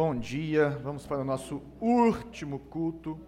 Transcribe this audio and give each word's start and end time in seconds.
Bom 0.00 0.14
dia, 0.14 0.68
vamos 0.84 1.04
para 1.08 1.18
o 1.18 1.24
nosso 1.24 1.60
último 1.80 2.60
culto. 2.60 3.18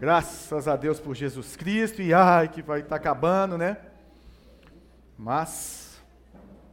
Graças 0.00 0.66
a 0.66 0.76
Deus 0.76 0.98
por 0.98 1.14
Jesus 1.14 1.56
Cristo, 1.56 2.00
e 2.00 2.14
ai 2.14 2.48
que 2.48 2.62
vai 2.62 2.78
estar 2.78 2.88
tá 2.88 2.96
acabando, 2.96 3.58
né? 3.58 3.76
Mas 5.18 6.02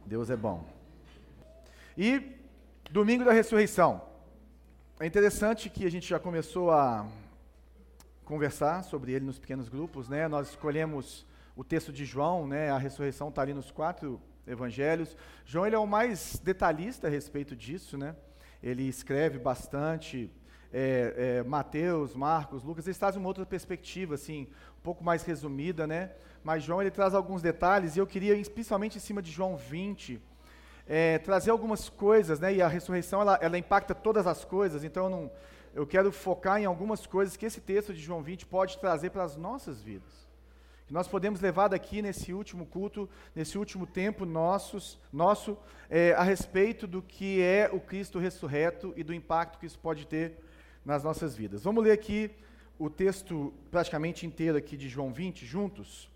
Deus 0.06 0.30
é 0.30 0.36
bom. 0.36 0.64
E 1.94 2.40
domingo 2.90 3.22
da 3.22 3.32
ressurreição. 3.32 4.00
É 4.98 5.04
interessante 5.04 5.68
que 5.68 5.84
a 5.84 5.90
gente 5.90 6.08
já 6.08 6.18
começou 6.18 6.70
a 6.70 7.06
conversar 8.24 8.82
sobre 8.82 9.12
ele 9.12 9.26
nos 9.26 9.38
pequenos 9.38 9.68
grupos, 9.68 10.08
né? 10.08 10.26
Nós 10.26 10.48
escolhemos 10.48 11.26
o 11.54 11.62
texto 11.62 11.92
de 11.92 12.06
João, 12.06 12.46
né? 12.46 12.70
A 12.70 12.78
ressurreição 12.78 13.28
está 13.28 13.42
ali 13.42 13.52
nos 13.52 13.70
quatro 13.70 14.18
evangelhos. 14.46 15.14
João 15.44 15.66
ele 15.66 15.76
é 15.76 15.78
o 15.78 15.86
mais 15.86 16.40
detalhista 16.42 17.08
a 17.08 17.10
respeito 17.10 17.54
disso, 17.54 17.98
né? 17.98 18.16
Ele 18.66 18.82
escreve 18.88 19.38
bastante. 19.38 20.28
É, 20.72 21.38
é, 21.38 21.42
Mateus, 21.44 22.14
Marcos, 22.14 22.64
Lucas, 22.64 22.86
eles 22.86 22.98
trazem 22.98 23.20
uma 23.20 23.28
outra 23.28 23.46
perspectiva, 23.46 24.16
assim, 24.16 24.48
um 24.78 24.82
pouco 24.82 25.04
mais 25.04 25.22
resumida, 25.22 25.86
né? 25.86 26.10
Mas 26.42 26.64
João 26.64 26.82
ele 26.82 26.90
traz 26.90 27.14
alguns 27.14 27.40
detalhes 27.40 27.94
e 27.94 28.00
eu 28.00 28.06
queria, 28.06 28.34
principalmente 28.50 28.96
em 28.98 29.00
cima 29.00 29.22
de 29.22 29.30
João 29.30 29.56
20, 29.56 30.20
é, 30.86 31.18
trazer 31.18 31.50
algumas 31.50 31.88
coisas, 31.88 32.40
né? 32.40 32.54
E 32.54 32.60
a 32.60 32.66
ressurreição 32.66 33.20
ela, 33.20 33.38
ela 33.40 33.56
impacta 33.56 33.94
todas 33.94 34.26
as 34.26 34.44
coisas, 34.44 34.82
então 34.82 35.04
eu, 35.04 35.10
não, 35.10 35.30
eu 35.72 35.86
quero 35.86 36.10
focar 36.10 36.60
em 36.60 36.64
algumas 36.64 37.06
coisas 37.06 37.36
que 37.36 37.46
esse 37.46 37.60
texto 37.60 37.94
de 37.94 38.00
João 38.00 38.20
20 38.20 38.46
pode 38.46 38.78
trazer 38.78 39.10
para 39.10 39.22
as 39.22 39.36
nossas 39.36 39.80
vidas 39.80 40.25
que 40.86 40.92
nós 40.92 41.08
podemos 41.08 41.40
levar 41.40 41.68
daqui 41.68 42.00
nesse 42.00 42.32
último 42.32 42.64
culto, 42.64 43.08
nesse 43.34 43.58
último 43.58 43.86
tempo 43.86 44.24
nossos, 44.24 44.98
nosso, 45.12 45.58
é, 45.90 46.12
a 46.12 46.22
respeito 46.22 46.86
do 46.86 47.02
que 47.02 47.42
é 47.42 47.68
o 47.72 47.80
Cristo 47.80 48.20
ressurreto 48.20 48.94
e 48.96 49.02
do 49.02 49.12
impacto 49.12 49.58
que 49.58 49.66
isso 49.66 49.78
pode 49.78 50.06
ter 50.06 50.38
nas 50.84 51.02
nossas 51.02 51.34
vidas. 51.34 51.64
Vamos 51.64 51.82
ler 51.82 51.90
aqui 51.90 52.30
o 52.78 52.88
texto 52.88 53.52
praticamente 53.68 54.24
inteiro 54.24 54.56
aqui 54.56 54.76
de 54.76 54.88
João 54.88 55.12
20 55.12 55.44
juntos. 55.44 56.08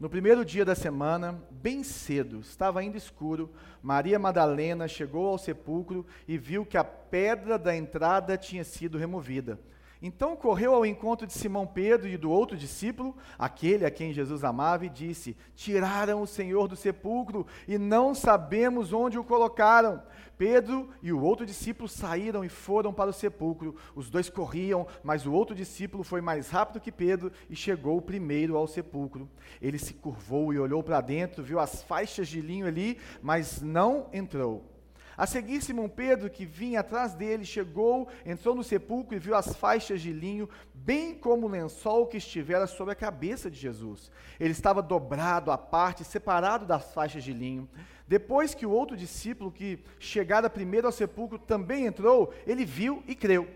No 0.00 0.10
primeiro 0.10 0.44
dia 0.44 0.64
da 0.64 0.74
semana, 0.74 1.40
bem 1.48 1.84
cedo, 1.84 2.40
estava 2.40 2.80
ainda 2.80 2.96
escuro, 2.96 3.48
Maria 3.80 4.18
Madalena 4.18 4.88
chegou 4.88 5.28
ao 5.28 5.38
sepulcro 5.38 6.04
e 6.26 6.36
viu 6.36 6.66
que 6.66 6.76
a 6.76 6.82
pedra 6.82 7.56
da 7.56 7.76
entrada 7.76 8.36
tinha 8.36 8.64
sido 8.64 8.98
removida. 8.98 9.60
Então 10.02 10.34
correu 10.34 10.74
ao 10.74 10.84
encontro 10.84 11.28
de 11.28 11.32
Simão 11.32 11.64
Pedro 11.64 12.08
e 12.08 12.16
do 12.16 12.28
outro 12.28 12.56
discípulo, 12.56 13.16
aquele 13.38 13.86
a 13.86 13.90
quem 13.90 14.12
Jesus 14.12 14.42
amava, 14.42 14.84
e 14.84 14.88
disse: 14.88 15.36
Tiraram 15.54 16.20
o 16.20 16.26
Senhor 16.26 16.66
do 16.66 16.74
sepulcro 16.74 17.46
e 17.68 17.78
não 17.78 18.12
sabemos 18.12 18.92
onde 18.92 19.16
o 19.16 19.22
colocaram. 19.22 20.02
Pedro 20.36 20.90
e 21.00 21.12
o 21.12 21.22
outro 21.22 21.46
discípulo 21.46 21.88
saíram 21.88 22.44
e 22.44 22.48
foram 22.48 22.92
para 22.92 23.10
o 23.10 23.12
sepulcro. 23.12 23.76
Os 23.94 24.10
dois 24.10 24.28
corriam, 24.28 24.88
mas 25.04 25.24
o 25.24 25.32
outro 25.32 25.54
discípulo 25.54 26.02
foi 26.02 26.20
mais 26.20 26.50
rápido 26.50 26.80
que 26.80 26.90
Pedro 26.90 27.30
e 27.48 27.54
chegou 27.54 28.02
primeiro 28.02 28.56
ao 28.56 28.66
sepulcro. 28.66 29.30
Ele 29.60 29.78
se 29.78 29.94
curvou 29.94 30.52
e 30.52 30.58
olhou 30.58 30.82
para 30.82 31.00
dentro, 31.00 31.44
viu 31.44 31.60
as 31.60 31.84
faixas 31.84 32.26
de 32.26 32.40
linho 32.40 32.66
ali, 32.66 32.98
mas 33.22 33.62
não 33.62 34.08
entrou. 34.12 34.71
A 35.16 35.26
seguir, 35.26 35.62
Simão 35.62 35.88
Pedro, 35.88 36.30
que 36.30 36.46
vinha 36.46 36.80
atrás 36.80 37.14
dele, 37.14 37.44
chegou, 37.44 38.08
entrou 38.24 38.54
no 38.54 38.64
sepulcro 38.64 39.14
e 39.14 39.18
viu 39.18 39.34
as 39.34 39.54
faixas 39.54 40.00
de 40.00 40.12
linho, 40.12 40.48
bem 40.74 41.14
como 41.14 41.46
o 41.46 41.50
lençol 41.50 42.06
que 42.06 42.16
estivera 42.16 42.66
sobre 42.66 42.92
a 42.92 42.96
cabeça 42.96 43.50
de 43.50 43.58
Jesus. 43.58 44.10
Ele 44.40 44.52
estava 44.52 44.82
dobrado 44.82 45.50
à 45.50 45.58
parte, 45.58 46.04
separado 46.04 46.64
das 46.64 46.92
faixas 46.94 47.22
de 47.22 47.32
linho. 47.32 47.68
Depois 48.08 48.54
que 48.54 48.66
o 48.66 48.70
outro 48.70 48.96
discípulo, 48.96 49.52
que 49.52 49.84
chegara 49.98 50.48
primeiro 50.48 50.86
ao 50.86 50.92
sepulcro, 50.92 51.38
também 51.38 51.86
entrou, 51.86 52.32
ele 52.46 52.64
viu 52.64 53.02
e 53.06 53.14
creu. 53.14 53.48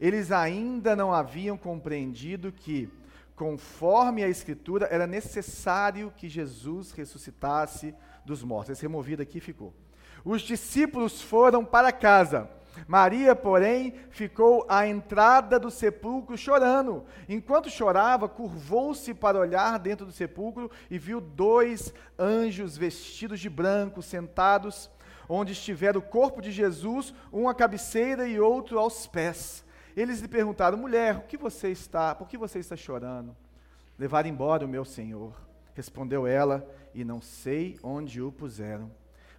Eles 0.00 0.30
ainda 0.30 0.94
não 0.94 1.12
haviam 1.12 1.56
compreendido 1.56 2.52
que, 2.52 2.88
conforme 3.34 4.22
a 4.22 4.28
Escritura, 4.28 4.86
era 4.90 5.06
necessário 5.06 6.12
que 6.16 6.28
Jesus 6.28 6.92
ressuscitasse 6.92 7.94
dos 8.24 8.44
mortos. 8.44 8.70
Esse 8.70 8.82
removido 8.82 9.22
aqui 9.22 9.40
ficou. 9.40 9.74
Os 10.24 10.42
discípulos 10.42 11.22
foram 11.22 11.64
para 11.64 11.92
casa. 11.92 12.48
Maria, 12.86 13.34
porém, 13.34 13.94
ficou 14.10 14.64
à 14.68 14.86
entrada 14.86 15.58
do 15.58 15.70
sepulcro 15.70 16.36
chorando. 16.36 17.04
Enquanto 17.28 17.70
chorava, 17.70 18.28
curvou-se 18.28 19.12
para 19.14 19.38
olhar 19.38 19.78
dentro 19.78 20.06
do 20.06 20.12
sepulcro 20.12 20.70
e 20.90 20.98
viu 20.98 21.20
dois 21.20 21.92
anjos 22.18 22.76
vestidos 22.76 23.40
de 23.40 23.50
branco 23.50 24.00
sentados 24.00 24.90
onde 25.28 25.52
estivera 25.52 25.98
o 25.98 26.02
corpo 26.02 26.40
de 26.40 26.50
Jesus, 26.50 27.12
um 27.32 27.48
à 27.48 27.54
cabeceira 27.54 28.26
e 28.26 28.40
outro 28.40 28.78
aos 28.78 29.06
pés. 29.06 29.64
Eles 29.96 30.20
lhe 30.20 30.28
perguntaram: 30.28 30.78
"Mulher, 30.78 31.16
o 31.16 31.22
que 31.22 31.36
você 31.36 31.68
está? 31.68 32.14
Por 32.14 32.28
que 32.28 32.38
você 32.38 32.58
está 32.58 32.76
chorando?" 32.76 33.36
"Levar 33.98 34.24
embora 34.26 34.64
o 34.64 34.68
meu 34.68 34.84
Senhor." 34.84 35.34
Respondeu 35.74 36.26
ela: 36.26 36.66
"E 36.94 37.04
não 37.04 37.20
sei 37.20 37.78
onde 37.82 38.22
o 38.22 38.32
puseram." 38.32 38.90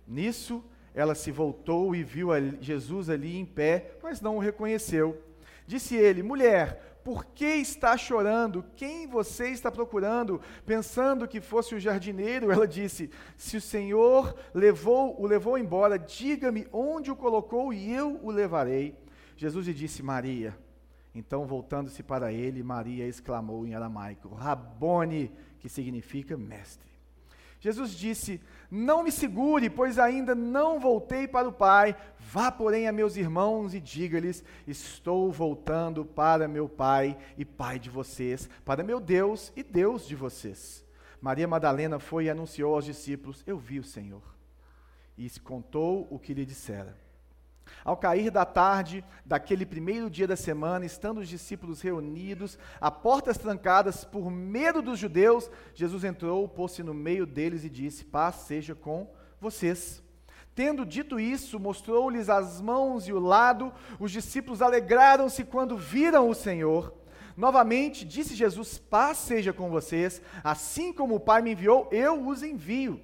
Nisso, 0.09 0.63
ela 0.93 1.13
se 1.13 1.31
voltou 1.31 1.95
e 1.95 2.03
viu 2.03 2.29
Jesus 2.59 3.09
ali 3.09 3.37
em 3.37 3.45
pé, 3.45 3.91
mas 4.01 4.19
não 4.19 4.37
o 4.37 4.39
reconheceu. 4.39 5.21
Disse 5.67 5.95
ele: 5.95 6.23
Mulher, 6.23 6.99
por 7.03 7.25
que 7.25 7.45
está 7.45 7.95
chorando? 7.95 8.65
Quem 8.75 9.07
você 9.07 9.49
está 9.49 9.71
procurando? 9.71 10.41
Pensando 10.65 11.27
que 11.27 11.39
fosse 11.39 11.75
o 11.75 11.79
jardineiro, 11.79 12.49
ela 12.51 12.67
disse: 12.67 13.09
Se 13.37 13.55
o 13.57 13.61
Senhor 13.61 14.35
levou, 14.53 15.19
o 15.21 15.27
levou 15.27 15.57
embora, 15.57 15.97
diga-me 15.97 16.67
onde 16.73 17.11
o 17.11 17.15
colocou 17.15 17.71
e 17.71 17.93
eu 17.93 18.19
o 18.23 18.31
levarei. 18.31 18.97
Jesus 19.37 19.67
lhe 19.67 19.73
disse: 19.73 20.01
Maria. 20.01 20.57
Então, 21.13 21.45
voltando-se 21.45 22.03
para 22.03 22.31
ele, 22.31 22.63
Maria 22.63 23.07
exclamou 23.07 23.65
em 23.65 23.75
aramaico: 23.75 24.29
Rabone, 24.29 25.31
que 25.59 25.69
significa 25.69 26.35
mestre. 26.35 26.89
Jesus 27.59 27.91
disse: 27.91 28.41
Não 28.71 29.03
me 29.03 29.11
segure, 29.11 29.69
pois 29.69 29.97
ainda 29.97 30.35
não 30.35 30.79
voltei 30.79 31.27
para 31.27 31.49
o 31.49 31.53
Pai. 31.53 31.95
Vá, 32.19 32.51
porém, 32.51 32.87
a 32.87 32.91
meus 32.91 33.17
irmãos 33.17 33.73
e 33.73 33.79
diga-lhes: 33.79 34.43
Estou 34.67 35.31
voltando 35.31 36.05
para 36.05 36.47
meu 36.47 36.69
Pai 36.69 37.17
e 37.37 37.43
Pai 37.43 37.79
de 37.79 37.89
vocês, 37.89 38.47
para 38.63 38.83
meu 38.83 38.99
Deus 38.99 39.51
e 39.55 39.63
Deus 39.63 40.07
de 40.07 40.15
vocês. 40.15 40.85
Maria 41.19 41.47
Madalena 41.47 41.99
foi 41.99 42.25
e 42.25 42.29
anunciou 42.29 42.75
aos 42.75 42.85
discípulos: 42.85 43.43
Eu 43.47 43.57
vi 43.57 43.79
o 43.79 43.83
Senhor. 43.83 44.21
E 45.17 45.27
contou 45.39 46.07
o 46.11 46.19
que 46.19 46.33
lhe 46.33 46.45
dissera. 46.45 46.95
Ao 47.83 47.97
cair 47.97 48.29
da 48.29 48.45
tarde 48.45 49.03
daquele 49.25 49.65
primeiro 49.65 50.09
dia 50.09 50.27
da 50.27 50.35
semana, 50.35 50.85
estando 50.85 51.19
os 51.19 51.29
discípulos 51.29 51.81
reunidos, 51.81 52.57
a 52.79 52.91
portas 52.91 53.37
trancadas 53.37 54.03
por 54.03 54.29
medo 54.29 54.81
dos 54.81 54.99
judeus, 54.99 55.49
Jesus 55.73 56.03
entrou, 56.03 56.47
pôs-se 56.47 56.83
no 56.83 56.93
meio 56.93 57.25
deles 57.25 57.63
e 57.63 57.69
disse: 57.69 58.05
Paz 58.05 58.35
seja 58.35 58.75
com 58.75 59.09
vocês. 59.39 60.03
Tendo 60.53 60.85
dito 60.85 61.19
isso, 61.19 61.59
mostrou-lhes 61.59 62.29
as 62.29 62.59
mãos 62.59 63.07
e 63.07 63.13
o 63.13 63.19
lado. 63.19 63.71
Os 63.99 64.11
discípulos 64.11 64.61
alegraram-se 64.61 65.45
quando 65.45 65.77
viram 65.77 66.29
o 66.29 66.35
Senhor. 66.35 66.93
Novamente 67.37 68.03
disse 68.03 68.35
Jesus: 68.35 68.77
Paz 68.77 69.19
seja 69.19 69.53
com 69.53 69.69
vocês. 69.69 70.21
Assim 70.43 70.91
como 70.91 71.15
o 71.15 71.19
Pai 71.19 71.41
me 71.41 71.53
enviou, 71.53 71.87
eu 71.91 72.27
os 72.27 72.43
envio. 72.43 72.99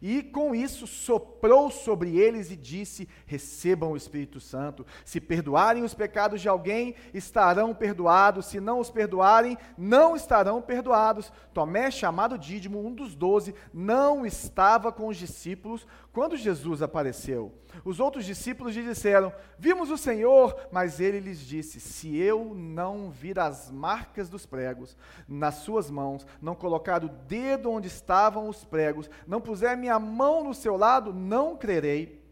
E 0.00 0.22
com 0.22 0.54
isso 0.54 0.86
soprou 0.86 1.70
sobre 1.70 2.18
eles 2.18 2.50
e 2.50 2.56
disse: 2.56 3.08
Recebam 3.26 3.92
o 3.92 3.96
Espírito 3.96 4.40
Santo. 4.40 4.86
Se 5.04 5.20
perdoarem 5.20 5.82
os 5.82 5.94
pecados 5.94 6.40
de 6.40 6.48
alguém, 6.48 6.94
estarão 7.12 7.74
perdoados. 7.74 8.46
Se 8.46 8.60
não 8.60 8.80
os 8.80 8.90
perdoarem, 8.90 9.56
não 9.76 10.16
estarão 10.16 10.60
perdoados. 10.60 11.32
Tomé, 11.52 11.90
chamado 11.90 12.38
Dídimo, 12.38 12.84
um 12.84 12.94
dos 12.94 13.14
doze, 13.14 13.54
não 13.72 14.24
estava 14.26 14.92
com 14.92 15.08
os 15.08 15.16
discípulos 15.16 15.86
quando 16.16 16.34
Jesus 16.34 16.80
apareceu. 16.80 17.52
Os 17.84 18.00
outros 18.00 18.24
discípulos 18.24 18.74
lhe 18.74 18.82
disseram: 18.82 19.30
Vimos 19.58 19.90
o 19.90 19.98
Senhor, 19.98 20.56
mas 20.72 20.98
ele 20.98 21.20
lhes 21.20 21.38
disse: 21.38 21.78
Se 21.78 22.16
eu 22.16 22.54
não 22.54 23.10
vir 23.10 23.38
as 23.38 23.70
marcas 23.70 24.30
dos 24.30 24.46
pregos 24.46 24.96
nas 25.28 25.56
suas 25.56 25.90
mãos, 25.90 26.26
não 26.40 26.54
colocar 26.54 27.04
o 27.04 27.10
dedo 27.10 27.70
onde 27.70 27.88
estavam 27.88 28.48
os 28.48 28.64
pregos, 28.64 29.10
não 29.26 29.42
puser 29.42 29.76
minha 29.76 29.98
mão 29.98 30.42
no 30.42 30.54
seu 30.54 30.74
lado, 30.74 31.12
não 31.12 31.54
crerei. 31.54 32.24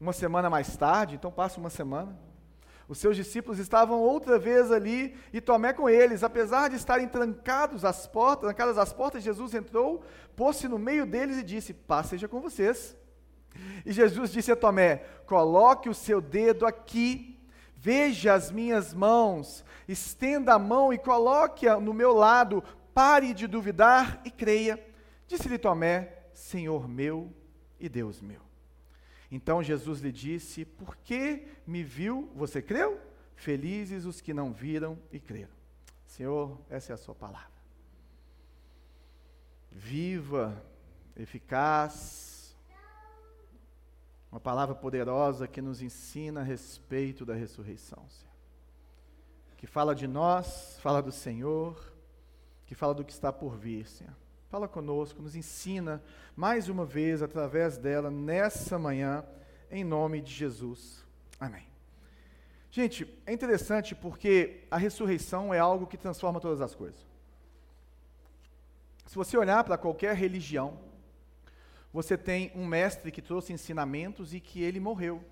Uma 0.00 0.14
semana 0.14 0.48
mais 0.48 0.74
tarde, 0.74 1.16
então 1.16 1.30
passa 1.30 1.60
uma 1.60 1.68
semana, 1.68 2.18
os 2.88 2.96
seus 2.96 3.16
discípulos 3.16 3.58
estavam 3.58 4.00
outra 4.00 4.38
vez 4.38 4.72
ali 4.72 5.14
e 5.30 5.42
Tomé 5.42 5.74
com 5.74 5.90
eles, 5.90 6.24
apesar 6.24 6.70
de 6.70 6.76
estarem 6.76 7.06
trancados 7.06 7.84
as 7.84 8.06
portas, 8.06 8.46
trancadas 8.46 8.78
as 8.78 8.94
portas, 8.94 9.22
Jesus 9.22 9.52
entrou, 9.52 10.02
pôs-se 10.34 10.66
no 10.66 10.78
meio 10.78 11.04
deles 11.04 11.36
e 11.36 11.42
disse: 11.42 11.74
Paz 11.74 12.06
seja 12.06 12.26
com 12.26 12.40
vocês. 12.40 12.98
E 13.84 13.92
Jesus 13.92 14.32
disse 14.32 14.52
a 14.52 14.56
Tomé: 14.56 14.98
Coloque 15.26 15.88
o 15.88 15.94
seu 15.94 16.20
dedo 16.20 16.66
aqui, 16.66 17.38
veja 17.76 18.34
as 18.34 18.50
minhas 18.50 18.92
mãos, 18.92 19.64
estenda 19.88 20.54
a 20.54 20.58
mão 20.58 20.92
e 20.92 20.98
coloque-a 20.98 21.80
no 21.80 21.94
meu 21.94 22.12
lado, 22.12 22.62
pare 22.94 23.32
de 23.34 23.46
duvidar 23.46 24.20
e 24.24 24.30
creia. 24.30 24.84
Disse-lhe 25.26 25.58
Tomé: 25.58 26.24
Senhor 26.32 26.88
meu 26.88 27.32
e 27.78 27.88
Deus 27.88 28.20
meu. 28.20 28.40
Então 29.30 29.62
Jesus 29.62 30.00
lhe 30.00 30.12
disse: 30.12 30.64
Por 30.64 30.96
que 30.96 31.46
me 31.66 31.82
viu? 31.82 32.30
Você 32.34 32.60
creu? 32.60 33.00
Felizes 33.36 34.04
os 34.04 34.20
que 34.20 34.34
não 34.34 34.52
viram 34.52 34.98
e 35.10 35.18
creram. 35.18 35.60
Senhor, 36.06 36.60
essa 36.68 36.92
é 36.92 36.94
a 36.94 36.98
Sua 36.98 37.14
palavra. 37.14 37.48
Viva, 39.70 40.62
eficaz, 41.16 42.29
uma 44.30 44.40
palavra 44.40 44.74
poderosa 44.74 45.48
que 45.48 45.60
nos 45.60 45.82
ensina 45.82 46.40
a 46.40 46.44
respeito 46.44 47.24
da 47.24 47.34
ressurreição, 47.34 48.04
Senhor. 48.08 48.30
Que 49.56 49.66
fala 49.66 49.94
de 49.94 50.06
nós, 50.06 50.78
fala 50.80 51.02
do 51.02 51.10
Senhor, 51.10 51.92
que 52.64 52.74
fala 52.74 52.94
do 52.94 53.04
que 53.04 53.12
está 53.12 53.32
por 53.32 53.56
vir, 53.56 53.86
Senhor. 53.86 54.14
Fala 54.48 54.68
conosco, 54.68 55.20
nos 55.20 55.34
ensina 55.34 56.02
mais 56.36 56.68
uma 56.68 56.84
vez 56.84 57.22
através 57.22 57.76
dela 57.76 58.10
nessa 58.10 58.78
manhã, 58.78 59.24
em 59.70 59.84
nome 59.84 60.20
de 60.20 60.32
Jesus. 60.32 61.04
Amém. 61.38 61.66
Gente, 62.70 63.06
é 63.26 63.32
interessante 63.32 63.94
porque 63.94 64.64
a 64.70 64.76
ressurreição 64.76 65.52
é 65.52 65.58
algo 65.58 65.86
que 65.86 65.96
transforma 65.96 66.40
todas 66.40 66.60
as 66.60 66.74
coisas. 66.74 67.00
Se 69.06 69.16
você 69.16 69.36
olhar 69.36 69.64
para 69.64 69.76
qualquer 69.76 70.14
religião, 70.14 70.78
você 71.92 72.16
tem 72.16 72.52
um 72.54 72.66
mestre 72.66 73.10
que 73.10 73.22
trouxe 73.22 73.52
ensinamentos 73.52 74.32
e 74.32 74.40
que 74.40 74.62
ele 74.62 74.78
morreu. 74.78 75.24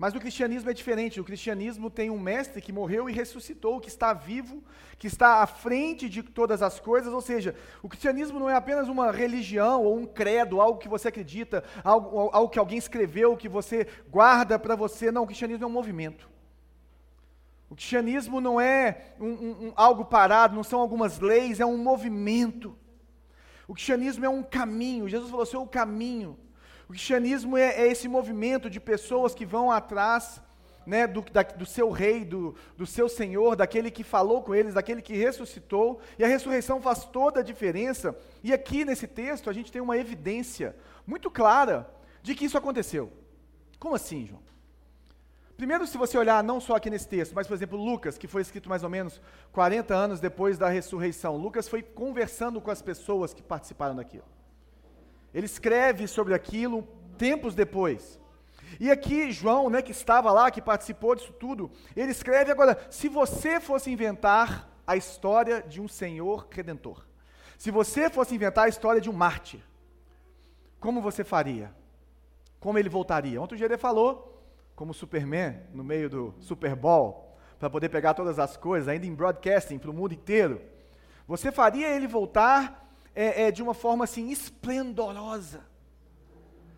Mas 0.00 0.14
o 0.14 0.18
cristianismo 0.18 0.70
é 0.70 0.72
diferente. 0.72 1.20
O 1.20 1.24
cristianismo 1.24 1.90
tem 1.90 2.08
um 2.08 2.18
mestre 2.18 2.62
que 2.62 2.72
morreu 2.72 3.10
e 3.10 3.12
ressuscitou, 3.12 3.78
que 3.78 3.90
está 3.90 4.14
vivo, 4.14 4.64
que 4.98 5.06
está 5.06 5.42
à 5.42 5.46
frente 5.46 6.08
de 6.08 6.22
todas 6.22 6.62
as 6.62 6.80
coisas. 6.80 7.12
Ou 7.12 7.20
seja, 7.20 7.54
o 7.82 7.88
cristianismo 7.88 8.40
não 8.40 8.48
é 8.48 8.54
apenas 8.54 8.88
uma 8.88 9.12
religião 9.12 9.84
ou 9.84 9.98
um 9.98 10.06
credo, 10.06 10.58
algo 10.58 10.78
que 10.78 10.88
você 10.88 11.08
acredita, 11.08 11.62
algo, 11.84 12.30
algo 12.32 12.48
que 12.48 12.58
alguém 12.58 12.78
escreveu, 12.78 13.36
que 13.36 13.46
você 13.46 13.86
guarda 14.08 14.58
para 14.58 14.74
você. 14.74 15.12
Não, 15.12 15.24
o 15.24 15.26
cristianismo 15.26 15.64
é 15.64 15.66
um 15.66 15.70
movimento. 15.70 16.30
O 17.68 17.74
cristianismo 17.74 18.40
não 18.40 18.58
é 18.58 19.12
um, 19.20 19.28
um, 19.28 19.66
um, 19.66 19.72
algo 19.76 20.06
parado, 20.06 20.56
não 20.56 20.64
são 20.64 20.80
algumas 20.80 21.18
leis, 21.18 21.60
é 21.60 21.66
um 21.66 21.76
movimento. 21.76 22.74
O 23.70 23.74
cristianismo 23.74 24.24
é 24.24 24.28
um 24.28 24.42
caminho. 24.42 25.08
Jesus 25.08 25.30
falou: 25.30 25.46
"Seu 25.46 25.64
caminho". 25.64 26.36
O 26.88 26.92
cristianismo 26.92 27.56
é, 27.56 27.68
é 27.82 27.86
esse 27.86 28.08
movimento 28.08 28.68
de 28.68 28.80
pessoas 28.80 29.32
que 29.32 29.46
vão 29.46 29.70
atrás 29.70 30.42
né, 30.84 31.06
do, 31.06 31.20
da, 31.20 31.44
do, 31.44 31.64
seu 31.64 31.88
rei, 31.88 32.24
do, 32.24 32.56
do, 32.76 32.84
seu 32.84 33.08
senhor, 33.08 33.54
daquele 33.54 33.88
que 33.88 34.02
falou 34.02 34.42
com 34.42 34.56
eles, 34.56 34.74
daquele 34.74 35.00
que 35.00 35.16
ressuscitou, 35.16 36.00
e 36.18 36.24
a 36.24 36.26
ressurreição 36.26 36.82
faz 36.82 37.04
toda 37.04 37.38
a 37.38 37.44
diferença. 37.44 38.18
E 38.42 38.52
aqui 38.52 38.84
nesse 38.84 39.06
texto 39.06 39.48
a 39.48 39.52
gente 39.52 39.70
tem 39.70 39.80
uma 39.80 39.96
evidência 39.96 40.74
muito 41.06 41.30
clara 41.30 41.88
de 42.24 42.34
que 42.34 42.46
isso 42.46 42.58
aconteceu. 42.58 43.12
Como 43.78 43.94
assim, 43.94 44.26
João? 44.26 44.42
Primeiro, 45.60 45.86
se 45.86 45.98
você 45.98 46.16
olhar 46.16 46.42
não 46.42 46.58
só 46.58 46.76
aqui 46.76 46.88
nesse 46.88 47.06
texto, 47.06 47.34
mas 47.34 47.46
por 47.46 47.52
exemplo, 47.52 47.76
Lucas, 47.76 48.16
que 48.16 48.26
foi 48.26 48.40
escrito 48.40 48.66
mais 48.66 48.82
ou 48.82 48.88
menos 48.88 49.20
40 49.52 49.94
anos 49.94 50.18
depois 50.18 50.56
da 50.56 50.70
ressurreição, 50.70 51.36
Lucas 51.36 51.68
foi 51.68 51.82
conversando 51.82 52.62
com 52.62 52.70
as 52.70 52.80
pessoas 52.80 53.34
que 53.34 53.42
participaram 53.42 53.94
daquilo. 53.94 54.24
Ele 55.34 55.44
escreve 55.44 56.08
sobre 56.08 56.32
aquilo 56.32 56.88
tempos 57.18 57.54
depois. 57.54 58.18
E 58.80 58.90
aqui 58.90 59.30
João, 59.30 59.68
né, 59.68 59.82
que 59.82 59.90
estava 59.90 60.32
lá, 60.32 60.50
que 60.50 60.62
participou 60.62 61.14
disso 61.14 61.34
tudo, 61.34 61.70
ele 61.94 62.10
escreve 62.10 62.50
agora: 62.50 62.78
se 62.88 63.10
você 63.10 63.60
fosse 63.60 63.90
inventar 63.90 64.66
a 64.86 64.96
história 64.96 65.60
de 65.60 65.78
um 65.78 65.88
Senhor 65.88 66.48
redentor, 66.50 67.04
se 67.58 67.70
você 67.70 68.08
fosse 68.08 68.34
inventar 68.34 68.64
a 68.64 68.68
história 68.70 68.98
de 68.98 69.10
um 69.10 69.12
mártir, 69.12 69.60
como 70.80 71.02
você 71.02 71.22
faria? 71.22 71.70
Como 72.58 72.78
ele 72.78 72.88
voltaria? 72.88 73.38
Ontem 73.42 73.56
dia 73.56 73.66
ele 73.66 73.76
falou, 73.76 74.30
como 74.80 74.94
Superman, 74.94 75.60
no 75.74 75.84
meio 75.84 76.08
do 76.08 76.34
Super 76.40 76.74
Bowl, 76.74 77.36
para 77.58 77.68
poder 77.68 77.90
pegar 77.90 78.14
todas 78.14 78.38
as 78.38 78.56
coisas, 78.56 78.88
ainda 78.88 79.04
em 79.04 79.14
broadcasting 79.14 79.78
para 79.78 79.90
o 79.90 79.92
mundo 79.92 80.14
inteiro. 80.14 80.58
Você 81.28 81.52
faria 81.52 81.86
ele 81.94 82.06
voltar 82.06 82.90
é, 83.14 83.42
é, 83.42 83.50
de 83.50 83.62
uma 83.62 83.74
forma 83.74 84.04
assim 84.04 84.30
esplendorosa, 84.30 85.60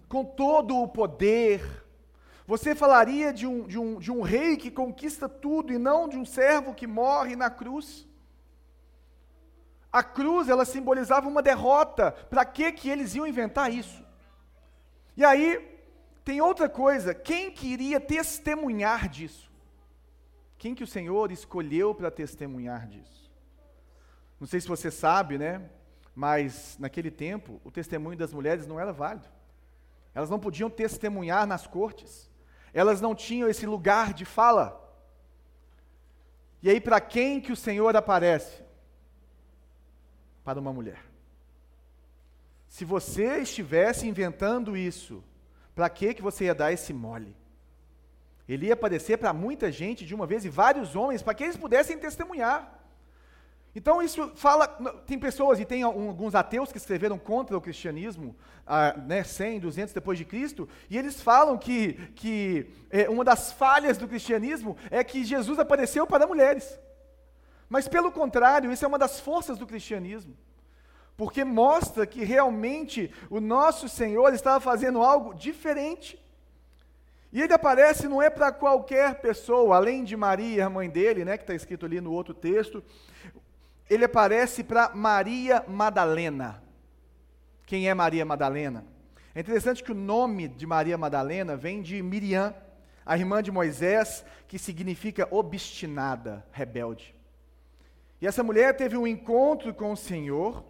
com 0.08 0.24
todo 0.24 0.78
o 0.78 0.88
poder. 0.88 1.86
Você 2.44 2.74
falaria 2.74 3.32
de 3.32 3.46
um, 3.46 3.68
de, 3.68 3.78
um, 3.78 4.00
de 4.00 4.10
um 4.10 4.20
rei 4.20 4.56
que 4.56 4.68
conquista 4.68 5.28
tudo 5.28 5.72
e 5.72 5.78
não 5.78 6.08
de 6.08 6.16
um 6.16 6.24
servo 6.24 6.74
que 6.74 6.88
morre 6.88 7.36
na 7.36 7.50
cruz? 7.50 8.04
A 9.92 10.02
cruz, 10.02 10.48
ela 10.48 10.64
simbolizava 10.64 11.28
uma 11.28 11.40
derrota. 11.40 12.10
Para 12.10 12.44
que 12.44 12.72
que 12.72 12.90
eles 12.90 13.14
iam 13.14 13.28
inventar 13.28 13.72
isso? 13.72 14.04
E 15.16 15.24
aí, 15.24 15.71
tem 16.24 16.40
outra 16.40 16.68
coisa, 16.68 17.14
quem 17.14 17.50
queria 17.50 18.00
testemunhar 18.00 19.08
disso? 19.08 19.50
Quem 20.56 20.74
que 20.74 20.84
o 20.84 20.86
Senhor 20.86 21.32
escolheu 21.32 21.94
para 21.94 22.10
testemunhar 22.10 22.86
disso? 22.86 23.30
Não 24.38 24.46
sei 24.46 24.60
se 24.60 24.68
você 24.68 24.90
sabe, 24.90 25.36
né? 25.36 25.68
Mas 26.14 26.76
naquele 26.78 27.10
tempo, 27.10 27.60
o 27.64 27.70
testemunho 27.70 28.16
das 28.16 28.32
mulheres 28.32 28.66
não 28.66 28.78
era 28.78 28.92
válido. 28.92 29.28
Elas 30.14 30.30
não 30.30 30.38
podiam 30.38 30.70
testemunhar 30.70 31.46
nas 31.46 31.66
cortes. 31.66 32.30
Elas 32.72 33.00
não 33.00 33.14
tinham 33.14 33.48
esse 33.48 33.66
lugar 33.66 34.12
de 34.12 34.24
fala. 34.24 34.78
E 36.62 36.70
aí, 36.70 36.80
para 36.80 37.00
quem 37.00 37.40
que 37.40 37.50
o 37.50 37.56
Senhor 37.56 37.96
aparece? 37.96 38.62
Para 40.44 40.60
uma 40.60 40.72
mulher. 40.72 41.02
Se 42.68 42.84
você 42.84 43.38
estivesse 43.38 44.06
inventando 44.06 44.76
isso, 44.76 45.24
para 45.74 45.88
que 45.88 46.14
que 46.14 46.22
você 46.22 46.44
ia 46.44 46.54
dar 46.54 46.72
esse 46.72 46.92
mole? 46.92 47.36
Ele 48.48 48.66
ia 48.66 48.74
aparecer 48.74 49.16
para 49.16 49.32
muita 49.32 49.70
gente 49.70 50.04
de 50.04 50.14
uma 50.14 50.26
vez 50.26 50.44
e 50.44 50.48
vários 50.48 50.94
homens, 50.94 51.22
para 51.22 51.34
que 51.34 51.44
eles 51.44 51.56
pudessem 51.56 51.98
testemunhar. 51.98 52.80
Então 53.74 54.02
isso 54.02 54.30
fala, 54.36 54.68
tem 55.06 55.18
pessoas 55.18 55.58
e 55.58 55.64
tem 55.64 55.82
alguns 55.82 56.34
ateus 56.34 56.70
que 56.70 56.76
escreveram 56.76 57.18
contra 57.18 57.56
o 57.56 57.60
cristianismo, 57.60 58.36
ah, 58.66 58.94
né, 58.98 59.24
100, 59.24 59.60
200 59.60 59.94
depois 59.94 60.18
de 60.18 60.26
Cristo, 60.26 60.68
e 60.90 60.98
eles 60.98 61.22
falam 61.22 61.56
que, 61.56 61.94
que 62.14 62.70
é, 62.90 63.08
uma 63.08 63.24
das 63.24 63.50
falhas 63.52 63.96
do 63.96 64.06
cristianismo 64.06 64.76
é 64.90 65.02
que 65.02 65.24
Jesus 65.24 65.58
apareceu 65.58 66.06
para 66.06 66.26
mulheres. 66.26 66.78
Mas 67.66 67.88
pelo 67.88 68.12
contrário, 68.12 68.70
isso 68.70 68.84
é 68.84 68.88
uma 68.88 68.98
das 68.98 69.18
forças 69.18 69.56
do 69.56 69.66
cristianismo, 69.66 70.36
porque 71.16 71.44
mostra 71.44 72.06
que 72.06 72.24
realmente 72.24 73.12
o 73.30 73.40
nosso 73.40 73.88
Senhor 73.88 74.32
estava 74.32 74.60
fazendo 74.60 75.02
algo 75.02 75.34
diferente. 75.34 76.18
E 77.32 77.40
ele 77.40 77.52
aparece 77.52 78.08
não 78.08 78.20
é 78.20 78.28
para 78.28 78.52
qualquer 78.52 79.20
pessoa, 79.20 79.76
além 79.76 80.04
de 80.04 80.16
Maria, 80.16 80.66
a 80.66 80.70
mãe 80.70 80.90
dele, 80.90 81.24
né, 81.24 81.36
que 81.36 81.44
está 81.44 81.54
escrito 81.54 81.86
ali 81.86 82.00
no 82.00 82.12
outro 82.12 82.34
texto, 82.34 82.82
ele 83.88 84.04
aparece 84.04 84.62
para 84.62 84.94
Maria 84.94 85.64
Madalena. 85.66 86.62
Quem 87.64 87.88
é 87.88 87.94
Maria 87.94 88.24
Madalena? 88.24 88.84
É 89.34 89.40
interessante 89.40 89.82
que 89.82 89.92
o 89.92 89.94
nome 89.94 90.46
de 90.46 90.66
Maria 90.66 90.98
Madalena 90.98 91.56
vem 91.56 91.80
de 91.80 92.02
Miriam, 92.02 92.54
a 93.04 93.16
irmã 93.16 93.42
de 93.42 93.50
Moisés, 93.50 94.24
que 94.46 94.58
significa 94.58 95.26
obstinada, 95.30 96.44
rebelde. 96.52 97.14
E 98.20 98.26
essa 98.26 98.42
mulher 98.42 98.76
teve 98.76 98.96
um 98.96 99.06
encontro 99.06 99.72
com 99.72 99.92
o 99.92 99.96
Senhor, 99.96 100.62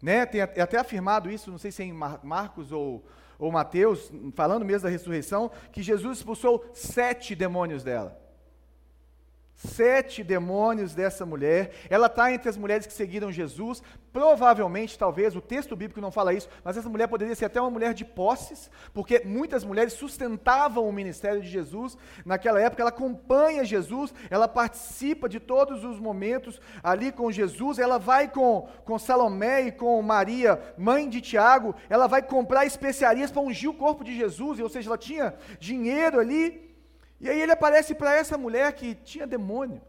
né? 0.00 0.26
Tem 0.26 0.40
é 0.40 0.60
até 0.60 0.78
afirmado 0.78 1.30
isso, 1.30 1.50
não 1.50 1.58
sei 1.58 1.70
se 1.70 1.82
é 1.82 1.86
em 1.86 1.92
Marcos 1.92 2.72
ou, 2.72 3.04
ou 3.38 3.50
Mateus, 3.50 4.12
falando 4.34 4.64
mesmo 4.64 4.84
da 4.84 4.90
ressurreição, 4.90 5.50
que 5.72 5.82
Jesus 5.82 6.18
expulsou 6.18 6.64
sete 6.72 7.34
demônios 7.34 7.82
dela 7.82 8.27
sete 9.58 10.22
demônios 10.22 10.94
dessa 10.94 11.26
mulher. 11.26 11.72
Ela 11.90 12.06
está 12.06 12.32
entre 12.32 12.48
as 12.48 12.56
mulheres 12.56 12.86
que 12.86 12.92
seguiram 12.92 13.32
Jesus. 13.32 13.82
Provavelmente, 14.12 14.96
talvez, 14.96 15.34
o 15.34 15.40
texto 15.40 15.74
bíblico 15.74 16.00
não 16.00 16.12
fala 16.12 16.32
isso, 16.32 16.48
mas 16.62 16.76
essa 16.76 16.88
mulher 16.88 17.08
poderia 17.08 17.34
ser 17.34 17.46
até 17.46 17.60
uma 17.60 17.70
mulher 17.70 17.92
de 17.92 18.04
posses, 18.04 18.70
porque 18.94 19.22
muitas 19.24 19.64
mulheres 19.64 19.92
sustentavam 19.92 20.88
o 20.88 20.92
ministério 20.92 21.42
de 21.42 21.48
Jesus. 21.48 21.98
Naquela 22.24 22.60
época, 22.60 22.82
ela 22.82 22.90
acompanha 22.90 23.64
Jesus, 23.64 24.14
ela 24.30 24.46
participa 24.46 25.28
de 25.28 25.40
todos 25.40 25.84
os 25.84 25.98
momentos 25.98 26.60
ali 26.80 27.10
com 27.10 27.30
Jesus. 27.30 27.80
Ela 27.80 27.98
vai 27.98 28.28
com, 28.28 28.68
com 28.84 28.98
Salomé 28.98 29.62
e 29.62 29.72
com 29.72 30.00
Maria, 30.00 30.62
mãe 30.78 31.08
de 31.08 31.20
Tiago, 31.20 31.74
ela 31.90 32.06
vai 32.06 32.22
comprar 32.22 32.64
especiarias 32.64 33.32
para 33.32 33.42
ungir 33.42 33.68
o 33.68 33.74
corpo 33.74 34.04
de 34.04 34.16
Jesus, 34.16 34.60
ou 34.60 34.68
seja, 34.68 34.88
ela 34.88 34.98
tinha 34.98 35.34
dinheiro 35.58 36.20
ali 36.20 36.67
e 37.20 37.28
aí 37.28 37.40
ele 37.40 37.52
aparece 37.52 37.94
para 37.94 38.14
essa 38.14 38.38
mulher 38.38 38.72
que 38.72 38.94
tinha 38.94 39.26
demônio. 39.26 39.80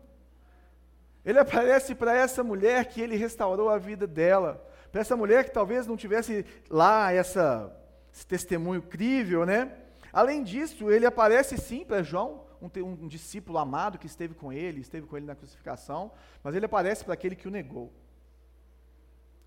Ele 1.24 1.38
aparece 1.38 1.94
para 1.94 2.16
essa 2.16 2.44
mulher 2.44 2.86
que 2.86 3.02
ele 3.02 3.16
restaurou 3.16 3.70
a 3.70 3.78
vida 3.78 4.08
dela. 4.08 4.66
Para 4.92 5.02
essa 5.02 5.16
mulher 5.16 5.44
que 5.44 5.52
talvez 5.52 5.86
não 5.86 5.96
tivesse 5.96 6.46
lá 6.70 7.12
essa, 7.12 7.72
esse 8.12 8.26
testemunho 8.26 8.82
crível, 8.82 9.46
né? 9.46 9.72
Além 10.12 10.44
disso, 10.44 10.90
ele 10.90 11.06
aparece 11.06 11.56
sim 11.58 11.86
para 11.86 12.02
João, 12.02 12.46
um, 12.60 12.68
um, 13.04 13.08
discípulo 13.08 13.60
amado 13.60 14.00
que 14.00 14.08
esteve 14.08 14.34
com 14.34 14.52
ele, 14.52 14.82
esteve 14.82 15.06
com 15.06 15.16
ele 15.16 15.28
na 15.28 15.36
crucificação, 15.36 16.12
mas 16.44 16.56
ele 16.56 16.66
aparece 16.66 17.06
para 17.06 17.14
aquele 17.14 17.36
que 17.36 17.48
o 17.48 17.52
negou. 17.52 17.94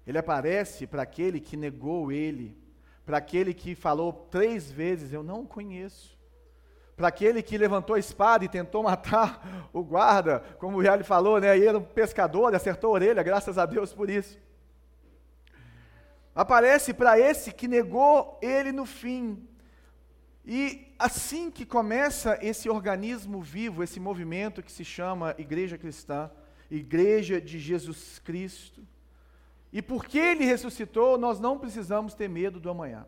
Ele 0.06 0.18
aparece 0.18 0.86
para 0.86 1.02
aquele 1.02 1.40
que 1.40 1.56
negou 1.56 2.12
ele, 2.12 2.56
para 3.04 3.18
aquele 3.18 3.52
que 3.52 3.74
falou 3.74 4.12
três 4.12 4.70
vezes: 4.70 5.12
Eu 5.12 5.24
não 5.24 5.40
o 5.40 5.46
conheço. 5.46 6.16
Para 7.02 7.08
aquele 7.08 7.42
que 7.42 7.58
levantou 7.58 7.96
a 7.96 7.98
espada 7.98 8.44
e 8.44 8.48
tentou 8.48 8.80
matar 8.80 9.68
o 9.72 9.82
guarda, 9.82 10.38
como 10.60 10.76
o 10.76 10.82
Yali 10.84 11.02
falou, 11.02 11.40
né? 11.40 11.58
E 11.58 11.66
era 11.66 11.76
um 11.76 11.82
pescador, 11.82 12.54
acertou 12.54 12.90
a 12.90 12.92
orelha, 12.92 13.24
graças 13.24 13.58
a 13.58 13.66
Deus 13.66 13.92
por 13.92 14.08
isso. 14.08 14.38
Aparece 16.32 16.94
para 16.94 17.18
esse 17.18 17.50
que 17.50 17.66
negou 17.66 18.38
ele 18.40 18.70
no 18.70 18.86
fim. 18.86 19.44
E 20.46 20.94
assim 20.96 21.50
que 21.50 21.66
começa 21.66 22.38
esse 22.40 22.70
organismo 22.70 23.42
vivo, 23.42 23.82
esse 23.82 23.98
movimento 23.98 24.62
que 24.62 24.70
se 24.70 24.84
chama 24.84 25.34
Igreja 25.36 25.76
Cristã, 25.76 26.30
Igreja 26.70 27.40
de 27.40 27.58
Jesus 27.58 28.20
Cristo, 28.20 28.80
e 29.72 29.82
porque 29.82 30.20
ele 30.20 30.44
ressuscitou, 30.44 31.18
nós 31.18 31.40
não 31.40 31.58
precisamos 31.58 32.14
ter 32.14 32.28
medo 32.28 32.60
do 32.60 32.70
amanhã. 32.70 33.04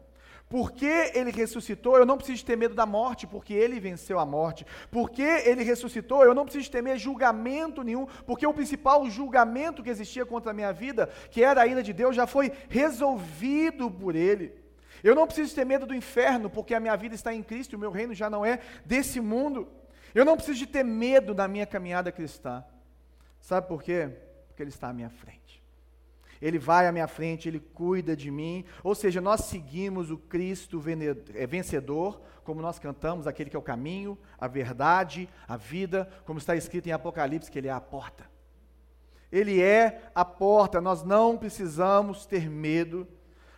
Porque 0.48 1.10
ele 1.14 1.30
ressuscitou, 1.30 1.96
eu 1.96 2.06
não 2.06 2.16
preciso 2.16 2.44
ter 2.44 2.56
medo 2.56 2.74
da 2.74 2.84
morte, 2.84 3.26
porque 3.26 3.54
ele 3.54 3.80
venceu 3.80 4.18
a 4.18 4.26
morte. 4.26 4.66
Porque 4.90 5.22
ele 5.22 5.64
ressuscitou, 5.64 6.22
eu 6.22 6.34
não 6.34 6.44
preciso 6.44 6.70
temer 6.70 6.98
julgamento 6.98 7.82
nenhum, 7.82 8.06
porque 8.26 8.46
o 8.46 8.54
principal 8.54 9.08
julgamento 9.08 9.82
que 9.82 9.90
existia 9.90 10.24
contra 10.26 10.50
a 10.50 10.54
minha 10.54 10.72
vida, 10.72 11.08
que 11.30 11.42
era 11.42 11.62
a 11.62 11.66
ira 11.66 11.82
de 11.82 11.92
Deus, 11.92 12.14
já 12.14 12.26
foi 12.26 12.52
resolvido 12.68 13.90
por 13.90 14.14
ele. 14.14 14.52
Eu 15.02 15.14
não 15.14 15.26
preciso 15.26 15.54
ter 15.54 15.64
medo 15.64 15.86
do 15.86 15.94
inferno, 15.94 16.48
porque 16.48 16.74
a 16.74 16.80
minha 16.80 16.96
vida 16.96 17.14
está 17.14 17.32
em 17.34 17.42
Cristo 17.42 17.72
e 17.72 17.76
o 17.76 17.78
meu 17.78 17.90
reino 17.90 18.14
já 18.14 18.28
não 18.30 18.44
é 18.44 18.60
desse 18.84 19.20
mundo. 19.20 19.68
Eu 20.14 20.24
não 20.24 20.36
preciso 20.36 20.58
de 20.60 20.66
ter 20.66 20.84
medo 20.84 21.34
da 21.34 21.48
minha 21.48 21.66
caminhada 21.66 22.12
cristã. 22.12 22.64
Sabe 23.40 23.66
por 23.66 23.82
quê? 23.82 24.10
Porque 24.46 24.62
Ele 24.62 24.70
está 24.70 24.88
à 24.88 24.92
minha 24.92 25.10
frente. 25.10 25.63
Ele 26.44 26.58
vai 26.58 26.86
à 26.86 26.92
minha 26.92 27.08
frente, 27.08 27.48
Ele 27.48 27.58
cuida 27.58 28.14
de 28.14 28.30
mim. 28.30 28.66
Ou 28.82 28.94
seja, 28.94 29.18
nós 29.18 29.44
seguimos 29.44 30.10
o 30.10 30.18
Cristo 30.18 30.78
é, 31.34 31.46
vencedor, 31.46 32.20
como 32.44 32.60
nós 32.60 32.78
cantamos, 32.78 33.26
aquele 33.26 33.48
que 33.48 33.56
é 33.56 33.58
o 33.58 33.62
caminho, 33.62 34.18
a 34.38 34.46
verdade, 34.46 35.26
a 35.48 35.56
vida, 35.56 36.06
como 36.26 36.38
está 36.38 36.54
escrito 36.54 36.86
em 36.86 36.92
Apocalipse, 36.92 37.50
que 37.50 37.58
Ele 37.58 37.68
é 37.68 37.72
a 37.72 37.80
porta. 37.80 38.28
Ele 39.32 39.62
é 39.62 40.10
a 40.14 40.22
porta, 40.22 40.82
nós 40.82 41.02
não 41.02 41.38
precisamos 41.38 42.26
ter 42.26 42.50
medo. 42.50 43.08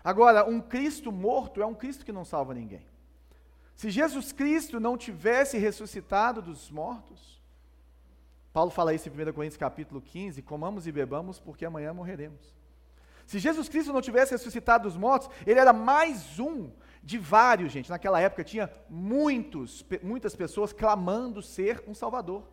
Agora, 0.05 0.49
um 0.49 0.61
Cristo 0.61 1.11
morto 1.11 1.61
é 1.61 1.67
um 1.67 1.75
Cristo 1.75 2.05
que 2.05 2.13
não 2.13 2.25
salva 2.25 2.55
ninguém. 2.55 2.87
Se 3.75 3.91
Jesus 3.91 4.31
Cristo 4.31 4.79
não 4.79 4.97
tivesse 4.97 5.59
ressuscitado 5.59 6.41
dos 6.41 6.71
mortos, 6.71 7.43
Paulo 8.53 8.71
fala 8.71 8.95
isso 8.95 9.09
em 9.09 9.13
1 9.13 9.33
Coríntios 9.33 9.57
capítulo 9.57 10.01
15, 10.01 10.41
comamos 10.43 10.87
e 10.87 10.93
bebamos 10.93 11.41
porque 11.41 11.65
amanhã 11.65 11.93
morreremos. 11.93 12.55
Se 13.27 13.41
Jesus 13.41 13.69
Cristo 13.69 13.93
não 13.93 14.01
tivesse 14.01 14.31
ressuscitado 14.33 14.85
dos 14.85 14.97
mortos, 14.97 15.29
ele 15.45 15.59
era 15.59 15.73
mais 15.73 16.39
um 16.39 16.71
de 17.03 17.19
vários, 17.19 17.73
gente. 17.73 17.91
Naquela 17.91 18.21
época 18.21 18.45
tinha 18.45 18.71
muitos, 18.89 19.85
muitas 20.01 20.37
pessoas 20.37 20.73
clamando 20.73 21.43
ser 21.43 21.83
um 21.89 21.95
Salvador, 21.95 22.45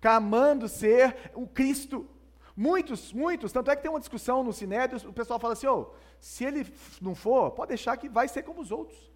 clamando 0.00 0.66
ser 0.66 1.30
o 1.34 1.46
Cristo. 1.46 2.08
Muitos, 2.56 3.12
muitos. 3.12 3.52
Tanto 3.52 3.70
é 3.70 3.76
que 3.76 3.82
tem 3.82 3.90
uma 3.90 4.00
discussão 4.00 4.42
no 4.42 4.52
Sinédrio, 4.52 5.10
o 5.10 5.12
pessoal 5.12 5.38
fala 5.38 5.52
assim: 5.52 5.66
oh, 5.66 5.90
se 6.18 6.42
ele 6.42 6.72
não 7.02 7.14
for, 7.14 7.50
pode 7.50 7.68
deixar 7.68 7.94
que 7.98 8.08
vai 8.08 8.26
ser 8.26 8.44
como 8.44 8.62
os 8.62 8.72
outros. 8.72 9.12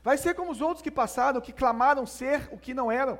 Vai 0.00 0.16
ser 0.16 0.34
como 0.34 0.52
os 0.52 0.60
outros 0.60 0.82
que 0.82 0.90
passaram, 0.92 1.40
que 1.40 1.52
clamaram 1.52 2.06
ser 2.06 2.48
o 2.52 2.58
que 2.58 2.72
não 2.72 2.90
eram. 2.90 3.18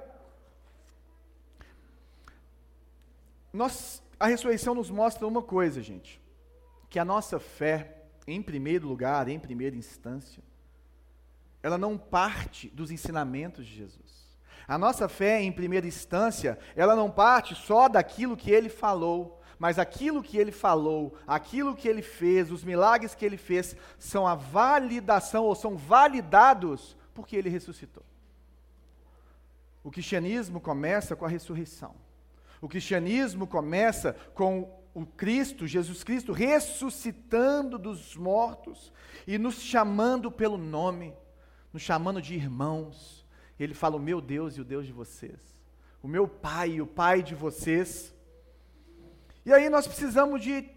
Nós, 3.53 4.01
a 4.19 4.29
ressurreição 4.29 4.75
nos 4.77 4.91
mostra 4.91 5.27
uma 5.27 5.43
coisa, 5.43 5.83
gente 5.83 6.22
que 6.93 6.99
a 6.99 7.07
nossa 7.07 7.41
fé, 7.41 8.03
em 8.27 8.43
primeiro 8.43 8.87
lugar, 8.87 9.27
em 9.27 9.39
primeira 9.39 9.75
instância, 9.75 10.43
ela 11.63 11.79
não 11.79 11.97
parte 11.97 12.69
dos 12.69 12.91
ensinamentos 12.91 13.67
de 13.67 13.75
Jesus. 13.75 14.37
A 14.69 14.77
nossa 14.77 15.09
fé, 15.09 15.41
em 15.41 15.51
primeira 15.51 15.87
instância, 15.87 16.59
ela 16.77 16.95
não 16.95 17.11
parte 17.11 17.55
só 17.55 17.89
daquilo 17.89 18.37
que 18.37 18.51
ele 18.51 18.69
falou, 18.69 19.41
mas 19.59 19.79
aquilo 19.79 20.23
que 20.23 20.37
ele 20.37 20.53
falou, 20.53 21.17
aquilo 21.27 21.75
que 21.75 21.89
ele 21.89 22.03
fez, 22.03 22.53
os 22.53 22.63
milagres 22.63 23.15
que 23.15 23.25
ele 23.25 23.39
fez, 23.39 23.75
são 23.99 24.27
a 24.27 24.35
validação, 24.35 25.45
ou 25.45 25.55
são 25.55 25.79
validados 25.79 26.95
porque 27.15 27.35
ele 27.35 27.49
ressuscitou. 27.49 28.05
O 29.83 29.91
cristianismo 29.91 30.61
começa 30.61 31.17
com 31.17 31.25
a 31.25 31.29
ressurreição. 31.29 31.95
O 32.61 32.69
cristianismo 32.69 33.47
começa 33.47 34.13
com 34.35 34.82
o 34.95 35.07
Cristo, 35.07 35.67
Jesus 35.67 36.05
Cristo, 36.05 36.33
ressuscitando 36.33 37.79
dos 37.79 38.15
mortos 38.15 38.93
e 39.27 39.39
nos 39.39 39.61
chamando 39.61 40.31
pelo 40.31 40.59
nome, 40.59 41.15
nos 41.73 41.83
chamando 41.83 42.21
de 42.21 42.35
irmãos. 42.35 43.27
Ele 43.59 43.75
fala: 43.75 43.97
O 43.97 44.01
meu 44.01 44.21
Deus 44.21 44.57
e 44.57 44.61
o 44.61 44.65
Deus 44.65 44.87
de 44.87 44.93
vocês, 44.93 45.41
o 46.03 46.09
meu 46.09 46.29
Pai 46.29 46.73
e 46.73 46.83
o 46.83 46.87
Pai 46.87 47.23
de 47.23 47.35
vocês. 47.35 48.15
E 49.45 49.53
aí 49.53 49.69
nós 49.69 49.87
precisamos 49.87 50.43
de 50.43 50.69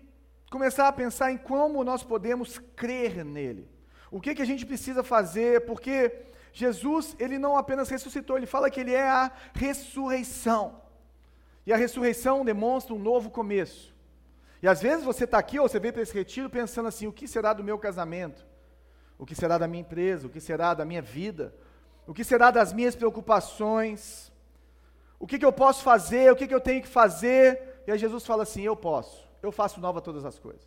começar 0.50 0.88
a 0.88 0.94
pensar 0.94 1.32
em 1.32 1.38
como 1.38 1.84
nós 1.84 2.04
podemos 2.04 2.58
crer 2.76 3.24
nele. 3.26 3.70
O 4.10 4.22
que, 4.22 4.34
que 4.34 4.42
a 4.42 4.46
gente 4.46 4.66
precisa 4.66 5.04
fazer, 5.04 5.66
porque 5.66 6.26
Jesus, 6.54 7.16
ele 7.20 7.38
não 7.38 7.58
apenas 7.58 7.90
ressuscitou, 7.90 8.38
ele 8.38 8.46
fala 8.46 8.70
que 8.70 8.80
ele 8.80 8.94
é 8.94 9.10
a 9.10 9.32
ressurreição. 9.54 10.82
E 11.66 11.74
a 11.74 11.78
ressurreição 11.78 12.46
demonstra 12.46 12.94
um 12.94 13.00
novo 13.00 13.30
começo. 13.30 13.95
E 14.66 14.68
às 14.68 14.82
vezes 14.82 15.06
você 15.06 15.26
está 15.26 15.38
aqui 15.38 15.60
ou 15.60 15.70
você 15.70 15.80
veio 15.80 15.94
para 15.94 16.02
esse 16.02 16.12
retiro 16.12 16.50
pensando 16.50 16.88
assim: 16.88 17.06
o 17.06 17.14
que 17.14 17.28
será 17.28 17.54
do 17.54 17.64
meu 17.64 17.78
casamento? 17.78 18.44
O 19.16 19.24
que 19.24 19.36
será 19.36 19.60
da 19.60 19.68
minha 19.68 19.82
empresa? 19.82 20.26
O 20.26 20.30
que 20.32 20.40
será 20.40 20.74
da 20.74 20.84
minha 20.84 21.04
vida? 21.04 21.54
O 22.08 22.16
que 22.16 22.24
será 22.24 22.50
das 22.50 22.74
minhas 22.74 22.96
preocupações? 22.96 24.32
O 25.20 25.28
que, 25.28 25.38
que 25.38 25.46
eu 25.46 25.54
posso 25.54 25.84
fazer? 25.84 26.32
O 26.32 26.36
que, 26.36 26.48
que 26.48 26.56
eu 26.56 26.60
tenho 26.60 26.82
que 26.82 26.88
fazer? 26.88 27.84
E 27.86 27.92
aí 27.92 28.00
Jesus 28.00 28.26
fala 28.26 28.42
assim: 28.42 28.64
Eu 28.64 28.76
posso, 28.76 29.30
eu 29.44 29.52
faço 29.52 29.80
nova 29.80 30.02
todas 30.02 30.26
as 30.26 30.40
coisas. 30.40 30.66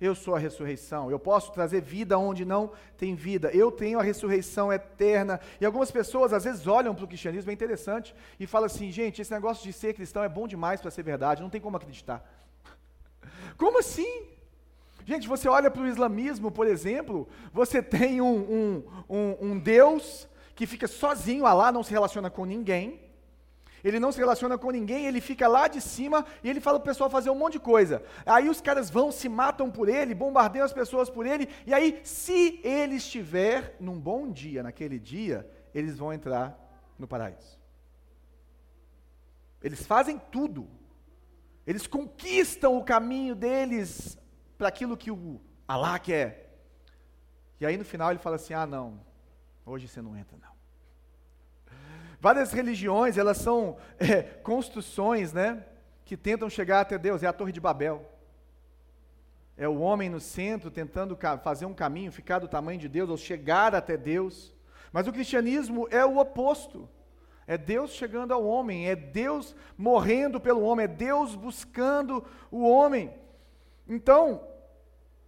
Eu 0.00 0.16
sou 0.16 0.34
a 0.34 0.38
ressurreição, 0.40 1.08
eu 1.08 1.20
posso 1.20 1.52
trazer 1.52 1.82
vida 1.82 2.18
onde 2.18 2.44
não 2.44 2.72
tem 2.98 3.14
vida, 3.14 3.48
eu 3.52 3.70
tenho 3.70 4.00
a 4.00 4.02
ressurreição 4.02 4.72
eterna. 4.72 5.38
E 5.60 5.64
algumas 5.64 5.92
pessoas 5.92 6.32
às 6.32 6.42
vezes 6.42 6.66
olham 6.66 6.92
para 6.92 7.04
o 7.04 7.08
cristianismo, 7.08 7.52
é 7.52 7.54
interessante, 7.54 8.12
e 8.40 8.44
falam 8.44 8.66
assim: 8.66 8.90
gente, 8.90 9.22
esse 9.22 9.30
negócio 9.30 9.62
de 9.62 9.72
ser 9.72 9.94
cristão 9.94 10.24
é 10.24 10.28
bom 10.28 10.48
demais 10.48 10.80
para 10.80 10.90
ser 10.90 11.04
verdade, 11.04 11.42
não 11.42 11.48
tem 11.48 11.60
como 11.60 11.76
acreditar. 11.76 12.28
Como 13.56 13.78
assim? 13.78 14.26
Gente, 15.04 15.28
você 15.28 15.48
olha 15.48 15.70
para 15.70 15.82
o 15.82 15.86
islamismo, 15.86 16.50
por 16.50 16.66
exemplo, 16.66 17.28
você 17.52 17.82
tem 17.82 18.20
um, 18.20 18.36
um, 18.36 18.84
um, 19.08 19.36
um 19.40 19.58
Deus 19.58 20.26
que 20.54 20.66
fica 20.66 20.86
sozinho, 20.86 21.44
Allah 21.44 21.70
não 21.70 21.82
se 21.82 21.90
relaciona 21.90 22.30
com 22.30 22.44
ninguém, 22.44 23.00
ele 23.82 24.00
não 24.00 24.10
se 24.10 24.18
relaciona 24.18 24.56
com 24.56 24.70
ninguém, 24.70 25.04
ele 25.04 25.20
fica 25.20 25.46
lá 25.46 25.68
de 25.68 25.78
cima 25.78 26.24
e 26.42 26.48
ele 26.48 26.58
fala 26.58 26.80
para 26.80 26.84
o 26.84 26.90
pessoal 26.90 27.10
fazer 27.10 27.28
um 27.28 27.34
monte 27.34 27.54
de 27.54 27.60
coisa. 27.60 28.02
Aí 28.24 28.48
os 28.48 28.62
caras 28.62 28.88
vão, 28.88 29.12
se 29.12 29.28
matam 29.28 29.70
por 29.70 29.90
ele, 29.90 30.14
bombardeiam 30.14 30.64
as 30.64 30.72
pessoas 30.72 31.10
por 31.10 31.26
ele, 31.26 31.50
e 31.66 31.74
aí, 31.74 32.00
se 32.02 32.60
ele 32.64 32.94
estiver 32.94 33.76
num 33.78 34.00
bom 34.00 34.30
dia, 34.30 34.62
naquele 34.62 34.98
dia, 34.98 35.46
eles 35.74 35.98
vão 35.98 36.14
entrar 36.14 36.58
no 36.98 37.06
paraíso. 37.06 37.60
Eles 39.62 39.84
fazem 39.86 40.18
tudo 40.32 40.66
eles 41.66 41.86
conquistam 41.86 42.76
o 42.76 42.84
caminho 42.84 43.34
deles 43.34 44.18
para 44.58 44.68
aquilo 44.68 44.96
que 44.96 45.10
o 45.10 45.40
Alá 45.66 45.98
quer. 45.98 46.44
E 47.58 47.64
aí 47.64 47.76
no 47.76 47.84
final 47.84 48.10
ele 48.10 48.18
fala 48.18 48.36
assim: 48.36 48.52
ah, 48.54 48.66
não, 48.66 49.00
hoje 49.64 49.88
você 49.88 50.02
não 50.02 50.16
entra, 50.16 50.36
não. 50.36 50.54
Várias 52.20 52.52
religiões, 52.52 53.18
elas 53.18 53.38
são 53.38 53.76
é, 53.98 54.22
construções, 54.22 55.32
né, 55.32 55.64
que 56.04 56.16
tentam 56.16 56.48
chegar 56.48 56.80
até 56.80 56.98
Deus. 56.98 57.22
É 57.22 57.26
a 57.26 57.32
Torre 57.32 57.52
de 57.52 57.60
Babel. 57.60 58.10
É 59.56 59.68
o 59.68 59.78
homem 59.78 60.10
no 60.10 60.18
centro 60.18 60.70
tentando 60.70 61.16
fazer 61.42 61.64
um 61.64 61.74
caminho, 61.74 62.10
ficar 62.10 62.40
do 62.40 62.48
tamanho 62.48 62.78
de 62.78 62.88
Deus, 62.88 63.08
ou 63.08 63.16
chegar 63.16 63.74
até 63.74 63.96
Deus. 63.96 64.54
Mas 64.92 65.06
o 65.06 65.12
cristianismo 65.12 65.86
é 65.90 66.04
o 66.04 66.18
oposto. 66.18 66.88
É 67.46 67.58
Deus 67.58 67.90
chegando 67.90 68.32
ao 68.32 68.44
homem, 68.44 68.88
é 68.88 68.96
Deus 68.96 69.54
morrendo 69.76 70.40
pelo 70.40 70.62
homem, 70.62 70.84
é 70.84 70.88
Deus 70.88 71.34
buscando 71.34 72.24
o 72.50 72.66
homem. 72.66 73.12
Então, 73.86 74.42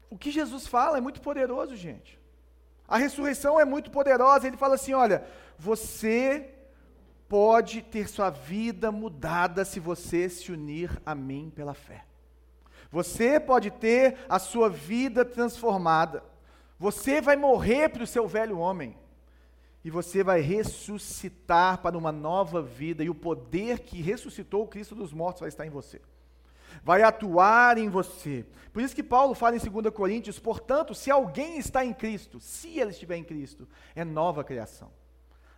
o 0.08 0.16
que 0.16 0.30
Jesus 0.30 0.66
fala 0.66 0.96
é 0.96 1.00
muito 1.00 1.20
poderoso, 1.20 1.76
gente. 1.76 2.18
A 2.88 2.96
ressurreição 2.96 3.60
é 3.60 3.64
muito 3.64 3.90
poderosa. 3.90 4.46
Ele 4.46 4.56
fala 4.56 4.76
assim: 4.76 4.94
olha, 4.94 5.26
você 5.58 6.54
pode 7.28 7.82
ter 7.82 8.08
sua 8.08 8.30
vida 8.30 8.90
mudada 8.90 9.64
se 9.64 9.80
você 9.80 10.28
se 10.28 10.52
unir 10.52 10.90
a 11.04 11.14
mim 11.14 11.52
pela 11.54 11.74
fé. 11.74 12.04
Você 12.90 13.38
pode 13.38 13.70
ter 13.70 14.16
a 14.28 14.38
sua 14.38 14.70
vida 14.70 15.24
transformada. 15.24 16.22
Você 16.78 17.20
vai 17.20 17.36
morrer 17.36 17.88
para 17.88 18.04
o 18.04 18.06
seu 18.06 18.26
velho 18.26 18.58
homem 18.58 18.96
e 19.86 19.90
você 19.90 20.24
vai 20.24 20.40
ressuscitar 20.40 21.78
para 21.78 21.96
uma 21.96 22.10
nova 22.10 22.60
vida, 22.60 23.04
e 23.04 23.08
o 23.08 23.14
poder 23.14 23.78
que 23.78 24.02
ressuscitou 24.02 24.64
o 24.64 24.66
Cristo 24.66 24.96
dos 24.96 25.12
mortos 25.12 25.42
vai 25.42 25.48
estar 25.48 25.64
em 25.64 25.70
você. 25.70 26.00
vai 26.82 27.02
atuar 27.02 27.78
em 27.78 27.88
você. 27.88 28.44
Por 28.72 28.82
isso 28.82 28.96
que 28.96 29.02
Paulo 29.02 29.32
fala 29.32 29.54
em 29.54 29.60
2 29.60 29.94
Coríntios, 29.94 30.40
portanto, 30.40 30.92
se 30.92 31.08
alguém 31.08 31.58
está 31.58 31.84
em 31.84 31.94
Cristo, 31.94 32.40
se 32.40 32.80
ele 32.80 32.90
estiver 32.90 33.16
em 33.16 33.22
Cristo, 33.22 33.68
é 33.94 34.04
nova 34.04 34.42
criação. 34.42 34.90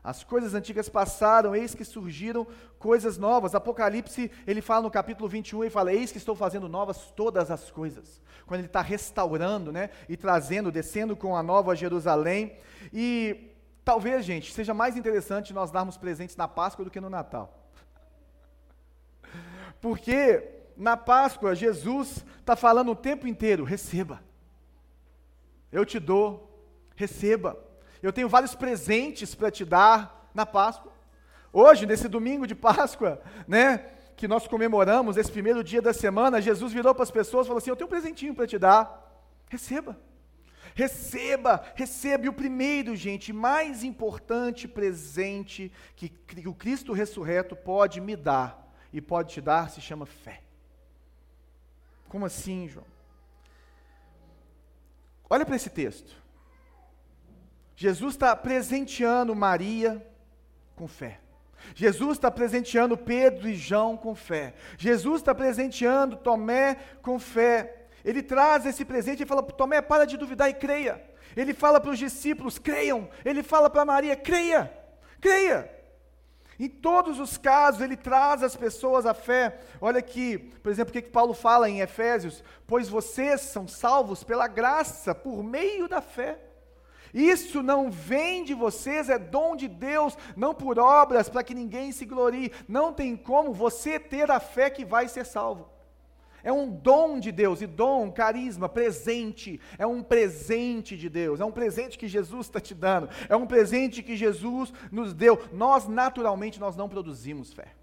As 0.05 0.23
coisas 0.23 0.53
antigas 0.53 0.91
passaram, 0.91 1.57
eis 1.57 1.75
que 1.75 1.83
surgiram 1.83 2.47
coisas 2.79 3.17
novas. 3.17 3.55
Apocalipse, 3.55 4.31
ele 4.47 4.61
fala 4.61 4.83
no 4.83 4.91
capítulo 4.91 5.27
21, 5.27 5.65
ele 5.65 5.71
fala, 5.71 5.91
eis 5.91 6.13
que 6.13 6.19
estou 6.19 6.37
fazendo 6.37 6.69
novas 6.69 7.11
todas 7.17 7.51
as 7.51 7.71
coisas. 7.71 8.21
Quando 8.47 8.61
ele 8.61 8.67
está 8.67 8.83
restaurando, 8.83 9.73
né, 9.73 9.89
e 10.07 10.19
trazendo, 10.19 10.71
descendo 10.71 11.17
com 11.17 11.35
a 11.35 11.43
nova 11.43 11.75
Jerusalém. 11.75 12.59
E 12.93 13.55
talvez, 13.89 14.23
gente, 14.23 14.53
seja 14.53 14.75
mais 14.75 14.99
interessante 14.99 15.55
nós 15.55 15.71
darmos 15.71 15.97
presentes 15.97 16.37
na 16.37 16.47
Páscoa 16.47 16.85
do 16.85 16.91
que 16.91 17.01
no 17.01 17.09
Natal. 17.09 17.71
Porque 19.81 20.47
na 20.77 20.95
Páscoa, 20.95 21.55
Jesus 21.55 22.23
está 22.39 22.55
falando 22.55 22.93
o 22.93 22.95
tempo 22.95 23.27
inteiro: 23.27 23.65
receba. 23.65 24.23
Eu 25.73 25.87
te 25.87 25.99
dou, 25.99 26.69
receba. 26.97 27.59
Eu 28.03 28.13
tenho 28.13 28.29
vários 28.29 28.55
presentes 28.55 29.35
para 29.35 29.51
te 29.51 29.65
dar 29.65 30.31
na 30.35 30.45
Páscoa. 30.45 30.93
Hoje, 31.51 31.87
nesse 31.87 32.09
domingo 32.09 32.47
de 32.47 32.55
Páscoa, 32.55 33.23
né, 33.49 33.79
que 34.19 34.29
nós 34.29 34.47
comemoramos, 34.47 35.17
esse 35.17 35.33
primeiro 35.33 35.65
dia 35.65 35.81
da 35.81 35.95
semana, 35.95 36.43
Jesus 36.43 36.75
virou 36.75 36.95
para 36.95 37.05
as 37.05 37.11
pessoas 37.11 37.47
e 37.47 37.49
falou 37.49 37.59
assim: 37.59 37.71
Eu 37.71 37.77
tenho 37.77 37.89
um 37.89 37.91
presentinho 37.97 38.35
para 38.35 38.47
te 38.47 38.59
dar. 38.59 38.85
Receba. 39.49 39.97
Receba, 40.79 41.65
receba. 41.75 42.25
E 42.25 42.29
o 42.29 42.33
primeiro, 42.33 42.95
gente, 42.95 43.33
mais 43.33 43.83
importante 43.83 44.69
presente 44.69 45.73
que, 45.97 46.09
que 46.09 46.47
o 46.47 46.55
Cristo 46.55 46.93
ressurreto 46.93 47.57
pode 47.57 48.01
me 48.01 48.15
dar 48.15 48.73
e 48.93 49.01
pode 49.01 49.35
te 49.35 49.41
dar 49.41 49.71
se 49.71 49.81
chama 49.81 50.07
fé. 50.07 50.41
Como 52.09 52.25
assim, 52.25 52.69
João? 52.69 52.87
Olha 55.29 55.45
para 55.45 55.57
esse 55.57 55.69
texto. 55.69 56.17
Jesus 57.75 58.15
está 58.15 58.37
presenteando 58.37 59.35
Maria 59.35 60.01
com 60.77 60.87
fé. 60.87 61.19
Jesus 61.75 62.19
está 62.19 62.31
presenteando 62.31 62.97
Pedro 62.97 63.49
e 63.49 63.57
João 63.57 63.97
com 63.97 64.15
fé. 64.15 64.55
Jesus 64.79 65.23
está 65.23 65.35
presenteando 65.35 66.17
Tomé 66.17 66.77
com 67.03 67.19
fé. 67.19 67.78
Ele 68.05 68.23
traz 68.23 68.67
esse 68.67 68.85
presente 68.85 69.23
e 69.23 69.27
fala: 69.27 69.43
Tomé, 69.43 69.81
para 69.81 70.05
de 70.05 70.17
duvidar 70.17 70.49
e 70.49 70.55
creia. 70.55 71.03
Ele 71.37 71.55
fala 71.55 71.81
para 71.81 71.91
os 71.91 71.99
discípulos: 71.99 72.59
creiam. 72.59 73.09
Ele 73.25 73.43
fala 73.43 73.69
para 73.69 73.85
Maria: 73.85 74.17
creia, 74.17 74.73
creia. 75.21 75.79
Em 76.59 76.69
todos 76.69 77.21
os 77.21 77.39
casos, 77.39 77.81
ele 77.81 77.97
traz 77.97 78.43
as 78.43 78.57
pessoas 78.57 79.07
à 79.07 79.15
fé. 79.15 79.61
Olha 79.81 80.01
aqui, 80.01 80.39
por 80.61 80.73
exemplo, 80.73 80.91
o 80.91 80.93
que, 80.93 81.03
que 81.03 81.11
Paulo 81.11 81.33
fala 81.33 81.71
em 81.71 81.81
Efésios? 81.81 82.43
Pois 82.67 82.89
vocês 82.89 83.43
são 83.43 83.69
salvos 83.69 84.25
pela 84.25 84.49
graça, 84.49 85.15
por 85.15 85.45
meio 85.45 85.87
da 85.87 86.01
fé. 86.01 86.41
Isso 87.15 87.63
não 87.63 87.91
vem 87.91 88.45
de 88.45 88.55
vocês, 88.55 89.09
é 89.09 89.19
dom 89.19 89.55
de 89.55 89.69
Deus, 89.69 90.19
não 90.37 90.53
por 90.53 90.81
obras, 90.81 91.29
para 91.29 91.45
que 91.45 91.55
ninguém 91.55 91.93
se 91.93 92.05
glorie. 92.05 92.53
Não 92.67 92.93
tem 92.93 93.17
como 93.17 93.53
você 93.53 94.01
ter 94.01 94.29
a 94.29 94.41
fé 94.41 94.69
que 94.69 94.85
vai 94.85 95.07
ser 95.09 95.25
salvo. 95.25 95.78
É 96.49 96.53
um 96.53 96.71
dom 96.71 97.21
de 97.21 97.31
Deus, 97.31 97.61
e 97.61 97.67
dom, 97.67 98.11
carisma, 98.11 98.71
presente, 98.71 99.61
é 99.77 99.87
um 99.87 100.03
presente 100.03 100.97
de 100.97 101.07
Deus, 101.07 101.41
é 101.41 101.45
um 101.45 101.53
presente 101.53 101.99
que 101.99 102.09
Jesus 102.09 102.47
está 102.47 102.59
te 102.59 102.75
dando, 102.75 103.11
é 103.29 103.37
um 103.37 103.47
presente 103.47 104.03
que 104.03 104.17
Jesus 104.17 104.73
nos 104.91 105.13
deu. 105.13 105.39
Nós, 105.53 105.87
naturalmente, 105.87 106.59
nós 106.59 106.75
não 106.75 106.89
produzimos 106.89 107.53
fé. 107.53 107.75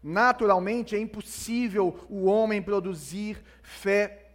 Naturalmente, 0.00 0.94
é 0.94 1.00
impossível 1.00 1.98
o 2.08 2.26
homem 2.26 2.62
produzir 2.62 3.42
fé. 3.60 4.28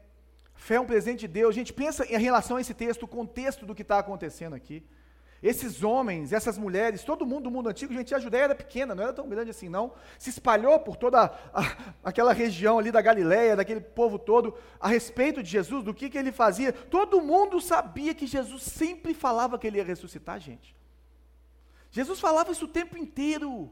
Fé 0.53 0.75
é 0.75 0.81
um 0.81 0.85
presente 0.85 1.21
de 1.21 1.29
Deus. 1.29 1.55
Gente 1.55 1.71
pensa 1.71 2.05
em 2.13 2.19
relação 2.19 2.57
a 2.57 2.61
esse 2.61 2.73
texto, 2.73 3.03
o 3.03 3.07
contexto 3.07 3.65
do 3.65 3.73
que 3.73 3.83
está 3.83 3.99
acontecendo 3.99 4.53
aqui. 4.53 4.83
Esses 5.41 5.83
homens, 5.83 6.31
essas 6.31 6.55
mulheres, 6.55 7.03
todo 7.03 7.25
mundo 7.25 7.45
do 7.45 7.51
mundo 7.51 7.67
antigo, 7.67 7.91
gente, 7.93 8.13
a 8.13 8.19
Judéia 8.19 8.43
era 8.43 8.55
pequena, 8.55 8.93
não 8.93 9.03
era 9.03 9.11
tão 9.11 9.27
grande 9.27 9.49
assim, 9.49 9.69
não. 9.69 9.93
Se 10.19 10.29
espalhou 10.29 10.79
por 10.79 10.95
toda 10.95 11.33
a, 11.51 11.93
aquela 12.03 12.31
região 12.31 12.77
ali 12.77 12.91
da 12.91 13.01
Galiléia, 13.01 13.55
daquele 13.55 13.81
povo 13.81 14.19
todo, 14.19 14.55
a 14.79 14.87
respeito 14.87 15.41
de 15.41 15.49
Jesus, 15.49 15.83
do 15.83 15.95
que, 15.95 16.11
que 16.11 16.17
ele 16.17 16.31
fazia. 16.31 16.71
Todo 16.71 17.21
mundo 17.21 17.59
sabia 17.59 18.13
que 18.13 18.27
Jesus 18.27 18.61
sempre 18.61 19.15
falava 19.15 19.57
que 19.57 19.65
ele 19.65 19.77
ia 19.77 19.83
ressuscitar, 19.83 20.39
gente. 20.39 20.75
Jesus 21.89 22.19
falava 22.19 22.51
isso 22.51 22.65
o 22.65 22.67
tempo 22.67 22.95
inteiro. 22.95 23.71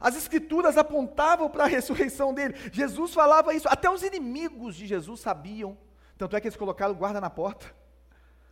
As 0.00 0.16
escrituras 0.16 0.76
apontavam 0.76 1.48
para 1.48 1.62
a 1.62 1.68
ressurreição 1.68 2.34
dele. 2.34 2.54
Jesus 2.72 3.14
falava 3.14 3.54
isso. 3.54 3.68
Até 3.68 3.88
os 3.88 4.02
inimigos 4.02 4.74
de 4.74 4.84
Jesus 4.84 5.20
sabiam. 5.20 5.78
Tanto 6.18 6.34
é 6.34 6.40
que 6.40 6.48
eles 6.48 6.56
colocaram 6.56 6.92
guarda 6.92 7.20
na 7.20 7.30
porta. 7.30 7.72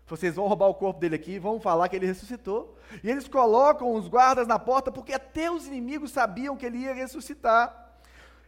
Vocês 0.07 0.35
vão 0.35 0.47
roubar 0.47 0.69
o 0.69 0.75
corpo 0.75 1.01
dele 1.01 1.15
aqui, 1.15 1.39
vão 1.39 1.59
falar 1.59 1.89
que 1.89 1.97
ele 1.97 2.07
ressuscitou. 2.07 2.77
E 3.03 3.11
eles 3.11 3.27
colocam 3.27 3.95
os 3.95 4.07
guardas 4.07 4.47
na 4.47 4.59
porta, 4.59 4.93
porque 4.93 5.15
até 5.15 5.51
os 5.51 5.67
inimigos 5.67 6.11
sabiam 6.11 6.57
que 6.57 6.67
ele 6.67 6.79
ia 6.79 6.93
ressuscitar. 6.93 7.97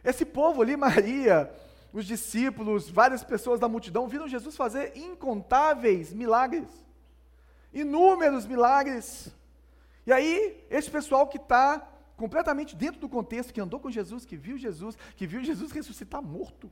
Esse 0.03 0.23
povo 0.23 0.61
ali, 0.61 0.77
Maria, 0.77 1.51
os 1.91 2.05
discípulos, 2.05 2.89
várias 2.89 3.23
pessoas 3.23 3.59
da 3.59 3.67
multidão, 3.67 4.07
viram 4.07 4.27
Jesus 4.27 4.55
fazer 4.55 4.95
incontáveis 4.95 6.13
milagres. 6.13 6.69
Inúmeros 7.73 8.45
milagres. 8.45 9.33
E 10.05 10.13
aí, 10.13 10.63
esse 10.69 10.91
pessoal 10.91 11.27
que 11.27 11.37
está 11.37 11.85
completamente 12.15 12.75
dentro 12.75 13.01
do 13.01 13.09
contexto, 13.09 13.53
que 13.53 13.61
andou 13.61 13.79
com 13.79 13.89
Jesus, 13.89 14.25
que 14.25 14.37
viu 14.37 14.57
Jesus, 14.57 14.95
que 15.15 15.25
viu 15.25 15.43
Jesus 15.43 15.71
ressuscitar 15.71 16.21
morto 16.21 16.71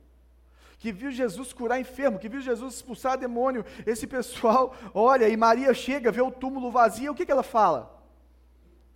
que 0.78 0.92
viu 0.92 1.10
Jesus 1.10 1.52
curar 1.52 1.80
enfermo, 1.80 2.18
que 2.18 2.28
viu 2.28 2.40
Jesus 2.40 2.74
expulsar 2.74 3.16
demônio. 3.16 3.64
Esse 3.86 4.06
pessoal 4.06 4.74
olha 4.92 5.28
e 5.28 5.36
Maria 5.36 5.72
chega, 5.72 6.12
vê 6.12 6.20
o 6.20 6.30
túmulo 6.30 6.70
vazio, 6.70 7.12
o 7.12 7.14
que, 7.14 7.24
que 7.24 7.32
ela 7.32 7.42
fala? 7.42 7.94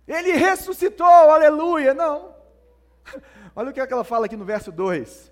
Ele 0.07 0.33
ressuscitou, 0.33 1.05
aleluia. 1.05 1.93
Não. 1.93 2.35
Olha 3.55 3.69
o 3.69 3.73
que, 3.73 3.79
é 3.79 3.87
que 3.87 3.93
ela 3.93 4.03
fala 4.03 4.25
aqui 4.25 4.35
no 4.35 4.43
verso 4.43 4.71
2. 4.71 5.31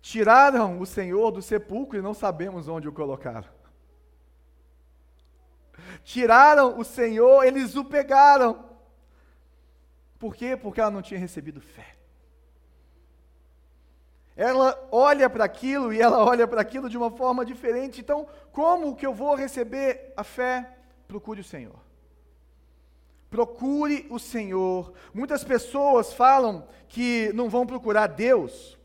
Tiraram 0.00 0.80
o 0.80 0.86
Senhor 0.86 1.30
do 1.30 1.42
sepulcro 1.42 1.98
e 1.98 2.02
não 2.02 2.14
sabemos 2.14 2.68
onde 2.68 2.88
o 2.88 2.92
colocaram. 2.92 3.48
Tiraram 6.04 6.78
o 6.78 6.84
Senhor, 6.84 7.44
eles 7.44 7.76
o 7.76 7.84
pegaram. 7.84 8.64
Por 10.18 10.34
quê? 10.34 10.56
Porque 10.56 10.80
ela 10.80 10.90
não 10.90 11.02
tinha 11.02 11.20
recebido 11.20 11.60
fé 11.60 11.97
ela 14.38 14.88
olha 14.92 15.28
para 15.28 15.44
aquilo 15.44 15.92
e 15.92 16.00
ela 16.00 16.24
olha 16.24 16.46
para 16.46 16.60
aquilo 16.60 16.88
de 16.88 16.96
uma 16.96 17.10
forma 17.10 17.44
diferente. 17.44 18.00
Então, 18.00 18.24
como 18.52 18.94
que 18.94 19.04
eu 19.04 19.12
vou 19.12 19.34
receber 19.34 20.12
a 20.16 20.22
fé? 20.22 20.78
Procure 21.08 21.40
o 21.40 21.44
Senhor. 21.44 21.74
Procure 23.28 24.06
o 24.08 24.18
Senhor. 24.20 24.92
Muitas 25.12 25.42
pessoas 25.42 26.12
falam 26.12 26.68
que 26.86 27.32
não 27.34 27.50
vão 27.50 27.66
procurar 27.66 28.06
Deus 28.06 28.78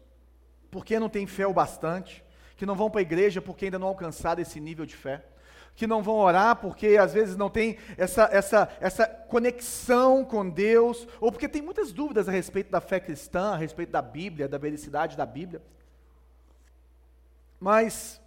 porque 0.72 1.00
não 1.00 1.08
tem 1.08 1.28
fé 1.28 1.46
o 1.46 1.54
bastante, 1.54 2.26
que 2.58 2.66
não 2.66 2.74
vão 2.74 2.90
para 2.90 3.02
a 3.02 3.04
igreja 3.04 3.40
porque 3.40 3.66
ainda 3.66 3.78
não 3.78 3.90
alcançaram 3.90 4.42
esse 4.42 4.60
nível 4.60 4.88
de 4.88 4.96
fé 4.96 5.24
que 5.76 5.88
não 5.88 6.04
vão 6.04 6.16
orar 6.16 6.56
porque 6.58 6.98
às 6.98 7.14
vezes 7.14 7.36
não 7.36 7.50
tem 7.50 7.78
essa, 7.98 8.30
essa, 8.32 8.78
essa 8.80 9.08
conexão 9.08 10.24
com 10.24 10.48
Deus, 10.48 11.08
ou 11.20 11.32
porque 11.32 11.50
tem 11.50 11.62
muitas 11.62 11.92
dúvidas 11.92 12.30
a 12.30 12.32
respeito 12.32 12.72
da 12.72 12.80
fé 12.80 13.00
cristã, 13.00 13.54
a 13.54 13.58
respeito 13.58 13.92
da 13.92 14.02
Bíblia, 14.02 14.48
da 14.48 14.58
vericidade 14.58 15.18
da 15.18 15.26
Bíblia. 15.26 15.62
Mas 17.60 18.22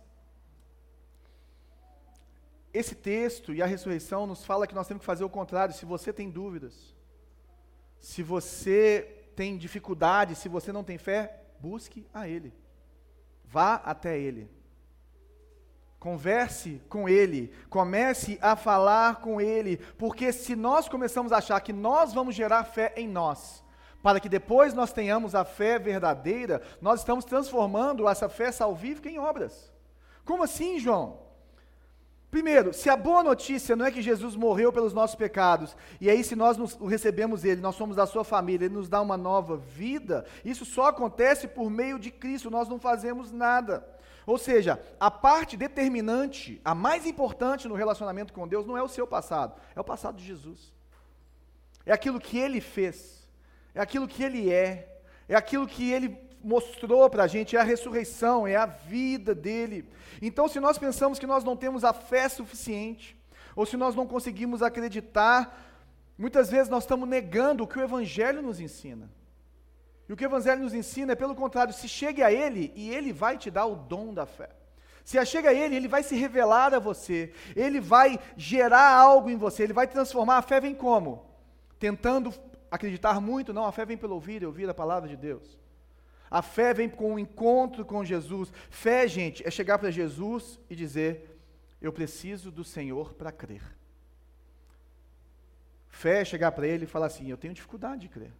esse 2.73 2.95
texto 2.95 3.55
e 3.55 3.63
a 3.63 3.67
ressurreição 3.67 4.27
nos 4.27 4.45
fala 4.45 4.67
que 4.67 4.75
nós 4.75 4.87
temos 4.87 5.01
que 5.01 5.07
fazer 5.07 5.25
o 5.25 5.31
contrário. 5.31 5.75
Se 5.75 5.87
você 5.87 6.13
tem 6.13 6.31
dúvidas, 6.31 6.95
se 7.99 8.23
você 8.23 9.25
tem 9.35 9.57
dificuldade, 9.57 10.35
se 10.35 10.49
você 10.49 10.73
não 10.73 10.85
tem 10.85 10.99
fé, 10.99 11.43
busque 11.61 12.07
a 12.13 12.29
Ele. 12.29 12.53
Vá 13.45 13.75
até 13.77 14.19
Ele. 14.19 14.51
Converse 15.99 16.81
com 16.89 17.09
Ele, 17.09 17.53
comece 17.69 18.39
a 18.43 18.55
falar 18.55 19.17
com 19.17 19.41
Ele, 19.41 19.79
porque 19.99 20.33
se 20.33 20.55
nós 20.55 20.89
começamos 20.89 21.33
a 21.33 21.39
achar 21.39 21.61
que 21.61 21.73
nós 21.73 22.13
vamos 22.13 22.35
gerar 22.35 22.65
fé 22.65 22.93
em 22.97 23.09
nós, 23.09 23.65
para 24.03 24.21
que 24.21 24.29
depois 24.29 24.73
nós 24.73 24.93
tenhamos 24.93 25.35
a 25.35 25.45
fé 25.45 25.79
verdadeira, 25.79 26.63
nós 26.81 27.01
estamos 27.01 27.25
transformando 27.25 28.09
essa 28.09 28.29
fé 28.29 28.53
salvífica 28.53 29.09
em 29.09 29.19
obras. 29.19 29.73
Como 30.25 30.43
assim, 30.43 30.79
João? 30.79 31.27
Primeiro, 32.31 32.75
se 32.75 32.91
a 32.91 32.97
boa 32.97 33.23
notícia 33.23 33.75
não 33.75 33.87
é 33.87 33.91
que 33.91 34.03
Jesus 34.03 34.37
morreu 34.37 34.73
pelos 34.73 34.93
nossos 34.93 35.17
pecados, 35.17 35.77
e 36.01 36.11
aí 36.11 36.23
se 36.23 36.37
nós 36.37 36.57
nos, 36.57 36.75
recebemos 36.75 37.45
Ele, 37.45 37.61
nós 37.61 37.77
somos 37.77 37.97
da 37.97 38.07
sua 38.07 38.25
família, 38.25 38.67
Ele 38.67 38.75
nos 38.75 38.89
dá 38.89 39.01
uma 39.01 39.17
nova 39.17 39.57
vida, 39.57 40.25
isso 40.45 40.65
só 40.65 40.89
acontece 40.89 41.49
por 41.49 41.71
meio 41.71 41.99
de 41.99 42.11
Cristo, 42.11 42.51
nós 42.51 42.69
não 42.69 42.79
fazemos 42.79 43.33
nada. 43.33 43.89
Ou 44.27 44.37
seja, 44.37 44.83
a 44.99 45.11
parte 45.11 45.57
determinante, 45.57 46.61
a 46.65 46.75
mais 46.75 47.07
importante 47.07 47.69
no 47.69 47.77
relacionamento 47.77 48.33
com 48.33 48.49
Deus 48.49 48.67
não 48.67 48.77
é 48.77 48.83
o 48.83 48.89
seu 48.89 49.07
passado, 49.07 49.61
é 49.75 49.81
o 49.81 49.85
passado 49.85 50.17
de 50.17 50.25
Jesus. 50.25 50.75
É 51.87 51.93
aquilo 51.93 52.19
que 52.19 52.37
ele 52.37 52.61
fez, 52.61 53.29
é 53.73 53.81
aquilo 53.81 54.09
que 54.09 54.25
ele 54.25 54.53
é, 54.53 55.01
é 55.29 55.37
aquilo 55.37 55.67
que 55.67 55.93
ele 55.93 56.27
mostrou 56.43 57.11
para 57.11 57.25
a 57.25 57.27
gente 57.27 57.57
é 57.57 57.61
a 57.61 57.65
ressurreição, 57.65 58.47
é 58.47 58.55
a 58.55 58.67
vida 58.67 59.35
dele. 59.35 59.89
Então, 60.23 60.47
se 60.47 60.61
nós 60.61 60.79
pensamos 60.79 61.19
que 61.19 61.27
nós 61.27 61.43
não 61.43 61.57
temos 61.57 61.83
a 61.83 61.93
fé 61.93 62.29
suficiente, 62.29 63.17
ou 63.55 63.67
se 63.67 63.77
nós 63.77 63.95
não 63.95 64.07
conseguimos 64.07 64.62
acreditar, 64.62 65.67
muitas 66.17 66.51
vezes 66.51 66.69
nós 66.69 66.85
estamos 66.85 67.09
negando 67.09 67.65
o 67.65 67.67
que 67.67 67.79
o 67.79 67.83
Evangelho 67.83 68.43
nos 68.43 68.61
ensina. 68.61 69.11
E 70.09 70.12
o 70.12 70.16
que 70.16 70.25
o 70.25 70.29
Evangelho 70.29 70.62
nos 70.62 70.75
ensina 70.75 71.12
é, 71.12 71.16
pelo 71.16 71.35
contrário, 71.35 71.73
se 71.73 71.88
chegue 71.88 72.23
a 72.23 72.33
Ele 72.33 72.73
e 72.77 72.90
Ele 72.90 73.12
vai 73.12 73.37
te 73.37 73.51
dar 73.51 73.66
o 73.66 73.75
dom 73.75 74.14
da 74.14 74.25
fé. 74.25 74.51
Se 75.05 75.25
chega 75.25 75.51
a 75.51 75.55
Ele, 75.55 75.77
Ele 75.77 75.88
vai 75.88 76.03
se 76.03 76.16
revelar 76.16 76.75
a 76.75 76.79
você, 76.79 77.33
Ele 77.55 77.81
vai 77.81 78.19
gerar 78.37 78.92
algo 78.92 79.31
em 79.31 79.37
você, 79.37 79.62
Ele 79.62 79.73
vai 79.73 79.87
transformar. 79.87 80.38
A 80.38 80.42
fé 80.42 80.61
vem 80.61 80.75
como? 80.75 81.25
Tentando 81.79 82.33
acreditar 82.71 83.21
muito? 83.21 83.53
Não, 83.53 83.64
a 83.64 83.73
fé 83.73 83.85
vem 83.85 83.97
pelo 83.97 84.14
ouvir 84.14 84.42
e 84.42 84.47
ouvir 84.47 84.69
a 84.69 84.75
palavra 84.75 85.09
de 85.09 85.16
Deus. 85.16 85.59
A 86.31 86.42
fé 86.42 86.75
vem 86.75 86.88
com 86.88 87.14
o 87.14 87.19
encontro 87.19 87.85
com 87.85 88.05
Jesus. 88.05 88.53
Fé, 88.69 89.07
gente, 89.07 89.47
é 89.47 89.51
chegar 89.51 89.79
para 89.79 89.90
Jesus 89.90 90.59
e 90.69 90.75
dizer: 90.75 91.40
Eu 91.81 91.92
preciso 91.92 92.51
do 92.51 92.64
Senhor 92.64 93.14
para 93.14 93.31
crer. 93.31 93.62
Fé 95.88 96.23
é 96.23 96.25
chegar 96.25 96.53
para 96.53 96.66
Ele 96.66 96.85
e 96.85 96.88
falar 96.88 97.07
assim: 97.07 97.31
Eu 97.31 97.37
tenho 97.37 97.55
dificuldade 97.55 98.03
de 98.03 98.09
crer. 98.09 98.33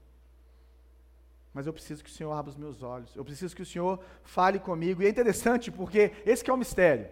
Mas 1.57 1.67
eu 1.67 1.73
preciso 1.73 2.05
que 2.05 2.11
o 2.11 2.13
Senhor 2.13 2.33
abra 2.33 2.51
os 2.51 2.57
meus 2.59 2.83
olhos. 2.83 3.17
Eu 3.17 3.25
preciso 3.25 3.57
que 3.57 3.63
o 3.63 3.67
Senhor 3.67 3.99
fale 4.23 4.59
comigo. 4.59 5.03
E 5.03 5.07
é 5.07 5.09
interessante 5.09 5.71
porque 5.71 6.13
esse 6.27 6.51
é 6.51 6.53
o 6.53 6.57
mistério. 6.57 7.09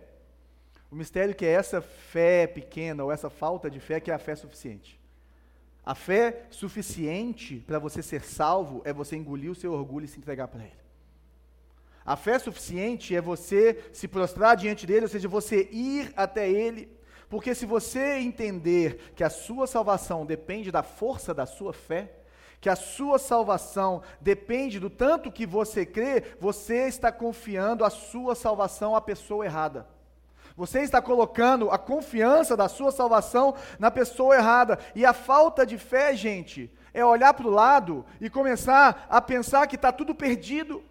O 0.90 0.94
mistério 0.94 1.34
que 1.34 1.46
é 1.46 1.48
essa 1.48 1.80
fé 1.80 2.46
pequena 2.46 3.02
ou 3.02 3.10
essa 3.10 3.30
falta 3.30 3.70
de 3.70 3.80
fé 3.80 4.00
que 4.00 4.10
é 4.10 4.14
a 4.14 4.18
fé 4.18 4.36
suficiente. 4.36 5.00
A 5.82 5.94
fé 5.94 6.44
suficiente 6.50 7.64
para 7.66 7.78
você 7.78 8.02
ser 8.02 8.20
salvo 8.20 8.82
é 8.84 8.92
você 8.92 9.16
engolir 9.16 9.50
o 9.50 9.54
seu 9.54 9.72
orgulho 9.72 10.04
e 10.04 10.08
se 10.08 10.18
entregar 10.18 10.48
para 10.48 10.64
Ele. 10.64 10.84
A 12.04 12.14
fé 12.14 12.38
suficiente 12.38 13.16
é 13.16 13.22
você 13.22 13.82
se 13.94 14.06
prostrar 14.06 14.58
diante 14.58 14.84
dele, 14.86 15.06
ou 15.06 15.08
seja, 15.08 15.26
você 15.26 15.70
ir 15.72 16.12
até 16.14 16.50
Ele. 16.50 16.94
Porque 17.30 17.54
se 17.54 17.64
você 17.64 18.18
entender 18.18 19.14
que 19.16 19.24
a 19.24 19.30
sua 19.30 19.66
salvação 19.66 20.26
depende 20.26 20.70
da 20.70 20.82
força 20.82 21.32
da 21.32 21.46
sua 21.46 21.72
fé, 21.72 22.23
que 22.64 22.70
a 22.70 22.76
sua 22.76 23.18
salvação 23.18 24.00
depende 24.22 24.80
do 24.80 24.88
tanto 24.88 25.30
que 25.30 25.44
você 25.44 25.84
crê, 25.84 26.24
você 26.40 26.88
está 26.88 27.12
confiando 27.12 27.84
a 27.84 27.90
sua 27.90 28.34
salvação 28.34 28.96
à 28.96 29.02
pessoa 29.02 29.44
errada. 29.44 29.86
Você 30.56 30.80
está 30.80 31.02
colocando 31.02 31.70
a 31.70 31.76
confiança 31.76 32.56
da 32.56 32.66
sua 32.66 32.90
salvação 32.90 33.54
na 33.78 33.90
pessoa 33.90 34.34
errada. 34.34 34.78
E 34.94 35.04
a 35.04 35.12
falta 35.12 35.66
de 35.66 35.76
fé, 35.76 36.16
gente, 36.16 36.72
é 36.94 37.04
olhar 37.04 37.34
para 37.34 37.46
o 37.46 37.50
lado 37.50 38.02
e 38.18 38.30
começar 38.30 39.06
a 39.10 39.20
pensar 39.20 39.66
que 39.66 39.76
está 39.76 39.92
tudo 39.92 40.14
perdido. 40.14 40.82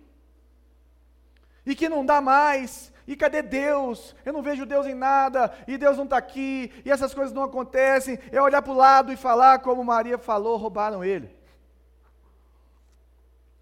E 1.66 1.74
que 1.74 1.90
não 1.90 2.06
dá 2.06 2.22
mais. 2.22 2.94
E 3.08 3.16
cadê 3.16 3.42
Deus? 3.42 4.16
Eu 4.24 4.32
não 4.32 4.44
vejo 4.44 4.64
Deus 4.64 4.86
em 4.86 4.94
nada. 4.94 5.52
E 5.68 5.76
Deus 5.76 5.98
não 5.98 6.04
está 6.04 6.18
aqui. 6.18 6.72
E 6.86 6.92
essas 6.92 7.16
coisas 7.16 7.34
não 7.34 7.42
acontecem. 7.42 8.20
É 8.32 8.40
olhar 8.40 8.62
para 8.62 8.72
o 8.72 8.78
lado 8.78 9.12
e 9.12 9.18
falar 9.18 9.58
como 9.58 9.84
Maria 9.84 10.20
falou: 10.20 10.56
roubaram 10.56 11.04
ele. 11.04 11.42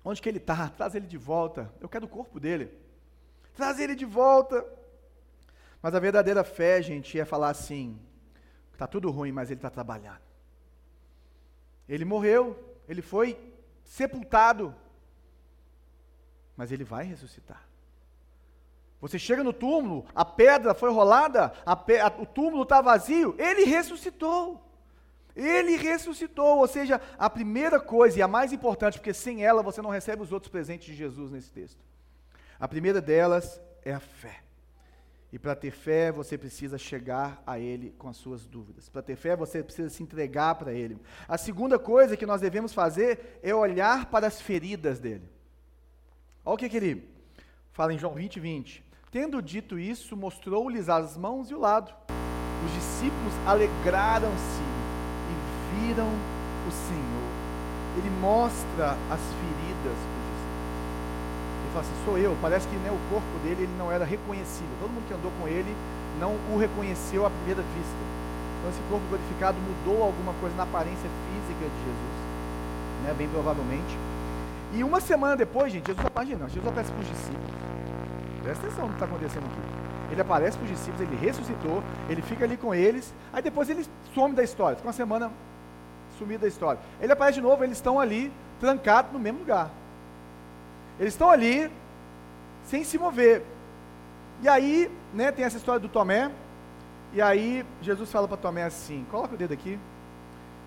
Onde 0.03 0.21
que 0.21 0.29
ele 0.29 0.37
está? 0.37 0.69
Traz 0.77 0.95
ele 0.95 1.07
de 1.07 1.17
volta. 1.17 1.71
Eu 1.79 1.89
quero 1.89 2.05
o 2.05 2.09
corpo 2.09 2.39
dele. 2.39 2.71
Traz 3.55 3.79
ele 3.79 3.95
de 3.95 4.05
volta. 4.05 4.65
Mas 5.81 5.95
a 5.95 5.99
verdadeira 5.99 6.43
fé, 6.43 6.81
gente, 6.81 7.19
é 7.19 7.25
falar 7.25 7.49
assim: 7.49 7.99
está 8.71 8.87
tudo 8.87 9.09
ruim, 9.11 9.31
mas 9.31 9.49
ele 9.49 9.57
está 9.57 9.69
trabalhando. 9.69 10.21
Ele 11.87 12.05
morreu, 12.05 12.57
ele 12.87 13.01
foi 13.01 13.37
sepultado, 13.83 14.73
mas 16.55 16.71
ele 16.71 16.83
vai 16.83 17.03
ressuscitar. 17.03 17.67
Você 19.01 19.17
chega 19.17 19.43
no 19.43 19.51
túmulo, 19.51 20.05
a 20.13 20.23
pedra 20.23 20.75
foi 20.75 20.91
rolada, 20.91 21.49
pe 21.85 21.99
o 22.19 22.25
túmulo 22.25 22.63
está 22.63 22.81
vazio, 22.81 23.35
ele 23.37 23.65
ressuscitou. 23.65 24.70
Ele 25.35 25.77
ressuscitou, 25.77 26.59
ou 26.59 26.67
seja, 26.67 26.99
a 27.17 27.29
primeira 27.29 27.79
coisa 27.79 28.19
e 28.19 28.21
a 28.21 28.27
mais 28.27 28.51
importante, 28.51 28.97
porque 28.97 29.13
sem 29.13 29.43
ela 29.43 29.63
você 29.63 29.81
não 29.81 29.89
recebe 29.89 30.21
os 30.21 30.31
outros 30.31 30.51
presentes 30.51 30.87
de 30.87 30.95
Jesus 30.95 31.31
nesse 31.31 31.51
texto. 31.51 31.79
A 32.59 32.67
primeira 32.67 33.01
delas 33.01 33.61
é 33.83 33.93
a 33.93 33.99
fé. 33.99 34.41
E 35.33 35.39
para 35.39 35.55
ter 35.55 35.71
fé, 35.71 36.11
você 36.11 36.37
precisa 36.37 36.77
chegar 36.77 37.41
a 37.47 37.57
Ele 37.57 37.95
com 37.97 38.09
as 38.09 38.17
suas 38.17 38.45
dúvidas. 38.45 38.89
Para 38.89 39.01
ter 39.01 39.15
fé, 39.15 39.35
você 39.35 39.63
precisa 39.63 39.89
se 39.89 40.03
entregar 40.03 40.55
para 40.55 40.73
Ele. 40.73 40.97
A 41.25 41.37
segunda 41.37 41.79
coisa 41.79 42.17
que 42.17 42.25
nós 42.25 42.41
devemos 42.41 42.73
fazer 42.73 43.39
é 43.41 43.55
olhar 43.55 44.07
para 44.07 44.27
as 44.27 44.41
feridas 44.41 44.99
dele. 44.99 45.29
Olha 46.43 46.55
o 46.55 46.57
que, 46.57 46.67
que 46.67 46.77
ele 46.77 47.09
fala 47.71 47.93
em 47.93 47.99
João 47.99 48.13
20, 48.13 48.39
20. 48.39 48.83
Tendo 49.11 49.41
dito 49.41 49.77
isso, 49.79 50.17
mostrou-lhes 50.17 50.89
as 50.89 51.15
mãos 51.15 51.49
e 51.49 51.53
o 51.53 51.59
lado. 51.59 51.93
Os 52.65 52.73
discípulos 52.73 53.33
alegraram-se 53.45 54.60
viram 55.91 56.07
o 56.07 56.71
Senhor. 56.71 57.31
Ele 57.97 58.09
mostra 58.21 58.95
as 59.11 59.19
feridas 59.19 59.97
ele 61.61 61.73
fala 61.73 61.85
assim, 61.85 62.05
sou 62.05 62.17
eu. 62.17 62.37
Parece 62.41 62.67
que 62.67 62.75
né, 62.77 62.91
o 62.91 62.99
corpo 63.13 63.39
dele 63.43 63.63
ele 63.63 63.75
não 63.77 63.91
era 63.91 64.03
reconhecível. 64.03 64.71
Todo 64.79 64.89
mundo 64.89 65.07
que 65.07 65.13
andou 65.13 65.31
com 65.39 65.47
ele 65.47 65.75
não 66.19 66.35
o 66.51 66.57
reconheceu 66.57 67.25
à 67.25 67.29
primeira 67.29 67.61
vista. 67.61 68.03
Então 68.59 68.71
esse 68.71 68.81
corpo 68.89 69.05
glorificado 69.07 69.57
mudou 69.59 70.03
alguma 70.03 70.33
coisa 70.39 70.55
na 70.55 70.63
aparência 70.63 71.09
física 71.09 71.65
de 71.65 71.79
Jesus, 71.79 72.15
né, 73.03 73.15
bem 73.17 73.27
provavelmente. 73.29 73.97
E 74.73 74.83
uma 74.83 75.01
semana 75.01 75.35
depois, 75.35 75.71
gente, 75.71 75.87
Jesus 75.87 76.05
aparece, 76.05 76.35
não, 76.35 76.47
Jesus 76.47 76.67
aparece 76.67 76.91
para 76.91 77.01
os 77.01 77.07
discípulos. 77.07 77.51
Presta 78.43 78.67
atenção 78.67 78.83
no 78.85 78.89
que 78.89 78.95
está 78.95 79.05
acontecendo 79.05 79.45
aqui. 79.45 80.11
Ele 80.11 80.21
aparece 80.21 80.57
para 80.57 80.65
os 80.65 80.71
discípulos, 80.71 81.01
ele 81.01 81.15
ressuscitou, 81.15 81.83
ele 82.09 82.21
fica 82.21 82.45
ali 82.45 82.57
com 82.57 82.75
eles, 82.75 83.13
aí 83.31 83.41
depois 83.41 83.69
ele 83.69 83.85
some 84.13 84.35
da 84.35 84.43
história, 84.43 84.75
fica 84.75 84.87
uma 84.87 84.93
semana 84.93 85.31
sumido 86.21 86.41
da 86.41 86.47
história. 86.47 86.79
Ele 87.01 87.11
aparece 87.11 87.35
de 87.35 87.41
novo, 87.41 87.63
eles 87.63 87.77
estão 87.77 87.99
ali, 87.99 88.31
trancados 88.59 89.11
no 89.11 89.19
mesmo 89.19 89.39
lugar. 89.39 89.71
Eles 90.99 91.13
estão 91.13 91.29
ali, 91.29 91.71
sem 92.65 92.83
se 92.83 92.97
mover. 92.97 93.43
E 94.41 94.47
aí, 94.47 94.91
né, 95.13 95.31
tem 95.31 95.43
essa 95.43 95.57
história 95.57 95.79
do 95.79 95.89
Tomé. 95.89 96.31
E 97.13 97.21
aí, 97.21 97.65
Jesus 97.81 98.11
fala 98.11 98.27
para 98.27 98.37
Tomé 98.37 98.63
assim: 98.63 99.05
coloca 99.09 99.33
o 99.33 99.37
dedo 99.37 99.53
aqui, 99.53 99.79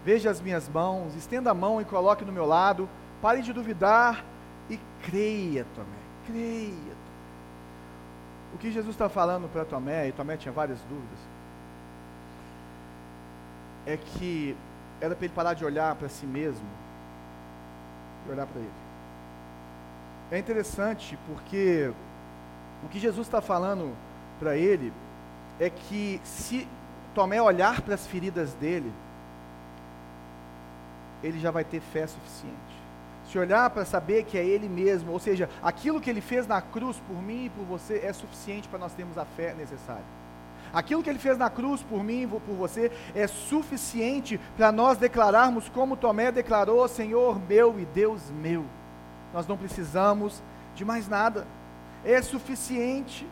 veja 0.04 0.28
as 0.28 0.40
minhas 0.40 0.68
mãos, 0.68 1.14
estenda 1.14 1.50
a 1.50 1.54
mão 1.54 1.80
e 1.80 1.84
coloque 1.84 2.24
no 2.24 2.32
meu 2.32 2.44
lado. 2.44 2.88
Pare 3.22 3.40
de 3.40 3.52
duvidar 3.52 4.24
e 4.68 4.78
creia, 5.04 5.64
Tomé. 5.74 5.86
Creia. 6.26 6.94
O 8.52 8.58
que 8.58 8.70
Jesus 8.70 8.94
está 8.94 9.08
falando 9.08 9.48
para 9.50 9.64
Tomé, 9.64 10.08
e 10.08 10.12
Tomé 10.12 10.36
tinha 10.36 10.52
várias 10.52 10.78
dúvidas, 10.82 11.18
é 13.86 13.96
que 13.96 14.56
era 15.04 15.14
para 15.14 15.24
ele 15.24 15.34
parar 15.34 15.54
de 15.54 15.64
olhar 15.64 15.94
para 15.94 16.08
si 16.08 16.26
mesmo 16.26 16.66
e 18.26 18.30
olhar 18.30 18.46
para 18.46 18.60
ele. 18.60 18.70
É 20.30 20.38
interessante 20.38 21.18
porque 21.26 21.92
o 22.82 22.88
que 22.88 22.98
Jesus 22.98 23.26
está 23.26 23.40
falando 23.40 23.94
para 24.38 24.56
ele 24.56 24.92
é 25.60 25.68
que 25.70 26.20
se 26.24 26.66
Tomé 27.14 27.40
olhar 27.40 27.80
para 27.80 27.94
as 27.94 28.06
feridas 28.06 28.54
dele, 28.54 28.92
ele 31.22 31.38
já 31.38 31.52
vai 31.52 31.62
ter 31.62 31.80
fé 31.80 32.06
suficiente. 32.06 32.54
Se 33.30 33.38
olhar 33.38 33.70
para 33.70 33.84
saber 33.84 34.24
que 34.24 34.36
é 34.36 34.44
ele 34.44 34.68
mesmo, 34.68 35.12
ou 35.12 35.20
seja, 35.20 35.48
aquilo 35.62 36.00
que 36.00 36.10
ele 36.10 36.20
fez 36.20 36.46
na 36.46 36.60
cruz 36.60 37.00
por 37.06 37.22
mim 37.22 37.46
e 37.46 37.50
por 37.50 37.64
você 37.64 37.98
é 38.04 38.12
suficiente 38.12 38.68
para 38.68 38.80
nós 38.80 38.92
termos 38.94 39.16
a 39.16 39.24
fé 39.24 39.54
necessária. 39.54 40.23
Aquilo 40.74 41.02
que 41.02 41.08
ele 41.08 41.18
fez 41.18 41.38
na 41.38 41.48
cruz 41.48 41.82
por 41.82 42.02
mim 42.02 42.24
e 42.24 42.26
por 42.26 42.54
você 42.56 42.90
é 43.14 43.26
suficiente 43.26 44.40
para 44.56 44.72
nós 44.72 44.98
declararmos 44.98 45.68
como 45.68 45.96
Tomé 45.96 46.32
declarou: 46.32 46.86
Senhor 46.88 47.40
meu 47.48 47.78
e 47.78 47.84
Deus 47.86 48.30
meu 48.30 48.64
nós 49.34 49.48
não 49.48 49.56
precisamos 49.56 50.40
de 50.76 50.84
mais 50.84 51.08
nada, 51.08 51.44
é 52.04 52.22
suficiente. 52.22 53.26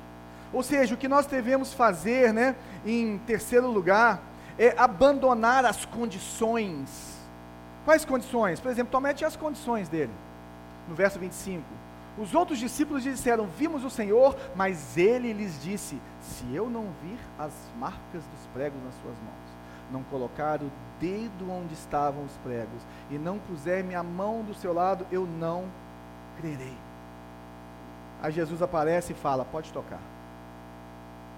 Ou 0.53 0.63
seja, 0.63 0.95
o 0.95 0.99
que 0.99 1.07
nós 1.07 1.27
devemos 1.27 1.73
fazer, 1.73 2.33
né, 2.33 2.57
em 2.85 3.19
terceiro 3.19 3.71
lugar, 3.71 4.21
é 4.59 4.75
abandonar 4.77 5.65
as 5.65 5.85
condições. 5.85 7.17
Quais 7.85 8.05
condições? 8.05 8.59
Por 8.59 8.71
exemplo, 8.71 8.91
Tomé 8.91 9.15
tinha 9.15 9.29
as 9.29 9.37
condições 9.37 9.89
dele, 9.89 10.13
no 10.89 10.95
verso 10.95 11.21
25. 11.21 11.63
Os 12.19 12.35
outros 12.35 12.59
discípulos 12.59 13.03
disseram: 13.03 13.47
Vimos 13.47 13.85
o 13.85 13.91
Senhor, 13.91 14.37
mas 14.55 14.97
ele 14.97 15.33
lhes 15.33 15.63
disse: 15.63 16.01
Se 16.21 16.45
eu 16.55 16.69
não 16.69 16.89
vir 17.03 17.19
as 17.39 17.53
marcas 17.79 18.23
dos 18.25 18.47
pregos 18.53 18.83
nas 18.85 18.95
suas 18.95 19.17
mãos, 19.19 19.53
não 19.91 20.03
colocar 20.05 20.61
o 20.63 20.71
dedo 21.01 21.51
onde 21.51 21.75
estavam 21.75 22.25
os 22.25 22.37
pregos, 22.39 22.83
e 23.11 23.19
não 23.19 23.39
puser 23.39 23.83
minha 23.83 24.03
mão 24.03 24.43
do 24.43 24.55
seu 24.55 24.73
lado, 24.73 25.07
eu 25.11 25.27
não 25.27 25.65
crerei. 26.39 26.77
Aí 28.23 28.31
Jesus 28.31 28.61
aparece 28.61 29.13
e 29.13 29.17
fala: 29.17 29.45
Pode 29.45 29.73
tocar. 29.73 30.01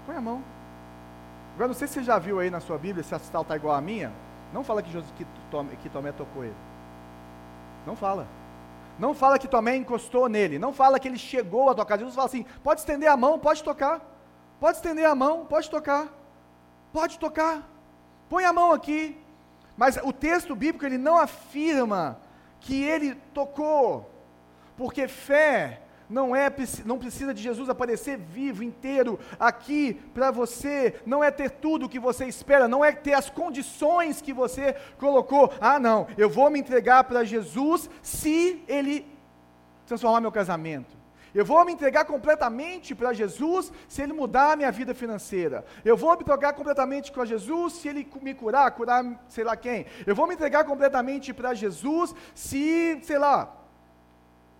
Põe 0.05 0.15
a 0.15 0.21
mão. 0.21 0.43
Agora, 1.55 1.69
não 1.69 1.75
sei 1.75 1.87
se 1.87 1.95
você 1.95 2.03
já 2.03 2.19
viu 2.19 2.39
aí 2.39 2.49
na 2.49 2.59
sua 2.59 2.77
Bíblia, 2.77 3.01
se 3.01 3.15
a 3.15 3.19
tal 3.19 3.43
está 3.43 3.55
igual 3.55 3.75
à 3.75 3.81
minha. 3.81 4.11
Não 4.53 4.63
fala 4.63 4.83
que, 4.83 4.91
Jesus, 4.91 5.11
que, 5.17 5.25
Tomé, 5.49 5.75
que 5.81 5.89
Tomé 5.89 6.11
tocou 6.11 6.43
ele. 6.43 6.55
Não 7.87 7.95
fala. 7.95 8.27
Não 8.97 9.13
fala 9.13 9.37
que 9.37 9.47
Tomé 9.47 9.75
encostou 9.75 10.29
nele. 10.29 10.57
Não 10.57 10.73
fala 10.73 10.99
que 10.99 11.07
ele 11.07 11.17
chegou 11.17 11.69
a 11.69 11.75
tocar. 11.75 11.97
Jesus 11.97 12.15
fala 12.15 12.27
assim: 12.27 12.45
pode 12.63 12.79
estender 12.79 13.09
a 13.09 13.17
mão, 13.17 13.37
pode 13.39 13.63
tocar. 13.63 14.01
Pode 14.59 14.77
estender 14.77 15.05
a 15.05 15.15
mão, 15.15 15.45
pode 15.45 15.69
tocar. 15.69 16.07
Pode 16.93 17.19
tocar. 17.19 17.69
Põe 18.29 18.45
a 18.45 18.53
mão 18.53 18.71
aqui. 18.71 19.17
Mas 19.77 19.97
o 19.97 20.13
texto 20.13 20.55
bíblico 20.55 20.85
ele 20.85 20.97
não 20.97 21.17
afirma 21.17 22.19
que 22.59 22.83
ele 22.83 23.15
tocou. 23.33 24.09
Porque 24.77 25.07
fé 25.07 25.81
não 26.09 26.35
é 26.35 26.53
não 26.85 26.97
precisa 26.97 27.33
de 27.33 27.41
Jesus 27.41 27.69
aparecer 27.69 28.17
vivo, 28.17 28.63
inteiro 28.63 29.19
aqui 29.39 29.93
para 30.13 30.31
você, 30.31 30.95
não 31.05 31.23
é 31.23 31.31
ter 31.31 31.49
tudo 31.49 31.85
o 31.85 31.89
que 31.89 31.99
você 31.99 32.25
espera, 32.25 32.67
não 32.67 32.83
é 32.83 32.91
ter 32.91 33.13
as 33.13 33.29
condições 33.29 34.21
que 34.21 34.33
você 34.33 34.75
colocou. 34.97 35.51
Ah, 35.59 35.79
não, 35.79 36.07
eu 36.17 36.29
vou 36.29 36.49
me 36.49 36.59
entregar 36.59 37.03
para 37.03 37.23
Jesus 37.23 37.89
se 38.01 38.63
ele 38.67 39.05
transformar 39.85 40.21
meu 40.21 40.31
casamento. 40.31 40.95
Eu 41.35 41.43
vou 41.43 41.65
me 41.65 41.73
entregar 41.73 42.05
completamente 42.05 42.95
para 42.95 43.11
Jesus 43.11 43.69
se 43.89 44.01
Ele 44.01 44.13
mudar 44.13 44.53
a 44.53 44.55
minha 44.55 44.71
vida 44.71 44.93
financeira. 44.93 45.65
Eu 45.83 45.97
vou 45.97 46.15
me 46.15 46.21
entregar 46.21 46.53
completamente 46.53 47.11
para 47.11 47.25
Jesus 47.25 47.73
se 47.73 47.89
Ele 47.89 48.07
me 48.21 48.33
curar, 48.33 48.71
curar 48.71 49.03
sei 49.27 49.43
lá 49.43 49.57
quem. 49.57 49.85
Eu 50.07 50.15
vou 50.15 50.27
me 50.27 50.33
entregar 50.33 50.63
completamente 50.63 51.33
para 51.33 51.53
Jesus 51.53 52.15
se, 52.33 52.99
sei 53.03 53.17
lá, 53.17 53.53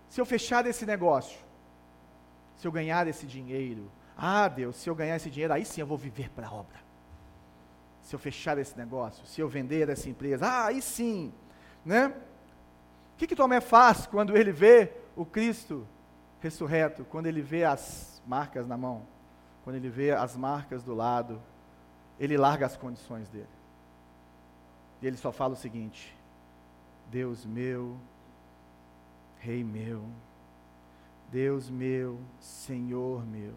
se 0.08 0.20
eu 0.20 0.26
fechar 0.26 0.66
esse 0.66 0.86
negócio, 0.86 1.38
se 2.56 2.66
eu 2.66 2.72
ganhar 2.72 3.06
esse 3.06 3.26
dinheiro, 3.26 3.90
ah 4.16 4.48
Deus, 4.48 4.76
se 4.76 4.88
eu 4.88 4.94
ganhar 4.94 5.16
esse 5.16 5.30
dinheiro, 5.30 5.52
aí 5.52 5.64
sim 5.64 5.80
eu 5.80 5.86
vou 5.86 5.98
viver 5.98 6.30
para 6.30 6.48
a 6.48 6.52
obra. 6.52 6.76
Se 8.02 8.14
eu 8.14 8.18
fechar 8.18 8.56
esse 8.56 8.76
negócio, 8.78 9.26
se 9.26 9.40
eu 9.40 9.48
vender 9.48 9.88
essa 9.88 10.08
empresa, 10.08 10.46
ah, 10.46 10.66
aí 10.66 10.80
sim, 10.80 11.32
né? 11.84 12.08
O 13.14 13.16
que, 13.18 13.26
que 13.26 13.36
Tomé 13.36 13.60
faz 13.60 14.06
quando 14.06 14.36
ele 14.36 14.52
vê 14.52 14.92
o 15.16 15.24
Cristo 15.24 15.86
ressurreto, 16.40 17.04
quando 17.04 17.26
ele 17.26 17.42
vê 17.42 17.64
as 17.64 18.22
marcas 18.26 18.66
na 18.66 18.76
mão, 18.76 19.06
quando 19.64 19.76
ele 19.76 19.88
vê 19.88 20.12
as 20.12 20.36
marcas 20.36 20.82
do 20.82 20.94
lado, 20.94 21.42
ele 22.20 22.36
larga 22.36 22.66
as 22.66 22.76
condições 22.76 23.28
dele. 23.28 23.48
E 25.02 25.06
ele 25.06 25.16
só 25.16 25.32
fala 25.32 25.54
o 25.54 25.56
seguinte: 25.56 26.16
Deus 27.10 27.44
meu, 27.44 27.98
Rei 29.38 29.62
meu, 29.62 30.04
Deus 31.30 31.68
meu, 31.68 32.20
Senhor 32.40 33.24
meu, 33.26 33.54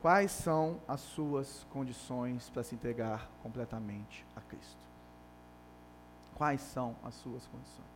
quais 0.00 0.30
são 0.30 0.80
as 0.86 1.00
suas 1.00 1.66
condições 1.70 2.48
para 2.50 2.62
se 2.62 2.74
entregar 2.74 3.30
completamente 3.42 4.24
a 4.34 4.40
Cristo? 4.40 4.80
Quais 6.34 6.60
são 6.60 6.96
as 7.04 7.14
suas 7.14 7.46
condições? 7.46 7.92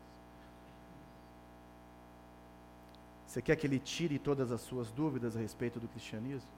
Você 3.26 3.42
quer 3.42 3.56
que 3.56 3.66
ele 3.66 3.78
tire 3.78 4.18
todas 4.18 4.50
as 4.50 4.60
suas 4.60 4.90
dúvidas 4.90 5.36
a 5.36 5.40
respeito 5.40 5.78
do 5.78 5.88
cristianismo? 5.88 6.48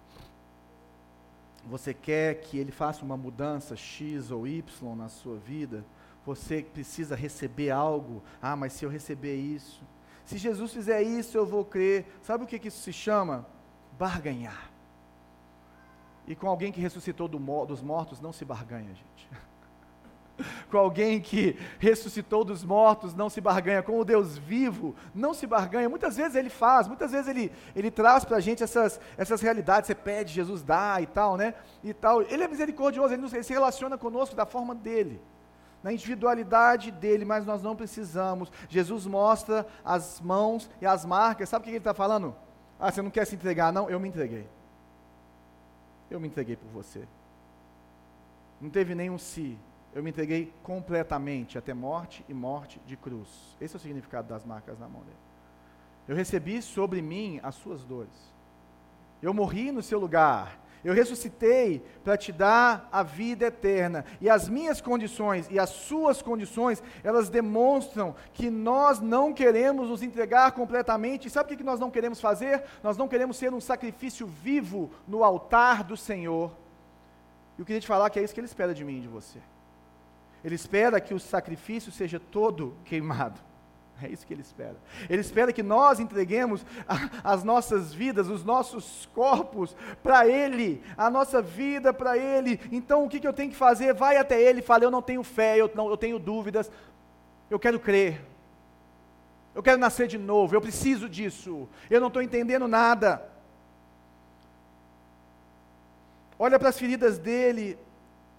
Você 1.66 1.92
quer 1.92 2.40
que 2.40 2.56
ele 2.56 2.70
faça 2.70 3.04
uma 3.04 3.16
mudança 3.16 3.74
X 3.74 4.30
ou 4.30 4.46
Y 4.46 4.94
na 4.94 5.08
sua 5.08 5.36
vida? 5.36 5.84
Você 6.24 6.62
precisa 6.62 7.16
receber 7.16 7.70
algo. 7.70 8.22
Ah, 8.40 8.54
mas 8.54 8.74
se 8.74 8.84
eu 8.84 8.90
receber 8.90 9.36
isso, 9.36 9.82
se 10.28 10.36
Jesus 10.36 10.74
fizer 10.74 11.00
isso, 11.00 11.38
eu 11.38 11.46
vou 11.46 11.64
crer. 11.64 12.04
Sabe 12.20 12.44
o 12.44 12.46
que, 12.46 12.58
que 12.58 12.68
isso 12.68 12.82
se 12.82 12.92
chama? 12.92 13.46
Barganhar. 13.98 14.70
E 16.26 16.36
com 16.36 16.46
alguém 16.46 16.70
que 16.70 16.82
ressuscitou 16.82 17.26
do, 17.26 17.38
dos 17.64 17.80
mortos, 17.80 18.20
não 18.20 18.30
se 18.30 18.44
barganha, 18.44 18.94
gente. 18.94 19.30
com 20.70 20.76
alguém 20.76 21.18
que 21.18 21.58
ressuscitou 21.78 22.44
dos 22.44 22.62
mortos, 22.62 23.14
não 23.14 23.30
se 23.30 23.40
barganha. 23.40 23.82
Com 23.82 23.98
o 23.98 24.04
Deus 24.04 24.36
vivo, 24.36 24.94
não 25.14 25.32
se 25.32 25.46
barganha. 25.46 25.88
Muitas 25.88 26.18
vezes 26.18 26.34
ele 26.34 26.50
faz, 26.50 26.86
muitas 26.86 27.10
vezes 27.10 27.26
ele, 27.26 27.50
ele 27.74 27.90
traz 27.90 28.22
para 28.22 28.36
a 28.36 28.40
gente 28.40 28.62
essas, 28.62 29.00
essas 29.16 29.40
realidades. 29.40 29.86
Você 29.86 29.94
pede, 29.94 30.34
Jesus 30.34 30.62
dá 30.62 31.00
e 31.00 31.06
tal, 31.06 31.38
né? 31.38 31.54
E 31.82 31.94
tal. 31.94 32.20
Ele 32.20 32.44
é 32.44 32.48
misericordioso, 32.48 33.14
ele, 33.14 33.24
ele 33.24 33.42
se 33.42 33.54
relaciona 33.54 33.96
conosco 33.96 34.36
da 34.36 34.44
forma 34.44 34.74
dele 34.74 35.22
na 35.82 35.92
individualidade 35.92 36.90
dele, 36.90 37.24
mas 37.24 37.46
nós 37.46 37.62
não 37.62 37.76
precisamos. 37.76 38.50
Jesus 38.68 39.06
mostra 39.06 39.66
as 39.84 40.20
mãos 40.20 40.68
e 40.80 40.86
as 40.86 41.04
marcas. 41.04 41.48
Sabe 41.48 41.62
o 41.62 41.64
que 41.64 41.70
ele 41.70 41.78
está 41.78 41.94
falando? 41.94 42.34
Ah, 42.78 42.90
você 42.90 43.02
não 43.02 43.10
quer 43.10 43.24
se 43.26 43.34
entregar? 43.34 43.72
Não, 43.72 43.88
eu 43.88 43.98
me 43.98 44.08
entreguei. 44.08 44.48
Eu 46.10 46.20
me 46.20 46.28
entreguei 46.28 46.56
por 46.56 46.68
você. 46.68 47.06
Não 48.60 48.70
teve 48.70 48.94
nenhum 48.94 49.18
si. 49.18 49.58
Eu 49.94 50.02
me 50.02 50.10
entreguei 50.10 50.52
completamente 50.62 51.56
até 51.56 51.72
morte 51.72 52.24
e 52.28 52.34
morte 52.34 52.80
de 52.86 52.96
cruz. 52.96 53.28
Esse 53.60 53.74
é 53.74 53.78
o 53.78 53.80
significado 53.80 54.28
das 54.28 54.44
marcas 54.44 54.78
na 54.78 54.88
mão 54.88 55.02
dele. 55.02 55.16
Eu 56.06 56.16
recebi 56.16 56.62
sobre 56.62 57.02
mim 57.02 57.40
as 57.42 57.54
suas 57.54 57.84
dores. 57.84 58.32
Eu 59.20 59.34
morri 59.34 59.72
no 59.72 59.82
seu 59.82 59.98
lugar. 59.98 60.58
Eu 60.84 60.94
ressuscitei 60.94 61.82
para 62.04 62.16
te 62.16 62.30
dar 62.30 62.88
a 62.92 63.02
vida 63.02 63.46
eterna. 63.46 64.04
E 64.20 64.30
as 64.30 64.48
minhas 64.48 64.80
condições 64.80 65.48
e 65.50 65.58
as 65.58 65.70
suas 65.70 66.22
condições, 66.22 66.82
elas 67.02 67.28
demonstram 67.28 68.14
que 68.32 68.48
nós 68.48 69.00
não 69.00 69.32
queremos 69.32 69.88
nos 69.88 70.02
entregar 70.02 70.52
completamente. 70.52 71.26
E 71.26 71.30
sabe 71.30 71.52
o 71.52 71.56
que 71.56 71.64
nós 71.64 71.80
não 71.80 71.90
queremos 71.90 72.20
fazer? 72.20 72.62
Nós 72.82 72.96
não 72.96 73.08
queremos 73.08 73.36
ser 73.36 73.52
um 73.52 73.60
sacrifício 73.60 74.26
vivo 74.26 74.90
no 75.06 75.24
altar 75.24 75.82
do 75.82 75.96
Senhor. 75.96 76.52
E 77.56 77.60
eu 77.60 77.66
queria 77.66 77.80
te 77.80 77.86
falar 77.86 78.08
que 78.10 78.18
é 78.20 78.22
isso 78.22 78.32
que 78.32 78.40
Ele 78.40 78.46
espera 78.46 78.72
de 78.72 78.84
mim 78.84 78.98
e 78.98 79.00
de 79.00 79.08
você. 79.08 79.38
Ele 80.44 80.54
espera 80.54 81.00
que 81.00 81.12
o 81.12 81.18
sacrifício 81.18 81.90
seja 81.90 82.20
todo 82.20 82.76
queimado. 82.84 83.47
É 84.00 84.08
isso 84.08 84.24
que 84.24 84.32
ele 84.32 84.42
espera. 84.42 84.76
Ele 85.10 85.20
espera 85.20 85.52
que 85.52 85.62
nós 85.62 85.98
entreguemos 85.98 86.64
a, 86.86 87.32
as 87.32 87.42
nossas 87.42 87.92
vidas, 87.92 88.28
os 88.28 88.44
nossos 88.44 89.06
corpos 89.12 89.74
para 90.02 90.26
Ele, 90.28 90.82
a 90.96 91.10
nossa 91.10 91.42
vida 91.42 91.92
para 91.92 92.16
Ele. 92.16 92.60
Então 92.70 93.04
o 93.04 93.08
que, 93.08 93.18
que 93.18 93.26
eu 93.26 93.32
tenho 93.32 93.50
que 93.50 93.56
fazer? 93.56 93.92
Vai 93.92 94.16
até 94.16 94.40
Ele 94.40 94.60
e 94.60 94.62
fala: 94.62 94.84
Eu 94.84 94.90
não 94.90 95.02
tenho 95.02 95.24
fé, 95.24 95.56
eu, 95.60 95.70
não, 95.74 95.88
eu 95.88 95.96
tenho 95.96 96.18
dúvidas, 96.18 96.70
eu 97.50 97.58
quero 97.58 97.80
crer, 97.80 98.20
eu 99.52 99.62
quero 99.62 99.78
nascer 99.78 100.06
de 100.06 100.16
novo, 100.16 100.54
eu 100.54 100.60
preciso 100.60 101.08
disso, 101.08 101.68
eu 101.90 102.00
não 102.00 102.08
estou 102.08 102.22
entendendo 102.22 102.68
nada. 102.68 103.28
Olha 106.38 106.56
para 106.56 106.68
as 106.68 106.78
feridas 106.78 107.18
dele 107.18 107.76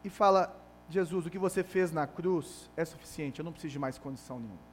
e 0.05 0.09
fala: 0.09 0.55
Jesus, 0.89 1.25
o 1.25 1.29
que 1.29 1.37
você 1.37 1.63
fez 1.63 1.91
na 1.91 2.07
cruz 2.07 2.69
é 2.77 2.85
suficiente, 2.85 3.39
eu 3.39 3.45
não 3.45 3.51
preciso 3.51 3.73
de 3.73 3.79
mais 3.79 3.97
condição 3.97 4.39
nenhuma. 4.39 4.68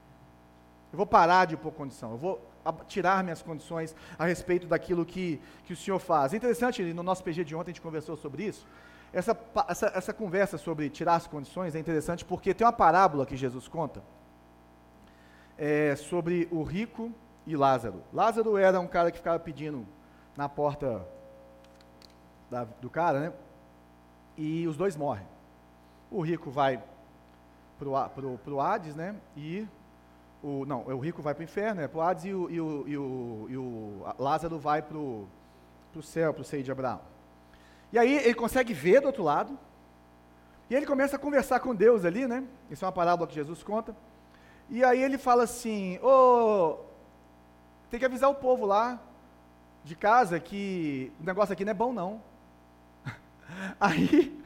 Eu 0.96 0.98
vou 0.98 1.06
parar 1.06 1.44
de 1.44 1.58
pôr 1.58 1.72
condição, 1.72 2.12
eu 2.12 2.16
vou 2.16 2.50
tirar 2.88 3.22
minhas 3.22 3.42
condições 3.42 3.94
a 4.18 4.24
respeito 4.24 4.66
daquilo 4.66 5.04
que, 5.04 5.38
que 5.66 5.74
o 5.74 5.76
Senhor 5.76 5.98
faz. 5.98 6.32
É 6.32 6.38
interessante, 6.38 6.82
no 6.82 7.02
nosso 7.02 7.22
PG 7.22 7.44
de 7.44 7.54
ontem 7.54 7.70
a 7.70 7.74
gente 7.74 7.82
conversou 7.82 8.16
sobre 8.16 8.44
isso. 8.44 8.66
Essa, 9.12 9.38
essa, 9.68 9.92
essa 9.94 10.14
conversa 10.14 10.56
sobre 10.56 10.88
tirar 10.88 11.16
as 11.16 11.26
condições 11.26 11.74
é 11.74 11.78
interessante 11.78 12.24
porque 12.24 12.54
tem 12.54 12.66
uma 12.66 12.72
parábola 12.72 13.26
que 13.26 13.36
Jesus 13.36 13.68
conta 13.68 14.02
é, 15.58 15.94
sobre 15.96 16.48
o 16.50 16.62
rico 16.62 17.12
e 17.46 17.54
Lázaro. 17.54 18.02
Lázaro 18.10 18.56
era 18.56 18.80
um 18.80 18.86
cara 18.86 19.10
que 19.10 19.18
ficava 19.18 19.38
pedindo 19.38 19.86
na 20.34 20.48
porta 20.48 21.06
da, 22.50 22.64
do 22.80 22.88
cara, 22.88 23.20
né? 23.20 23.32
E 24.34 24.66
os 24.66 24.78
dois 24.78 24.96
morrem. 24.96 25.26
O 26.10 26.22
rico 26.22 26.50
vai 26.50 26.82
para 27.78 27.86
o 27.86 28.60
Hades, 28.62 28.96
né? 28.96 29.14
E 29.36 29.68
o, 30.46 30.64
não, 30.64 30.82
o 30.86 31.00
rico 31.00 31.20
vai 31.20 31.34
para 31.34 31.40
o 31.40 31.44
inferno, 31.44 31.80
é 31.80 31.88
para 31.88 31.98
o 31.98 32.02
Hades, 32.02 32.24
e 32.24 32.32
o, 32.32 32.48
e 32.48 32.60
o, 32.60 32.84
e 32.86 32.96
o, 32.96 33.46
e 33.50 33.56
o 33.56 34.06
Lázaro 34.16 34.60
vai 34.60 34.80
para 34.80 34.96
o 34.96 35.26
céu, 36.02 36.32
para 36.32 36.42
o 36.42 36.44
seio 36.44 36.62
de 36.62 36.70
Abraão. 36.70 37.00
E 37.92 37.98
aí 37.98 38.14
ele 38.14 38.34
consegue 38.34 38.72
ver 38.72 39.00
do 39.00 39.08
outro 39.08 39.24
lado, 39.24 39.58
e 40.70 40.74
ele 40.74 40.86
começa 40.86 41.16
a 41.16 41.18
conversar 41.18 41.58
com 41.58 41.74
Deus 41.74 42.04
ali, 42.04 42.28
né? 42.28 42.44
Isso 42.70 42.84
é 42.84 42.86
uma 42.86 42.92
parábola 42.92 43.26
que 43.26 43.34
Jesus 43.34 43.64
conta. 43.64 43.96
E 44.70 44.84
aí 44.84 45.02
ele 45.02 45.18
fala 45.18 45.42
assim: 45.42 45.98
Ô, 45.98 46.06
oh, 46.08 46.78
tem 47.90 47.98
que 47.98 48.06
avisar 48.06 48.30
o 48.30 48.34
povo 48.34 48.66
lá 48.66 49.00
de 49.82 49.96
casa 49.96 50.38
que 50.38 51.12
o 51.20 51.24
negócio 51.24 51.52
aqui 51.52 51.64
não 51.64 51.72
é 51.72 51.74
bom, 51.74 51.92
não. 51.92 52.20
aí, 53.80 54.40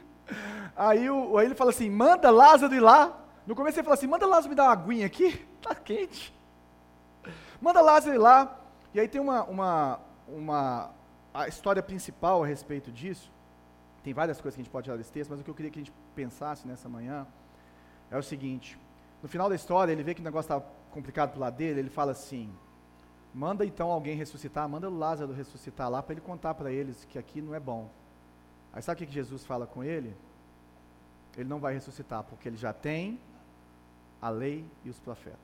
aí, 0.75 1.09
o, 1.11 1.37
aí 1.37 1.45
ele 1.45 1.55
fala 1.55 1.69
assim: 1.69 1.91
manda 1.91 2.31
Lázaro 2.31 2.73
ir 2.73 2.79
lá. 2.79 3.20
No 3.45 3.55
começo 3.55 3.79
ele 3.79 3.83
fala 3.83 3.95
assim: 3.95 4.07
manda 4.07 4.25
Lázaro 4.25 4.49
me 4.49 4.55
dar 4.55 4.63
uma 4.63 4.73
aguinha 4.73 5.05
aqui. 5.05 5.45
Está 5.57 5.73
quente. 5.75 6.33
Manda 7.61 7.81
Lázaro 7.81 8.15
ir 8.15 8.19
lá. 8.19 8.59
E 8.93 8.99
aí 8.99 9.07
tem 9.07 9.21
uma, 9.21 9.43
uma, 9.43 9.99
uma 10.27 10.91
a 11.33 11.47
história 11.47 11.81
principal 11.81 12.43
a 12.43 12.47
respeito 12.47 12.91
disso. 12.91 13.31
Tem 14.03 14.13
várias 14.13 14.41
coisas 14.41 14.55
que 14.55 14.61
a 14.61 14.63
gente 14.63 14.71
pode 14.71 14.85
tirar 14.85 14.97
desse 14.97 15.11
texto, 15.11 15.29
mas 15.29 15.39
o 15.39 15.43
que 15.43 15.49
eu 15.49 15.55
queria 15.55 15.71
que 15.71 15.79
a 15.79 15.83
gente 15.83 15.93
pensasse 16.15 16.67
nessa 16.67 16.89
manhã 16.89 17.25
é 18.09 18.17
o 18.17 18.23
seguinte: 18.23 18.77
no 19.21 19.29
final 19.29 19.49
da 19.49 19.55
história, 19.55 19.91
ele 19.91 20.03
vê 20.03 20.13
que 20.13 20.21
o 20.21 20.23
negócio 20.23 20.53
está 20.53 20.67
complicado 20.91 21.31
para 21.31 21.39
lado 21.39 21.55
dele, 21.55 21.79
ele 21.79 21.89
fala 21.89 22.11
assim: 22.11 22.51
manda 23.33 23.65
então 23.65 23.89
alguém 23.89 24.15
ressuscitar, 24.15 24.67
manda 24.67 24.89
o 24.89 24.97
Lázaro 24.97 25.33
ressuscitar 25.33 25.89
lá 25.89 26.01
para 26.01 26.13
ele 26.13 26.21
contar 26.21 26.53
para 26.53 26.71
eles 26.71 27.05
que 27.05 27.17
aqui 27.17 27.41
não 27.41 27.55
é 27.55 27.59
bom. 27.59 27.89
Aí 28.73 28.81
sabe 28.81 29.03
o 29.03 29.07
que 29.07 29.13
Jesus 29.13 29.45
fala 29.45 29.67
com 29.67 29.83
ele? 29.83 30.15
Ele 31.37 31.47
não 31.47 31.59
vai 31.59 31.73
ressuscitar, 31.73 32.23
porque 32.23 32.49
ele 32.49 32.57
já 32.57 32.73
tem 32.73 33.19
a 34.21 34.29
lei 34.29 34.65
e 34.83 34.89
os 34.89 34.99
profetas. 34.99 35.39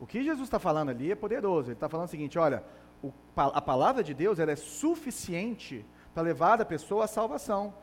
O 0.00 0.06
que 0.06 0.22
Jesus 0.22 0.46
está 0.46 0.58
falando 0.58 0.90
ali 0.90 1.12
é 1.12 1.14
poderoso. 1.14 1.68
Ele 1.68 1.74
está 1.74 1.88
falando 1.88 2.06
o 2.06 2.10
seguinte: 2.10 2.38
olha, 2.38 2.62
o, 3.02 3.12
a 3.36 3.60
palavra 3.60 4.02
de 4.02 4.14
Deus 4.14 4.38
ela 4.38 4.52
é 4.52 4.56
suficiente 4.56 5.84
para 6.14 6.22
levar 6.22 6.60
a 6.60 6.64
pessoa 6.64 7.04
à 7.04 7.08
salvação. 7.08 7.74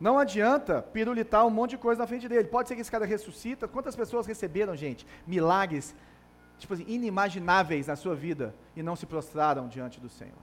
Não 0.00 0.18
adianta 0.18 0.82
pirulitar 0.82 1.46
um 1.46 1.50
monte 1.50 1.70
de 1.70 1.78
coisa 1.78 2.00
na 2.00 2.06
frente 2.06 2.28
dele. 2.28 2.48
Pode 2.48 2.68
ser 2.68 2.74
que 2.74 2.80
esse 2.80 2.90
cara 2.90 3.06
ressuscita. 3.06 3.68
Quantas 3.68 3.94
pessoas 3.94 4.26
receberam, 4.26 4.74
gente, 4.74 5.06
milagres, 5.26 5.94
tipo 6.58 6.74
assim, 6.74 6.84
inimagináveis 6.88 7.86
na 7.86 7.94
sua 7.94 8.14
vida 8.14 8.54
e 8.74 8.82
não 8.82 8.96
se 8.96 9.06
prostraram 9.06 9.68
diante 9.68 10.00
do 10.00 10.08
Senhor? 10.08 10.42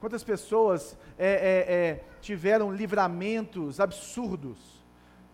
Quantas 0.00 0.22
pessoas 0.22 0.96
é, 1.18 1.28
é, 1.28 1.74
é, 1.74 2.04
tiveram 2.20 2.72
livramentos 2.72 3.80
absurdos? 3.80 4.79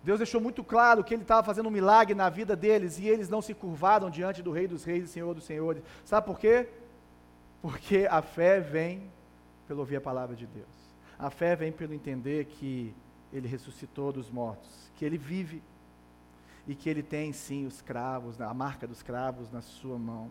Deus 0.03 0.19
deixou 0.19 0.41
muito 0.41 0.63
claro 0.63 1.03
que 1.03 1.15
Ele 1.15 1.23
estava 1.23 1.43
fazendo 1.43 1.69
um 1.69 1.73
milagre 1.73 2.15
na 2.15 2.29
vida 2.29 2.55
deles 2.55 2.99
e 2.99 3.09
eles 3.09 3.29
não 3.29 3.43
se 3.43 3.53
curvaram 3.55 4.09
diante 4.09 4.43
do 4.43 4.53
Rei 4.53 4.69
dos 4.69 4.85
Reis 4.85 5.05
e 5.05 5.09
Senhor 5.09 5.35
dos 5.35 5.45
Senhores. 5.45 5.83
Sabe 6.05 6.27
por 6.27 6.39
quê? 6.39 6.69
Porque 7.61 8.07
a 8.09 8.23
fé 8.23 8.61
vem 8.61 9.11
pelo 9.67 9.81
ouvir 9.81 9.97
a 9.97 10.01
palavra 10.01 10.37
de 10.37 10.47
Deus. 10.47 10.67
A 11.19 11.31
fé 11.31 11.57
vem 11.57 11.73
pelo 11.73 11.95
entender 11.95 12.45
que 12.45 12.95
ele 13.33 13.49
ressuscitou 13.49 14.13
dos 14.13 14.31
mortos, 14.31 14.91
que 14.95 15.05
ele 15.05 15.19
vive 15.19 15.63
e 16.67 16.75
que 16.75 16.89
ele 16.89 17.03
tem 17.03 17.33
sim 17.33 17.67
os 17.67 17.81
cravos, 17.81 18.41
a 18.41 18.53
marca 18.53 18.87
dos 18.87 19.03
cravos 19.03 19.51
na 19.51 19.61
sua 19.61 19.99
mão. 19.99 20.31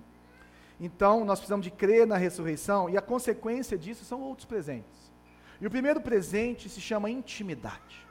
Então, 0.80 1.24
nós 1.24 1.40
precisamos 1.40 1.64
de 1.64 1.72
crer 1.72 2.06
na 2.06 2.18
ressurreição 2.18 2.90
e 2.90 2.98
a 2.98 3.02
consequência 3.02 3.78
disso 3.78 4.04
são 4.04 4.22
outros 4.22 4.46
presentes. 4.46 5.12
E 5.60 5.66
o 5.66 5.72
primeiro 5.72 6.02
presente 6.02 6.68
se 6.68 6.82
chama 6.82 7.10
intimidade. 7.10 8.05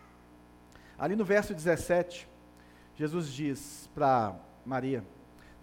Ali 0.98 1.16
no 1.16 1.24
verso 1.24 1.54
17, 1.54 2.28
Jesus 2.96 3.32
diz 3.32 3.90
para 3.94 4.34
Maria: 4.64 5.04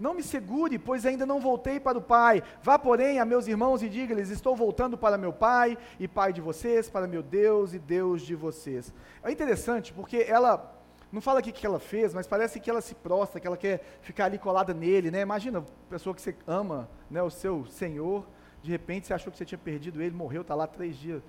não 0.02 0.16
me 0.16 0.24
segure, 0.24 0.80
pois 0.80 1.06
ainda 1.06 1.28
não 1.28 1.40
voltei 1.40 1.80
para 1.80 1.96
o 1.96 2.02
Pai. 2.02 2.42
Vá, 2.64 2.80
porém, 2.80 3.20
a 3.20 3.26
meus 3.26 3.48
irmãos 3.48 3.84
e 3.84 3.88
diga-lhes: 3.88 4.32
Estou 4.32 4.56
voltando 4.56 4.98
para 4.98 5.16
meu 5.16 5.32
Pai 5.32 5.78
e 6.00 6.08
Pai 6.08 6.34
de 6.34 6.42
vocês, 6.42 6.90
para 6.90 7.06
meu 7.06 7.22
Deus 7.22 7.76
e 7.76 7.78
Deus 7.78 8.24
de 8.24 8.34
vocês. 8.34 8.92
É 9.24 9.32
interessante 9.32 9.94
porque 9.94 10.26
ela 10.28 10.76
não 11.12 11.22
fala 11.22 11.38
aqui 11.38 11.52
o 11.52 11.54
que 11.54 11.68
ela 11.68 11.80
fez, 11.80 12.16
mas 12.16 12.26
parece 12.26 12.60
que 12.60 12.68
ela 12.68 12.82
se 12.82 12.96
prostra, 12.96 13.40
que 13.40 13.46
ela 13.46 13.58
quer 13.58 14.00
ficar 14.02 14.26
ali 14.26 14.40
colada 14.40 14.74
nele, 14.74 15.12
né? 15.12 15.22
Imagina, 15.22 15.60
a 15.60 15.90
pessoa 15.90 16.16
que 16.16 16.22
você 16.22 16.36
ama, 16.48 16.90
né, 17.08 17.22
o 17.22 17.30
seu 17.30 17.68
Senhor, 17.68 18.26
de 18.64 18.72
repente 18.72 19.06
você 19.06 19.14
achou 19.14 19.32
que 19.32 19.38
você 19.38 19.46
tinha 19.46 19.60
perdido 19.60 20.02
ele, 20.02 20.16
morreu, 20.16 20.42
está 20.42 20.56
lá 20.56 20.66
três 20.66 20.96
dias 20.96 21.22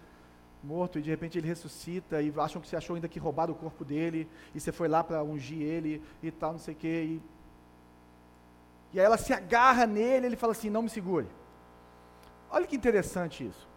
morto, 0.62 0.98
e 0.98 1.03
de 1.03 1.11
repente 1.11 1.38
ele 1.38 1.48
ressuscita, 1.48 2.22
e 2.22 2.33
acham 2.38 2.61
que 2.61 2.68
você 2.68 2.77
achou 2.77 2.94
ainda 2.94 3.09
que 3.09 3.18
roubaram 3.18 3.53
o 3.53 3.57
corpo 3.57 3.85
dele, 3.85 4.29
e 4.55 4.61
você 4.61 4.72
foi 4.72 4.88
lá 4.88 5.03
para 5.03 5.22
ungir 5.22 5.61
ele, 5.61 6.03
e 6.22 6.31
tal, 6.31 6.53
não 6.53 6.59
sei 6.59 6.75
o 6.75 6.77
quê, 6.77 7.05
e 7.05 7.33
e 8.92 9.01
aí 9.01 9.07
ela 9.07 9.16
se 9.16 9.33
agarra 9.33 9.87
nele, 9.87 10.27
ele 10.27 10.37
fala 10.37 10.53
assim: 10.53 10.68
não 10.68 10.83
me 10.83 10.90
segure. 10.90 11.27
Olha 12.51 12.66
que 12.66 12.77
interessante 12.77 13.46
isso. 13.46 13.68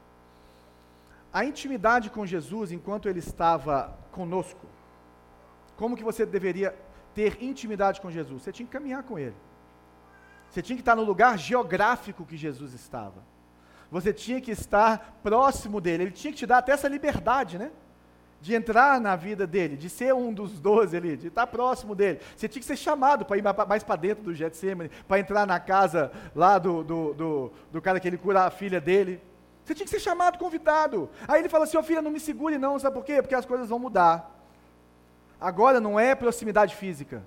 A 1.32 1.45
intimidade 1.45 2.10
com 2.10 2.26
Jesus 2.26 2.71
enquanto 2.71 3.08
ele 3.08 3.19
estava 3.19 3.98
conosco. 4.12 4.67
Como 5.78 5.95
que 5.95 6.04
você 6.04 6.26
deveria 6.26 6.76
ter 7.13 7.41
intimidade 7.41 8.00
com 8.02 8.12
Jesus? 8.12 8.43
Você 8.43 8.52
tinha 8.52 8.65
que 8.65 8.71
caminhar 8.71 9.04
com 9.04 9.17
ele. 9.17 9.36
Você 10.50 10.62
tinha 10.62 10.76
que 10.76 10.82
estar 10.82 10.95
no 10.95 11.04
lugar 11.04 11.38
geográfico 11.38 12.26
que 12.26 12.38
Jesus 12.38 12.74
estava. 12.74 13.21
Você 13.96 14.12
tinha 14.12 14.42
que 14.42 14.52
estar 14.52 15.18
próximo 15.24 15.80
dele. 15.80 16.04
Ele 16.04 16.12
tinha 16.12 16.34
que 16.34 16.40
te 16.40 16.46
dar 16.46 16.58
até 16.58 16.74
essa 16.74 16.90
liberdade, 16.90 17.58
né? 17.58 17.72
de 18.42 18.54
entrar 18.54 19.00
na 19.00 19.16
vida 19.16 19.48
dele, 19.48 19.76
de 19.76 19.90
ser 19.90 20.14
um 20.14 20.32
dos 20.32 20.60
doze 20.60 20.96
ali, 20.96 21.16
de 21.18 21.30
estar 21.30 21.48
próximo 21.48 21.96
dele. 21.96 22.20
Você 22.36 22.48
tinha 22.48 22.60
que 22.60 22.66
ser 22.66 22.76
chamado 22.76 23.26
para 23.26 23.38
ir 23.38 23.44
mais 23.68 23.84
para 23.84 23.96
dentro 23.96 24.26
do 24.26 24.36
Getsemane, 24.36 24.92
para 25.08 25.18
entrar 25.18 25.48
na 25.48 25.60
casa 25.60 26.12
lá 26.36 26.60
do, 26.60 26.84
do, 26.84 27.14
do, 27.14 27.54
do, 27.72 27.82
cara 27.82 28.00
que 28.00 28.08
ele 28.08 28.18
cura 28.18 28.42
a 28.44 28.52
filha 28.52 28.80
dele. 28.80 29.20
Você 29.64 29.74
tinha 29.74 29.86
que 29.86 29.90
ser 29.90 30.02
chamado, 30.02 30.38
convidado. 30.38 31.10
Aí 31.28 31.42
ele 31.42 31.50
fala 31.50 31.64
assim, 31.64 31.78
ô 31.78 31.80
oh, 31.80 31.84
filha, 31.84 32.04
não 32.04 32.12
me 32.12 32.20
segure 32.20 32.58
não, 32.58 32.78
sabe 32.78 32.96
por 32.96 33.06
quê? 33.06 33.20
Porque 33.22 33.34
as 33.34 33.46
coisas 33.46 33.70
vão 33.70 33.80
mudar. 33.80 34.30
Agora 35.40 35.80
não 35.80 35.98
é 35.98 36.14
proximidade 36.14 36.76
física, 36.76 37.26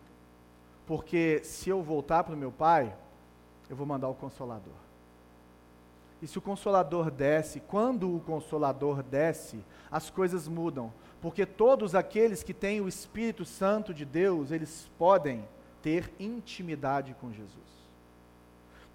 porque 0.87 1.41
se 1.43 1.69
eu 1.69 1.83
voltar 1.83 2.23
para 2.23 2.35
o 2.35 2.39
meu 2.39 2.53
pai, 2.53 2.95
eu 3.69 3.75
vou 3.75 3.87
mandar 3.87 4.09
o 4.09 4.15
Consolador. 4.15 4.88
E 6.21 6.27
se 6.27 6.39
o 6.39 6.43
Consolador 6.43 7.11
desce, 7.11 7.61
quando 7.61 8.15
o 8.15 8.21
Consolador 8.21 9.03
desce, 9.03 9.65
as 9.91 10.11
coisas 10.11 10.49
mudam. 10.49 10.93
Porque 11.21 11.47
todos 11.47 11.95
aqueles 11.95 12.43
que 12.43 12.55
têm 12.55 12.81
o 12.81 12.89
Espírito 12.89 13.45
Santo 13.45 13.95
de 13.95 14.05
Deus, 14.05 14.51
eles 14.51 14.91
podem 14.99 15.45
ter 15.83 16.13
intimidade 16.19 17.15
com 17.21 17.33
Jesus. 17.33 17.79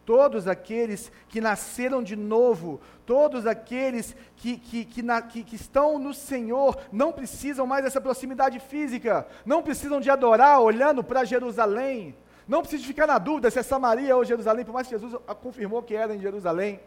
Todos 0.05 0.49
aqueles 0.49 1.09
que 1.29 1.39
nasceram 1.39 2.03
de 2.03 2.15
novo, 2.17 2.81
todos 3.05 3.47
aqueles 3.47 4.13
que, 4.35 4.57
que, 4.57 4.83
que, 4.83 5.01
na, 5.01 5.21
que, 5.21 5.43
que 5.43 5.55
estão 5.55 5.97
no 5.97 6.13
Senhor, 6.13 6.77
não 6.91 7.13
precisam 7.13 7.65
mais 7.65 7.85
dessa 7.85 8.01
proximidade 8.01 8.59
física, 8.59 9.25
não 9.45 9.63
precisam 9.63 10.01
de 10.01 10.09
adorar 10.09 10.59
olhando 10.59 11.01
para 11.01 11.23
Jerusalém, 11.23 12.13
não 12.45 12.59
precisam 12.59 12.85
ficar 12.85 13.07
na 13.07 13.17
dúvida 13.17 13.49
se 13.49 13.59
é 13.59 13.63
Samaria 13.63 14.13
ou 14.13 14.25
Jerusalém, 14.25 14.65
por 14.65 14.73
mais 14.73 14.87
que 14.87 14.99
Jesus 14.99 15.15
confirmou 15.41 15.81
que 15.81 15.95
era 15.95 16.13
em 16.13 16.19
Jerusalém. 16.19 16.81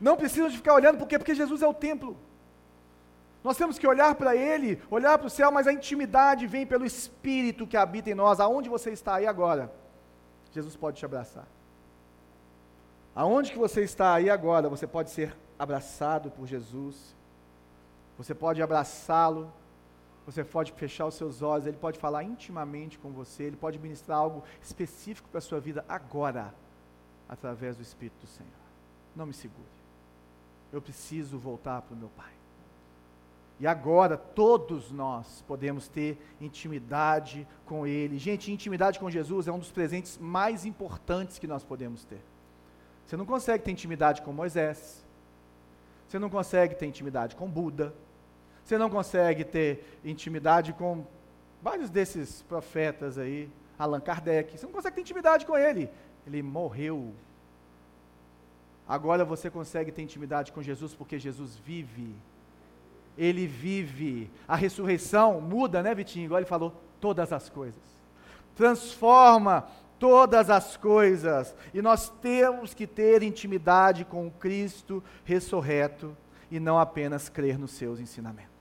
Não 0.00 0.16
precisam 0.16 0.48
de 0.48 0.56
ficar 0.56 0.74
olhando, 0.74 0.98
por 0.98 1.08
quê? 1.08 1.18
Porque 1.18 1.34
Jesus 1.34 1.62
é 1.62 1.66
o 1.66 1.74
templo. 1.74 2.16
Nós 3.44 3.58
temos 3.58 3.78
que 3.78 3.86
olhar 3.86 4.14
para 4.14 4.34
Ele, 4.34 4.80
olhar 4.90 5.18
para 5.18 5.26
o 5.26 5.30
céu, 5.30 5.52
mas 5.52 5.66
a 5.66 5.72
intimidade 5.72 6.46
vem 6.46 6.66
pelo 6.66 6.86
Espírito 6.86 7.66
que 7.66 7.76
habita 7.76 8.08
em 8.08 8.14
nós. 8.14 8.40
Aonde 8.40 8.70
você 8.70 8.90
está 8.90 9.16
aí 9.16 9.26
agora? 9.26 9.70
Jesus 10.50 10.74
pode 10.74 10.96
te 10.96 11.04
abraçar. 11.04 11.46
Aonde 13.14 13.52
que 13.52 13.58
você 13.58 13.82
está 13.82 14.14
aí 14.14 14.30
agora, 14.30 14.68
você 14.68 14.86
pode 14.86 15.10
ser 15.10 15.36
abraçado 15.58 16.30
por 16.30 16.46
Jesus. 16.46 17.14
Você 18.16 18.34
pode 18.34 18.62
abraçá-lo. 18.62 19.52
Você 20.24 20.42
pode 20.42 20.72
fechar 20.72 21.04
os 21.04 21.14
seus 21.16 21.42
olhos, 21.42 21.66
ele 21.66 21.76
pode 21.76 21.98
falar 21.98 22.24
intimamente 22.24 22.98
com 22.98 23.10
você, 23.10 23.42
ele 23.42 23.56
pode 23.56 23.78
ministrar 23.78 24.16
algo 24.16 24.42
específico 24.62 25.28
para 25.28 25.36
a 25.36 25.42
sua 25.42 25.60
vida 25.60 25.84
agora, 25.86 26.54
através 27.28 27.76
do 27.76 27.82
Espírito 27.82 28.22
do 28.22 28.26
Senhor 28.26 28.63
não 29.16 29.26
me 29.26 29.32
segure. 29.32 29.66
Eu 30.72 30.82
preciso 30.82 31.38
voltar 31.38 31.82
para 31.82 31.94
o 31.94 31.96
meu 31.96 32.08
Pai. 32.10 32.32
E 33.60 33.66
agora 33.66 34.16
todos 34.16 34.90
nós 34.90 35.42
podemos 35.46 35.86
ter 35.86 36.18
intimidade 36.40 37.46
com 37.64 37.86
Ele. 37.86 38.18
Gente, 38.18 38.50
intimidade 38.50 38.98
com 38.98 39.08
Jesus 39.08 39.46
é 39.46 39.52
um 39.52 39.58
dos 39.58 39.70
presentes 39.70 40.18
mais 40.18 40.64
importantes 40.64 41.38
que 41.38 41.46
nós 41.46 41.62
podemos 41.62 42.04
ter. 42.04 42.20
Você 43.06 43.16
não 43.16 43.26
consegue 43.26 43.62
ter 43.62 43.70
intimidade 43.70 44.22
com 44.22 44.32
Moisés. 44.32 45.04
Você 46.08 46.18
não 46.18 46.30
consegue 46.30 46.74
ter 46.74 46.86
intimidade 46.86 47.36
com 47.36 47.48
Buda. 47.48 47.94
Você 48.64 48.78
não 48.78 48.88
consegue 48.88 49.44
ter 49.44 49.98
intimidade 50.04 50.72
com 50.72 51.04
vários 51.62 51.90
desses 51.90 52.42
profetas 52.42 53.18
aí, 53.18 53.50
Allan 53.78 54.00
Kardec. 54.00 54.56
Você 54.56 54.66
não 54.66 54.72
consegue 54.72 54.96
ter 54.96 55.02
intimidade 55.02 55.46
com 55.46 55.56
ele. 55.56 55.90
Ele 56.26 56.42
morreu 56.42 57.12
Agora 58.86 59.24
você 59.24 59.50
consegue 59.50 59.90
ter 59.90 60.02
intimidade 60.02 60.52
com 60.52 60.62
Jesus 60.62 60.94
porque 60.94 61.18
Jesus 61.18 61.56
vive. 61.56 62.14
Ele 63.16 63.46
vive. 63.46 64.30
A 64.46 64.56
ressurreição 64.56 65.40
muda, 65.40 65.82
né, 65.82 65.94
Vitinho? 65.94 66.26
Igual 66.26 66.40
ele 66.40 66.46
falou, 66.46 66.74
todas 67.00 67.32
as 67.32 67.48
coisas. 67.48 67.82
Transforma 68.54 69.66
todas 69.98 70.50
as 70.50 70.76
coisas. 70.76 71.54
E 71.72 71.80
nós 71.80 72.10
temos 72.20 72.74
que 72.74 72.86
ter 72.86 73.22
intimidade 73.22 74.04
com 74.04 74.30
Cristo 74.30 75.02
ressurreto 75.24 76.16
e 76.50 76.60
não 76.60 76.78
apenas 76.78 77.28
crer 77.28 77.58
nos 77.58 77.72
seus 77.72 78.00
ensinamentos. 78.00 78.53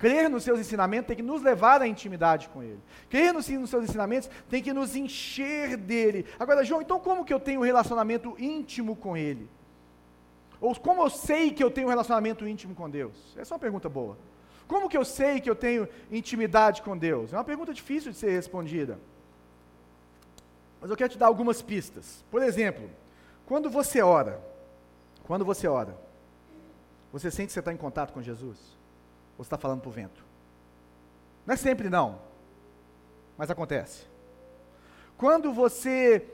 Crer 0.00 0.30
nos 0.30 0.44
seus 0.44 0.58
ensinamentos 0.58 1.08
tem 1.08 1.16
que 1.16 1.22
nos 1.22 1.42
levar 1.42 1.82
à 1.82 1.86
intimidade 1.86 2.48
com 2.48 2.62
Ele. 2.62 2.80
Crer 3.10 3.34
nos, 3.34 3.44
seus 3.44 3.84
ensinamentos 3.84 4.30
tem 4.48 4.62
que 4.62 4.72
nos 4.72 4.96
encher 4.96 5.76
dele. 5.76 6.24
Agora, 6.38 6.64
João, 6.64 6.80
então 6.80 6.98
como 6.98 7.22
que 7.22 7.34
eu 7.34 7.38
tenho 7.38 7.60
um 7.60 7.64
relacionamento 7.64 8.34
íntimo 8.38 8.96
com 8.96 9.14
Ele? 9.14 9.46
Ou 10.58 10.74
como 10.74 11.02
eu 11.02 11.10
sei 11.10 11.50
que 11.50 11.62
eu 11.62 11.70
tenho 11.70 11.86
um 11.86 11.90
relacionamento 11.90 12.48
íntimo 12.48 12.74
com 12.74 12.88
Deus? 12.88 13.12
Essa 13.36 13.52
é 13.52 13.54
uma 13.54 13.60
pergunta 13.60 13.90
boa. 13.90 14.16
Como 14.66 14.88
que 14.88 14.96
eu 14.96 15.04
sei 15.04 15.38
que 15.38 15.50
eu 15.50 15.54
tenho 15.54 15.86
intimidade 16.10 16.80
com 16.80 16.96
Deus? 16.96 17.34
É 17.34 17.36
uma 17.36 17.44
pergunta 17.44 17.74
difícil 17.74 18.10
de 18.10 18.16
ser 18.16 18.30
respondida. 18.30 18.98
Mas 20.80 20.88
eu 20.88 20.96
quero 20.96 21.10
te 21.10 21.18
dar 21.18 21.26
algumas 21.26 21.60
pistas. 21.60 22.24
Por 22.30 22.42
exemplo, 22.42 22.88
quando 23.44 23.68
você 23.68 24.00
ora, 24.00 24.40
quando 25.24 25.44
você 25.44 25.68
ora, 25.68 25.94
você 27.12 27.30
sente 27.30 27.48
que 27.48 27.52
você 27.52 27.58
está 27.58 27.70
em 27.70 27.76
contato 27.76 28.14
com 28.14 28.22
Jesus? 28.22 28.79
Ou 29.40 29.42
está 29.42 29.56
falando 29.56 29.80
para 29.80 29.88
o 29.88 29.92
vento? 29.92 30.22
Não 31.46 31.54
é 31.54 31.56
sempre 31.56 31.88
não, 31.88 32.20
mas 33.38 33.50
acontece. 33.50 34.04
Quando 35.16 35.50
você 35.50 36.28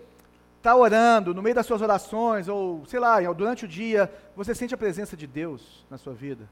está 0.57 0.75
orando, 0.75 1.33
no 1.33 1.41
meio 1.41 1.55
das 1.55 1.67
suas 1.67 1.81
orações, 1.81 2.49
ou 2.49 2.85
sei 2.87 2.99
lá, 2.99 3.21
durante 3.33 3.65
o 3.65 3.69
dia, 3.69 4.13
você 4.35 4.57
sente 4.57 4.75
a 4.75 4.77
presença 4.77 5.17
de 5.17 5.25
Deus 5.25 5.87
na 5.89 5.97
sua 5.97 6.15
vida. 6.15 6.51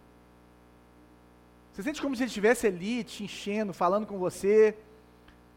Você 1.72 1.82
sente 1.82 2.00
como 2.00 2.14
se 2.14 2.22
ele 2.22 2.28
estivesse 2.28 2.68
ali, 2.68 3.02
te 3.02 3.24
enchendo, 3.24 3.72
falando 3.74 4.06
com 4.06 4.16
você. 4.16 4.76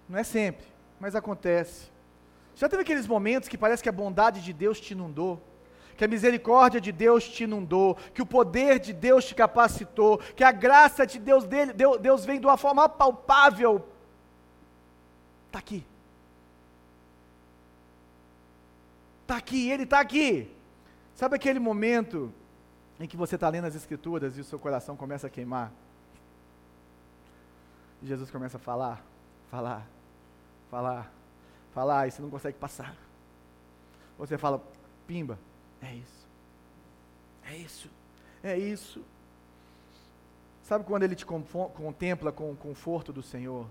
Não 0.09 0.17
é 0.17 0.23
sempre, 0.23 0.65
mas 0.99 1.15
acontece. 1.15 1.91
Já 2.55 2.67
teve 2.67 2.81
aqueles 2.81 3.05
momentos 3.05 3.47
que 3.47 3.55
parece 3.55 3.83
que 3.83 3.89
a 3.89 3.91
bondade 3.91 4.41
de 4.41 4.51
Deus 4.51 4.81
te 4.81 4.93
inundou? 4.93 5.43
Que 5.97 6.05
a 6.05 6.07
misericórdia 6.07 6.79
de 6.79 6.91
Deus 6.91 7.27
te 7.27 7.43
inundou, 7.43 7.95
que 8.13 8.21
o 8.21 8.25
poder 8.25 8.79
de 8.79 8.93
Deus 8.93 9.25
te 9.25 9.33
capacitou, 9.33 10.19
que 10.19 10.43
a 10.43 10.51
graça 10.51 11.07
de 11.07 11.17
Deus, 11.17 11.43
dele, 11.45 11.73
Deus 11.73 12.23
vem 12.23 12.39
de 12.39 12.45
uma 12.45 12.55
forma 12.55 12.87
palpável. 12.87 13.83
Está 15.47 15.57
aqui. 15.57 15.83
Está 19.23 19.37
aqui, 19.37 19.69
Ele 19.69 19.83
está 19.83 19.99
aqui. 19.99 20.55
Sabe 21.15 21.35
aquele 21.35 21.59
momento 21.59 22.31
em 22.99 23.07
que 23.07 23.17
você 23.17 23.35
está 23.35 23.49
lendo 23.49 23.65
as 23.65 23.75
Escrituras 23.75 24.37
e 24.37 24.41
o 24.41 24.43
seu 24.43 24.59
coração 24.59 24.95
começa 24.95 25.25
a 25.25 25.29
queimar? 25.29 25.71
E 28.03 28.07
Jesus 28.07 28.29
começa 28.29 28.57
a 28.57 28.59
falar, 28.59 29.03
falar, 29.49 29.87
falar, 30.69 31.11
falar, 31.73 32.07
e 32.07 32.11
você 32.11 32.21
não 32.21 32.29
consegue 32.29 32.57
passar. 32.57 32.95
Você 34.19 34.37
fala, 34.37 34.61
pimba, 35.07 35.39
é 35.81 35.93
isso. 35.93 36.27
É 37.49 37.55
isso. 37.55 37.89
É 38.43 38.57
isso. 38.57 39.01
Sabe 40.63 40.83
quando 40.83 41.03
ele 41.03 41.15
te 41.15 41.25
contempla 41.25 42.31
com 42.31 42.51
o 42.51 42.55
conforto 42.55 43.13
do 43.13 43.23
Senhor? 43.23 43.65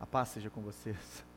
A 0.00 0.06
paz 0.06 0.30
seja 0.30 0.48
com 0.50 0.62
vocês. 0.62 0.96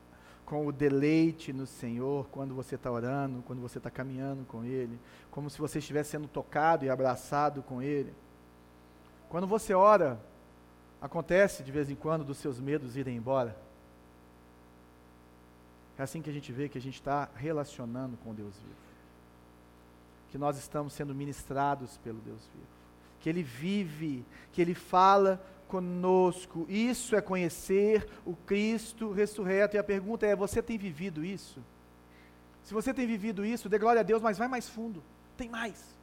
Com 0.44 0.66
o 0.66 0.72
deleite 0.72 1.50
no 1.50 1.66
Senhor, 1.66 2.26
quando 2.30 2.54
você 2.54 2.74
está 2.74 2.90
orando, 2.90 3.42
quando 3.42 3.62
você 3.62 3.78
está 3.78 3.90
caminhando 3.90 4.44
com 4.44 4.62
Ele, 4.64 4.98
como 5.30 5.48
se 5.48 5.58
você 5.58 5.78
estivesse 5.78 6.10
sendo 6.10 6.28
tocado 6.28 6.84
e 6.84 6.90
abraçado 6.90 7.62
com 7.62 7.80
Ele. 7.80 8.12
Quando 9.30 9.46
você 9.46 9.72
ora, 9.72 10.20
acontece 11.00 11.62
de 11.62 11.72
vez 11.72 11.88
em 11.88 11.94
quando 11.94 12.22
dos 12.22 12.36
seus 12.36 12.60
medos 12.60 12.96
irem 12.96 13.16
embora. 13.16 13.56
É 15.96 16.02
assim 16.02 16.20
que 16.20 16.28
a 16.28 16.34
gente 16.34 16.52
vê 16.52 16.68
que 16.68 16.76
a 16.76 16.82
gente 16.82 16.96
está 16.96 17.30
relacionando 17.34 18.18
com 18.18 18.34
Deus 18.34 18.54
vivo 18.56 18.91
que 20.32 20.38
nós 20.38 20.56
estamos 20.56 20.94
sendo 20.94 21.14
ministrados 21.14 21.98
pelo 21.98 22.18
Deus 22.20 22.40
vivo. 22.54 22.66
Que 23.20 23.28
Ele 23.28 23.42
vive, 23.42 24.24
que 24.50 24.62
Ele 24.62 24.74
fala 24.74 25.44
conosco. 25.68 26.64
Isso 26.70 27.14
é 27.14 27.20
conhecer 27.20 28.08
o 28.24 28.34
Cristo 28.34 29.12
ressurreto. 29.12 29.76
E 29.76 29.78
a 29.78 29.84
pergunta 29.84 30.26
é: 30.26 30.34
você 30.34 30.62
tem 30.62 30.78
vivido 30.78 31.22
isso? 31.22 31.62
Se 32.64 32.72
você 32.72 32.94
tem 32.94 33.06
vivido 33.06 33.44
isso, 33.44 33.68
dê 33.68 33.78
glória 33.78 34.00
a 34.00 34.02
Deus, 34.02 34.22
mas 34.22 34.38
vai 34.38 34.48
mais 34.48 34.70
fundo. 34.70 35.04
Tem 35.36 35.50
mais. 35.50 35.94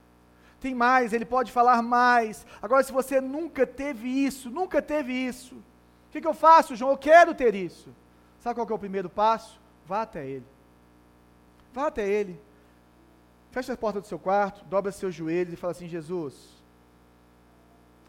Tem 0.61 0.75
mais, 0.75 1.11
Ele 1.11 1.25
pode 1.25 1.51
falar 1.51 1.81
mais. 1.81 2.45
Agora, 2.61 2.83
se 2.83 2.91
você 2.91 3.19
nunca 3.19 3.65
teve 3.65 4.07
isso, 4.07 4.51
nunca 4.51 4.79
teve 4.79 5.11
isso, 5.11 5.55
o 5.55 6.11
que, 6.11 6.21
que 6.21 6.27
eu 6.27 6.35
faço, 6.35 6.75
João? 6.75 6.91
Eu 6.91 6.97
quero 6.97 7.33
ter 7.33 7.55
isso. 7.55 7.89
Sabe 8.39 8.55
qual 8.55 8.69
é 8.69 8.73
o 8.73 8.77
primeiro 8.77 9.09
passo? 9.09 9.59
Vá 9.87 10.03
até 10.03 10.23
Ele. 10.23 10.45
Vá 11.73 11.87
até 11.87 12.07
Ele. 12.07 12.39
Feche 13.51 13.71
a 13.71 13.77
porta 13.77 13.99
do 13.99 14.07
seu 14.07 14.19
quarto, 14.19 14.63
dobra 14.65 14.91
seus 14.91 15.13
joelhos 15.13 15.53
e 15.53 15.57
fala 15.57 15.71
assim: 15.71 15.87
Jesus, 15.87 16.35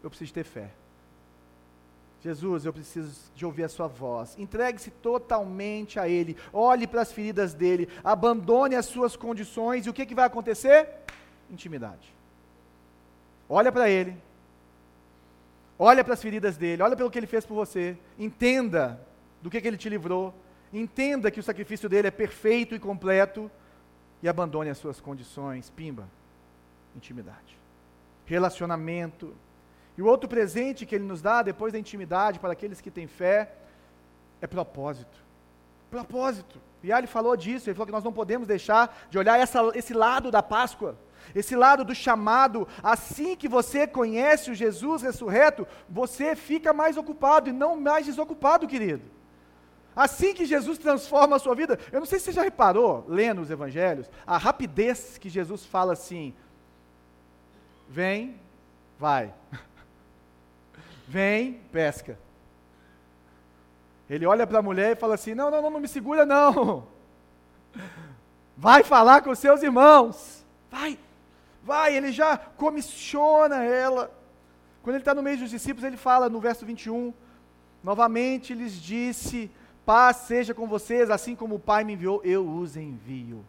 eu 0.03 0.09
preciso 0.09 0.33
ter 0.33 0.43
fé. 0.43 0.71
Jesus, 2.21 2.65
eu 2.65 2.73
preciso 2.73 3.31
de 3.33 3.43
ouvir 3.43 3.63
a 3.63 3.69
sua 3.69 3.87
voz. 3.87 4.37
Entregue-se 4.37 4.91
totalmente 4.91 5.99
a 5.99 6.07
Ele. 6.07 6.37
Olhe 6.53 6.85
para 6.85 7.01
as 7.01 7.11
feridas 7.11 7.55
dele. 7.55 7.89
Abandone 8.03 8.75
as 8.75 8.85
suas 8.85 9.15
condições. 9.15 9.87
E 9.87 9.89
o 9.89 9.93
que, 9.93 10.05
que 10.05 10.13
vai 10.13 10.25
acontecer? 10.25 10.87
Intimidade. 11.49 12.13
Olha 13.49 13.71
para 13.71 13.89
Ele. 13.89 14.15
Olha 15.79 16.03
para 16.03 16.13
as 16.13 16.21
feridas 16.21 16.57
dele. 16.57 16.83
Olha 16.83 16.95
pelo 16.95 17.09
que 17.09 17.17
Ele 17.17 17.25
fez 17.25 17.43
por 17.43 17.55
você. 17.55 17.97
Entenda 18.19 19.01
do 19.41 19.49
que, 19.49 19.59
que 19.59 19.67
Ele 19.67 19.77
te 19.77 19.89
livrou. 19.89 20.31
Entenda 20.71 21.31
que 21.31 21.39
o 21.39 21.43
sacrifício 21.43 21.89
dele 21.89 22.07
é 22.07 22.11
perfeito 22.11 22.75
e 22.75 22.79
completo 22.79 23.49
e 24.21 24.29
abandone 24.29 24.69
as 24.69 24.77
suas 24.77 24.99
condições. 24.99 25.69
Pimba, 25.69 26.07
intimidade. 26.95 27.57
Relacionamento. 28.25 29.33
E 29.97 30.01
o 30.01 30.05
outro 30.05 30.29
presente 30.29 30.85
que 30.85 30.95
ele 30.95 31.03
nos 31.03 31.21
dá 31.21 31.41
depois 31.41 31.73
da 31.73 31.79
intimidade 31.79 32.39
para 32.39 32.53
aqueles 32.53 32.79
que 32.79 32.91
têm 32.91 33.07
fé 33.07 33.53
é 34.39 34.47
propósito. 34.47 35.19
Propósito. 35.89 36.59
E 36.83 36.91
Ali 36.91 37.05
falou 37.05 37.35
disso, 37.35 37.69
ele 37.69 37.75
falou 37.75 37.85
que 37.85 37.91
nós 37.91 38.03
não 38.03 38.13
podemos 38.13 38.47
deixar 38.47 39.07
de 39.09 39.17
olhar 39.17 39.39
essa, 39.39 39.59
esse 39.75 39.93
lado 39.93 40.31
da 40.31 40.41
Páscoa, 40.41 40.97
esse 41.35 41.55
lado 41.55 41.85
do 41.85 41.93
chamado. 41.93 42.67
Assim 42.81 43.35
que 43.35 43.47
você 43.47 43.85
conhece 43.85 44.49
o 44.49 44.55
Jesus 44.55 45.01
ressurreto, 45.01 45.67
você 45.87 46.35
fica 46.35 46.73
mais 46.73 46.97
ocupado 46.97 47.49
e 47.49 47.53
não 47.53 47.79
mais 47.79 48.05
desocupado, 48.05 48.67
querido. 48.67 49.03
Assim 49.95 50.33
que 50.33 50.45
Jesus 50.45 50.77
transforma 50.77 51.35
a 51.35 51.39
sua 51.39 51.53
vida, 51.53 51.77
eu 51.91 51.99
não 51.99 52.05
sei 52.05 52.17
se 52.17 52.25
você 52.25 52.31
já 52.31 52.43
reparou, 52.43 53.05
lendo 53.07 53.41
os 53.41 53.51
evangelhos, 53.51 54.09
a 54.25 54.37
rapidez 54.37 55.17
que 55.17 55.29
Jesus 55.29 55.65
fala 55.65 55.93
assim: 55.93 56.33
vem, 57.89 58.35
vai. 58.97 59.33
Vem, 61.07 61.59
pesca. 61.73 62.17
Ele 64.09 64.25
olha 64.25 64.47
para 64.47 64.59
a 64.59 64.61
mulher 64.61 64.93
e 64.93 64.99
fala 64.99 65.15
assim: 65.15 65.35
não, 65.35 65.51
não, 65.51 65.61
não, 65.61 65.69
não 65.69 65.79
me 65.81 65.87
segura, 65.89 66.25
não. 66.25 66.87
Vai 68.55 68.81
falar 68.83 69.21
com 69.21 69.35
seus 69.35 69.61
irmãos. 69.61 70.45
Vai, 70.69 70.97
vai. 71.63 71.95
Ele 71.97 72.11
já 72.11 72.37
comissiona 72.37 73.63
ela. 73.63 74.09
Quando 74.83 74.95
ele 74.95 75.01
está 75.01 75.13
no 75.13 75.23
meio 75.23 75.37
dos 75.37 75.49
discípulos, 75.49 75.83
ele 75.83 75.97
fala 75.97 76.29
no 76.29 76.39
verso 76.39 76.65
21, 76.65 77.13
novamente 77.83 78.53
lhes 78.53 78.73
disse 78.73 79.51
Paz 79.91 80.15
seja 80.15 80.53
com 80.53 80.67
vocês, 80.67 81.09
assim 81.09 81.35
como 81.35 81.55
o 81.55 81.59
Pai 81.59 81.83
me 81.83 81.91
enviou, 81.91 82.21
eu 82.23 82.47
os 82.47 82.77
envio. 82.77 83.43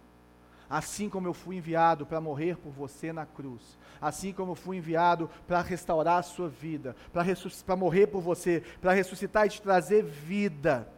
Assim 0.69 1.09
como 1.09 1.29
eu 1.29 1.33
fui 1.33 1.55
enviado 1.55 2.05
para 2.05 2.21
morrer 2.21 2.57
por 2.57 2.73
você 2.73 3.13
na 3.13 3.25
cruz, 3.25 3.79
assim 4.01 4.33
como 4.33 4.51
eu 4.51 4.57
fui 4.57 4.79
enviado 4.79 5.31
para 5.47 5.63
restaurar 5.63 6.19
a 6.19 6.23
sua 6.25 6.49
vida, 6.49 6.97
para 7.13 7.77
morrer 7.77 8.09
por 8.09 8.21
você, 8.21 8.61
para 8.81 8.93
ressuscitar 8.93 9.47
e 9.47 9.51
te 9.51 9.63
trazer 9.63 10.03
vida, 10.03 10.89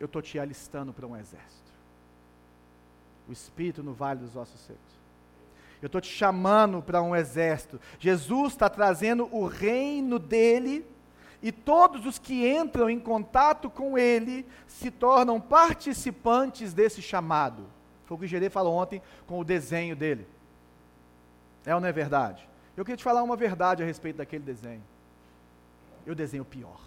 eu 0.00 0.06
estou 0.06 0.20
te 0.20 0.36
alistando 0.40 0.92
para 0.92 1.06
um 1.06 1.16
exército. 1.16 1.70
O 3.28 3.32
Espírito 3.32 3.84
no 3.84 3.94
vale 3.94 4.18
dos 4.18 4.34
ossos 4.34 4.60
secos. 4.60 5.00
Eu 5.80 5.86
estou 5.86 6.00
te 6.00 6.10
chamando 6.10 6.82
para 6.82 7.00
um 7.00 7.14
exército. 7.14 7.80
Jesus 8.00 8.54
está 8.54 8.68
trazendo 8.68 9.28
o 9.32 9.46
reino 9.46 10.18
dele 10.18 10.84
e 11.42 11.50
todos 11.50 12.06
os 12.06 12.18
que 12.18 12.48
entram 12.48 12.88
em 12.88 13.00
contato 13.00 13.68
com 13.68 13.98
ele 13.98 14.46
se 14.68 14.90
tornam 14.90 15.40
participantes 15.40 16.72
desse 16.72 17.02
chamado. 17.02 17.66
Foi 18.06 18.16
o 18.16 18.20
que 18.20 18.26
o 18.26 18.28
Gerê 18.28 18.48
falou 18.48 18.74
ontem 18.74 19.02
com 19.26 19.40
o 19.40 19.44
desenho 19.44 19.96
dele. 19.96 20.26
É 21.66 21.74
ou 21.74 21.80
não 21.80 21.88
é 21.88 21.92
verdade? 21.92 22.48
Eu 22.76 22.84
queria 22.84 22.96
te 22.96 23.02
falar 23.02 23.22
uma 23.22 23.36
verdade 23.36 23.82
a 23.82 23.86
respeito 23.86 24.16
daquele 24.16 24.44
desenho. 24.44 24.82
Eu 26.06 26.14
desenho 26.14 26.44
pior. 26.44 26.80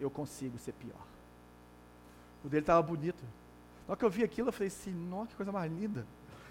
Eu 0.00 0.10
consigo 0.10 0.58
ser 0.58 0.72
pior. 0.72 1.06
O 2.44 2.48
dele 2.48 2.62
estava 2.62 2.82
bonito. 2.82 3.22
Na 3.86 3.92
hora 3.92 3.98
que 3.98 4.04
eu 4.04 4.10
vi 4.10 4.22
aquilo, 4.22 4.48
eu 4.48 4.52
falei 4.52 4.68
assim, 4.68 4.92
nossa, 4.92 5.28
que 5.28 5.34
coisa 5.34 5.50
mais 5.50 5.72
linda. 5.72 6.06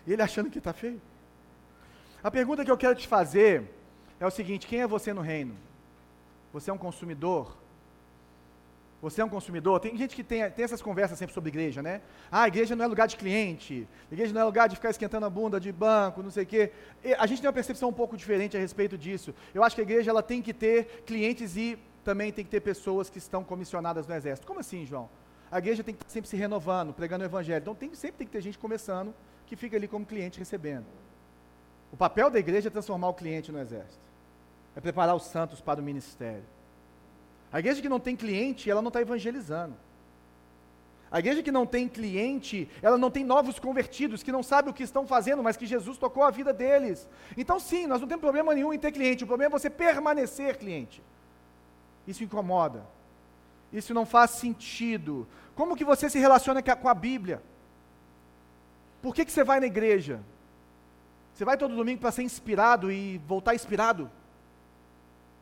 E 0.06 0.12
ele 0.12 0.22
achando 0.22 0.50
que 0.50 0.58
está 0.58 0.74
feio. 0.74 1.02
A 2.24 2.30
pergunta 2.30 2.66
que 2.66 2.72
eu 2.72 2.78
quero 2.78 2.96
te 2.96 3.08
fazer 3.08 3.77
é 4.20 4.26
o 4.26 4.32
seguinte: 4.32 4.68
quem 4.68 4.82
é 4.82 4.88
você 4.88 5.14
no 5.14 5.22
reino? 5.22 5.56
Você 6.54 6.70
é 6.70 6.74
um 6.74 6.78
consumidor? 6.78 7.56
Você 9.00 9.22
é 9.22 9.26
um 9.26 9.30
consumidor? 9.30 9.80
Tem 9.80 9.96
gente 9.96 10.16
que 10.16 10.24
tem, 10.24 10.50
tem 10.50 10.66
essas 10.66 10.82
conversas 10.82 11.20
sempre 11.20 11.34
sobre 11.34 11.50
igreja, 11.50 11.84
né? 11.84 12.02
Ah, 12.32 12.48
igreja 12.48 12.76
não 12.76 12.84
é 12.84 12.88
lugar 12.88 13.08
de 13.08 13.16
cliente, 13.16 13.88
igreja 14.12 14.34
não 14.34 14.42
é 14.42 14.44
lugar 14.44 14.68
de 14.68 14.76
ficar 14.76 14.90
esquentando 14.90 15.24
a 15.26 15.30
bunda 15.30 15.60
de 15.60 15.72
banco, 15.72 16.24
não 16.24 16.32
sei 16.32 16.44
o 16.44 16.48
quê. 16.48 16.72
E 17.04 17.14
a 17.14 17.28
gente 17.28 17.40
tem 17.40 17.48
uma 17.48 17.54
percepção 17.54 17.90
um 17.90 17.94
pouco 17.94 18.18
diferente 18.18 18.58
a 18.58 18.60
respeito 18.60 18.98
disso. 18.98 19.36
Eu 19.54 19.64
acho 19.64 19.76
que 19.76 19.82
a 19.82 19.84
igreja 19.84 20.10
ela 20.10 20.24
tem 20.24 20.42
que 20.42 20.52
ter 20.52 21.04
clientes 21.06 21.56
e 21.56 21.78
também 22.04 22.32
tem 22.32 22.44
que 22.44 22.50
ter 22.50 22.62
pessoas 22.62 23.08
que 23.08 23.20
estão 23.20 23.44
comissionadas 23.44 24.08
no 24.08 24.16
exército. 24.16 24.48
Como 24.48 24.60
assim, 24.60 24.84
João? 24.84 25.08
A 25.52 25.60
igreja 25.60 25.84
tem 25.84 25.94
que 25.94 26.02
estar 26.02 26.12
sempre 26.12 26.30
se 26.30 26.36
renovando, 26.36 26.92
pregando 26.92 27.24
o 27.24 27.28
evangelho. 27.28 27.62
Então 27.62 27.76
tem, 27.76 27.94
sempre 27.94 28.18
tem 28.18 28.28
que 28.28 28.34
ter 28.34 28.42
gente 28.42 28.58
começando 28.58 29.14
que 29.46 29.56
fica 29.56 29.78
ali 29.78 29.88
como 29.88 30.08
cliente 30.08 30.40
recebendo. 30.40 30.86
O 31.92 31.96
papel 31.96 32.32
da 32.32 32.40
igreja 32.40 32.68
é 32.68 32.72
transformar 32.72 33.10
o 33.10 33.14
cliente 33.14 33.52
no 33.52 33.60
exército 33.60 34.07
é 34.78 34.80
preparar 34.80 35.16
os 35.16 35.24
santos 35.24 35.60
para 35.60 35.82
o 35.82 35.84
ministério. 35.84 36.44
A 37.52 37.58
igreja 37.58 37.82
que 37.82 37.90
não 37.90 38.00
tem 38.00 38.16
cliente, 38.16 38.70
ela 38.70 38.80
não 38.80 38.90
está 38.90 39.02
evangelizando. 39.02 39.74
A 41.10 41.18
igreja 41.18 41.42
que 41.42 41.52
não 41.52 41.66
tem 41.66 41.88
cliente, 41.88 42.70
ela 42.80 42.96
não 42.96 43.10
tem 43.10 43.26
novos 43.26 43.58
convertidos, 43.58 44.22
que 44.22 44.32
não 44.32 44.44
sabem 44.44 44.70
o 44.70 44.74
que 44.74 44.84
estão 44.84 45.08
fazendo, 45.08 45.42
mas 45.42 45.58
que 45.58 45.66
Jesus 45.66 45.98
tocou 45.98 46.22
a 46.22 46.30
vida 46.30 46.54
deles. 46.54 47.10
Então, 47.36 47.60
sim, 47.60 47.88
nós 47.88 48.02
não 48.02 48.08
temos 48.08 48.22
problema 48.22 48.54
nenhum 48.54 48.72
em 48.72 48.78
ter 48.78 48.92
cliente, 48.92 49.24
o 49.24 49.28
problema 49.28 49.56
é 49.56 49.60
você 49.60 49.68
permanecer 49.68 50.58
cliente. 50.58 51.02
Isso 52.06 52.24
incomoda. 52.24 52.86
Isso 53.74 53.96
não 53.96 54.06
faz 54.06 54.32
sentido. 54.32 55.28
Como 55.56 55.76
que 55.76 55.84
você 55.84 56.08
se 56.08 56.20
relaciona 56.20 56.62
com 56.62 56.88
a 56.88 56.94
Bíblia? 56.94 57.42
Por 59.02 59.16
que, 59.16 59.26
que 59.26 59.32
você 59.32 59.44
vai 59.44 59.60
na 59.60 59.66
igreja? 59.66 60.20
Você 61.34 61.44
vai 61.44 61.58
todo 61.58 61.76
domingo 61.76 62.00
para 62.00 62.12
ser 62.12 62.22
inspirado 62.22 62.92
e 62.92 63.18
voltar 63.26 63.56
inspirado? 63.56 64.12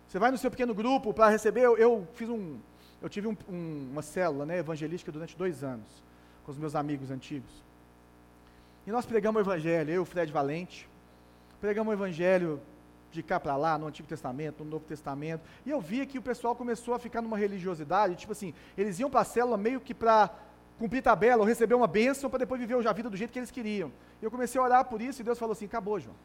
Você 0.07 0.19
vai 0.19 0.31
no 0.31 0.37
seu 0.37 0.49
pequeno 0.51 0.73
grupo 0.73 1.13
para 1.13 1.29
receber. 1.29 1.61
Eu, 1.61 1.77
eu, 1.77 2.07
fiz 2.13 2.29
um, 2.29 2.57
eu 3.01 3.09
tive 3.09 3.27
um, 3.27 3.37
um, 3.49 3.89
uma 3.91 4.01
célula 4.01 4.45
né, 4.45 4.59
evangelística 4.59 5.11
durante 5.11 5.37
dois 5.37 5.63
anos, 5.63 5.87
com 6.45 6.51
os 6.51 6.57
meus 6.57 6.75
amigos 6.75 7.11
antigos. 7.11 7.63
E 8.85 8.91
nós 8.91 9.05
pregamos 9.05 9.39
o 9.39 9.43
Evangelho, 9.43 9.91
eu 9.91 10.05
Fred 10.05 10.31
Valente, 10.31 10.87
pregamos 11.59 11.91
o 11.91 11.93
Evangelho 11.93 12.61
de 13.11 13.23
cá 13.23 13.39
para 13.39 13.55
lá, 13.55 13.77
no 13.77 13.87
Antigo 13.87 14.07
Testamento, 14.07 14.63
no 14.63 14.69
Novo 14.69 14.85
Testamento, 14.85 15.41
e 15.65 15.71
eu 15.71 15.81
via 15.81 16.05
que 16.05 16.19
o 16.19 16.21
pessoal 16.21 16.55
começou 16.55 16.93
a 16.93 16.99
ficar 16.99 17.21
numa 17.21 17.37
religiosidade, 17.37 18.15
tipo 18.15 18.31
assim, 18.31 18.53
eles 18.77 18.99
iam 18.99 19.09
para 19.09 19.21
a 19.21 19.23
célula 19.23 19.57
meio 19.57 19.79
que 19.79 19.93
para 19.93 20.29
cumprir 20.77 21.01
tabela 21.01 21.41
ou 21.41 21.47
receber 21.47 21.73
uma 21.73 21.87
bênção 21.87 22.29
para 22.29 22.39
depois 22.39 22.59
viver 22.59 22.87
a 22.87 22.93
vida 22.93 23.09
do 23.09 23.17
jeito 23.17 23.31
que 23.31 23.39
eles 23.39 23.51
queriam. 23.51 23.91
E 24.21 24.25
eu 24.25 24.29
comecei 24.29 24.59
a 24.59 24.63
orar 24.63 24.85
por 24.85 25.01
isso 25.01 25.21
e 25.21 25.23
Deus 25.23 25.39
falou 25.39 25.53
assim: 25.53 25.65
acabou, 25.65 25.99
João. 25.99 26.15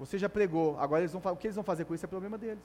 Você 0.00 0.16
já 0.16 0.30
pregou, 0.30 0.80
agora 0.80 1.02
eles 1.02 1.12
vão, 1.12 1.20
o 1.30 1.36
que 1.36 1.46
eles 1.46 1.54
vão 1.54 1.62
fazer 1.62 1.84
com 1.84 1.94
isso 1.94 2.06
é 2.06 2.08
problema 2.08 2.38
deles. 2.38 2.64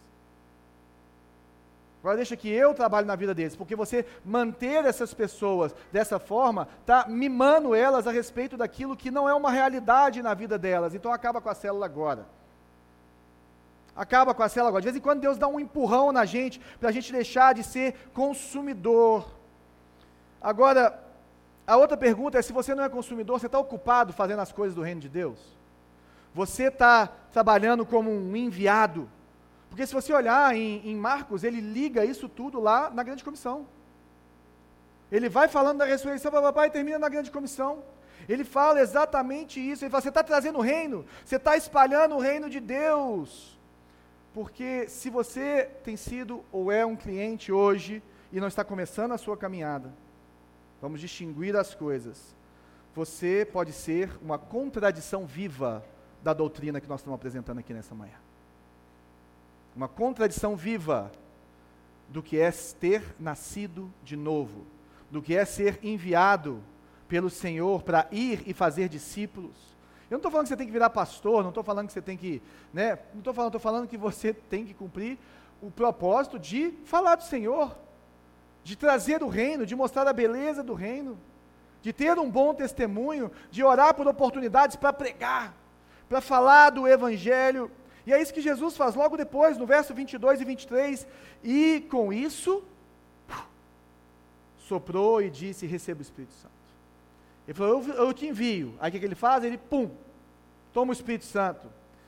Agora 2.01 2.15
deixa 2.15 2.37
que 2.37 2.47
eu 2.47 2.73
trabalhe 2.73 3.05
na 3.05 3.15
vida 3.15 3.33
deles, 3.33 3.57
porque 3.57 3.75
você 3.75 4.05
manter 4.23 4.85
essas 4.85 5.13
pessoas 5.13 5.75
dessa 5.91 6.17
forma 6.17 6.67
está 6.79 7.07
mimando 7.09 7.75
elas 7.75 8.07
a 8.07 8.11
respeito 8.11 8.55
daquilo 8.55 8.95
que 8.95 9.11
não 9.11 9.27
é 9.27 9.33
uma 9.33 9.51
realidade 9.51 10.21
na 10.21 10.33
vida 10.33 10.57
delas. 10.57 10.93
Então 10.95 11.11
acaba 11.11 11.41
com 11.41 11.49
a 11.49 11.53
célula 11.55 11.85
agora. 11.85 12.25
Acaba 13.93 14.33
com 14.33 14.43
a 14.43 14.47
célula 14.47 14.69
agora. 14.69 14.81
De 14.81 14.85
vez 14.85 14.95
em 14.95 15.01
quando 15.01 15.19
Deus 15.19 15.37
dá 15.37 15.47
um 15.47 15.59
empurrão 15.59 16.11
na 16.13 16.23
gente 16.23 16.61
para 16.79 16.89
a 16.89 16.91
gente 16.91 17.11
deixar 17.11 17.53
de 17.53 17.63
ser 17.63 17.95
consumidor. 18.13 19.27
Agora, 20.39 21.03
a 21.67 21.75
outra 21.75 21.97
pergunta 21.97 22.37
é: 22.37 22.41
se 22.41 22.53
você 22.53 22.73
não 22.73 22.83
é 22.83 22.87
consumidor, 22.87 23.39
você 23.39 23.47
está 23.47 23.59
ocupado 23.59 24.13
fazendo 24.13 24.39
as 24.39 24.53
coisas 24.53 24.75
do 24.75 24.83
reino 24.83 25.01
de 25.01 25.09
Deus? 25.09 25.54
Você 26.35 26.65
está 26.65 27.07
trabalhando 27.07 27.83
como 27.83 28.11
um 28.11 28.35
enviado? 28.35 29.09
Porque 29.69 29.87
se 29.87 29.93
você 29.93 30.13
olhar 30.13 30.55
em, 30.55 30.87
em, 30.87 30.95
Marcos, 30.95 31.43
ele 31.43 31.59
liga 31.59 32.05
isso 32.05 32.29
tudo 32.29 32.59
lá 32.59 32.91
na 32.91 33.01
grande 33.01 33.23
comissão. 33.23 33.65
Ele 35.11 35.29
vai 35.29 35.47
falando 35.47 35.79
da 35.79 35.85
ressurreição, 35.85 36.31
papai, 36.31 36.67
e 36.67 36.71
termina 36.71 36.99
na 36.99 37.09
grande 37.09 37.31
comissão. 37.31 37.83
Ele 38.29 38.43
fala 38.43 38.79
exatamente 38.79 39.59
isso. 39.59 39.83
Ele 39.83 39.89
fala: 39.89 40.03
você 40.03 40.09
está 40.09 40.23
trazendo 40.23 40.59
o 40.59 40.61
reino, 40.61 41.05
você 41.23 41.37
está 41.37 41.57
espalhando 41.57 42.15
o 42.15 42.19
reino 42.19 42.49
de 42.49 42.59
Deus. 42.59 43.57
Porque 44.31 44.87
se 44.87 45.09
você 45.09 45.71
tem 45.83 45.97
sido 45.97 46.43
ou 46.51 46.71
é 46.71 46.85
um 46.85 46.95
cliente 46.95 47.51
hoje 47.51 48.03
e 48.31 48.39
não 48.39 48.47
está 48.47 48.63
começando 48.63 49.13
a 49.13 49.17
sua 49.17 49.35
caminhada, 49.35 49.93
Vamos 50.81 51.01
distinguir 51.01 51.55
as 51.55 51.73
coisas. 51.73 52.35
Você 52.93 53.47
pode 53.51 53.73
ser 53.73 54.11
uma 54.21 54.37
contradição 54.37 55.25
viva 55.25 55.83
da 56.25 56.33
doutrina 56.33 56.81
que 56.81 56.89
nós 56.89 57.01
estamos 57.01 57.15
apresentando 57.15 57.59
aqui 57.59 57.71
nessa 57.71 57.93
manhã. 57.93 58.15
Uma 59.75 59.87
contradição 59.87 60.55
viva 60.55 61.11
do 62.09 62.23
que 62.23 62.39
é 62.39 62.49
ter 62.51 63.15
nascido 63.19 63.93
de 64.03 64.17
novo, 64.17 64.65
do 65.11 65.21
que 65.21 65.35
é 65.35 65.45
ser 65.45 65.79
enviado 65.83 66.63
pelo 67.07 67.29
Senhor 67.29 67.83
para 67.83 68.07
ir 68.11 68.41
e 68.47 68.55
fazer 68.55 68.89
discípulos. 68.89 69.55
Eu 70.09 70.15
não 70.15 70.17
estou 70.17 70.31
falando 70.31 70.45
que 70.45 70.49
você 70.49 70.57
tem 70.57 70.65
que 70.65 70.73
virar 70.73 70.89
pastor, 70.89 71.43
não 71.43 71.49
estou 71.49 71.63
falando 71.63 71.85
que 71.85 71.93
você 71.93 72.01
tem 72.01 72.17
que, 72.17 72.41
né? 72.73 72.97
Não 73.13 73.19
estou 73.19 73.33
falando, 73.33 73.49
estou 73.49 73.61
falando 73.61 73.87
que 73.87 73.97
você 73.97 74.33
tem 74.33 74.65
que 74.65 74.73
cumprir 74.73 75.19
o 75.61 75.69
propósito 75.69 76.39
de 76.39 76.71
falar 76.85 77.17
do 77.17 77.23
Senhor, 77.23 77.77
de 78.63 78.75
trazer 78.75 79.21
o 79.21 79.27
reino, 79.27 79.63
de 79.63 79.75
mostrar 79.75 80.07
a 80.07 80.13
beleza 80.13 80.63
do 80.63 80.73
reino, 80.73 81.19
de 81.83 81.93
ter 81.93 82.17
um 82.17 82.31
bom 82.31 82.51
testemunho, 82.51 83.31
de 83.51 83.63
orar 83.63 83.93
por 83.93 84.07
oportunidades 84.07 84.75
para 84.75 84.91
pregar, 84.91 85.53
para 86.07 86.21
falar 86.21 86.69
do 86.69 86.87
Evangelho. 86.87 87.71
E 88.05 88.13
é 88.13 88.21
isso 88.21 88.33
que 88.33 88.41
Jesus 88.41 88.77
faz 88.77 88.95
logo 88.95 89.17
depois, 89.17 89.57
no 89.57 89.65
verso 89.65 89.93
22 89.93 90.41
e 90.41 90.45
23. 90.45 91.07
E 91.43 91.87
com 91.89 92.13
isso, 92.13 92.63
soprou 94.59 95.21
e 95.21 95.29
disse: 95.29 95.65
Receba 95.65 95.99
o 95.99 96.01
Espírito 96.03 96.33
Santo. 96.33 96.53
Ele 97.47 97.57
falou: 97.57 97.83
Eu, 97.83 97.93
eu 97.93 98.13
te 98.13 98.27
envio. 98.27 98.75
Aí 98.79 98.89
o 98.89 98.91
que, 98.91 98.99
que 98.99 99.05
ele 99.05 99.15
faz? 99.15 99.43
Ele, 99.43 99.57
pum, 99.57 99.89
toma 100.73 100.91
o 100.91 100.93
Espírito 100.93 101.25
Santo. 101.25 101.67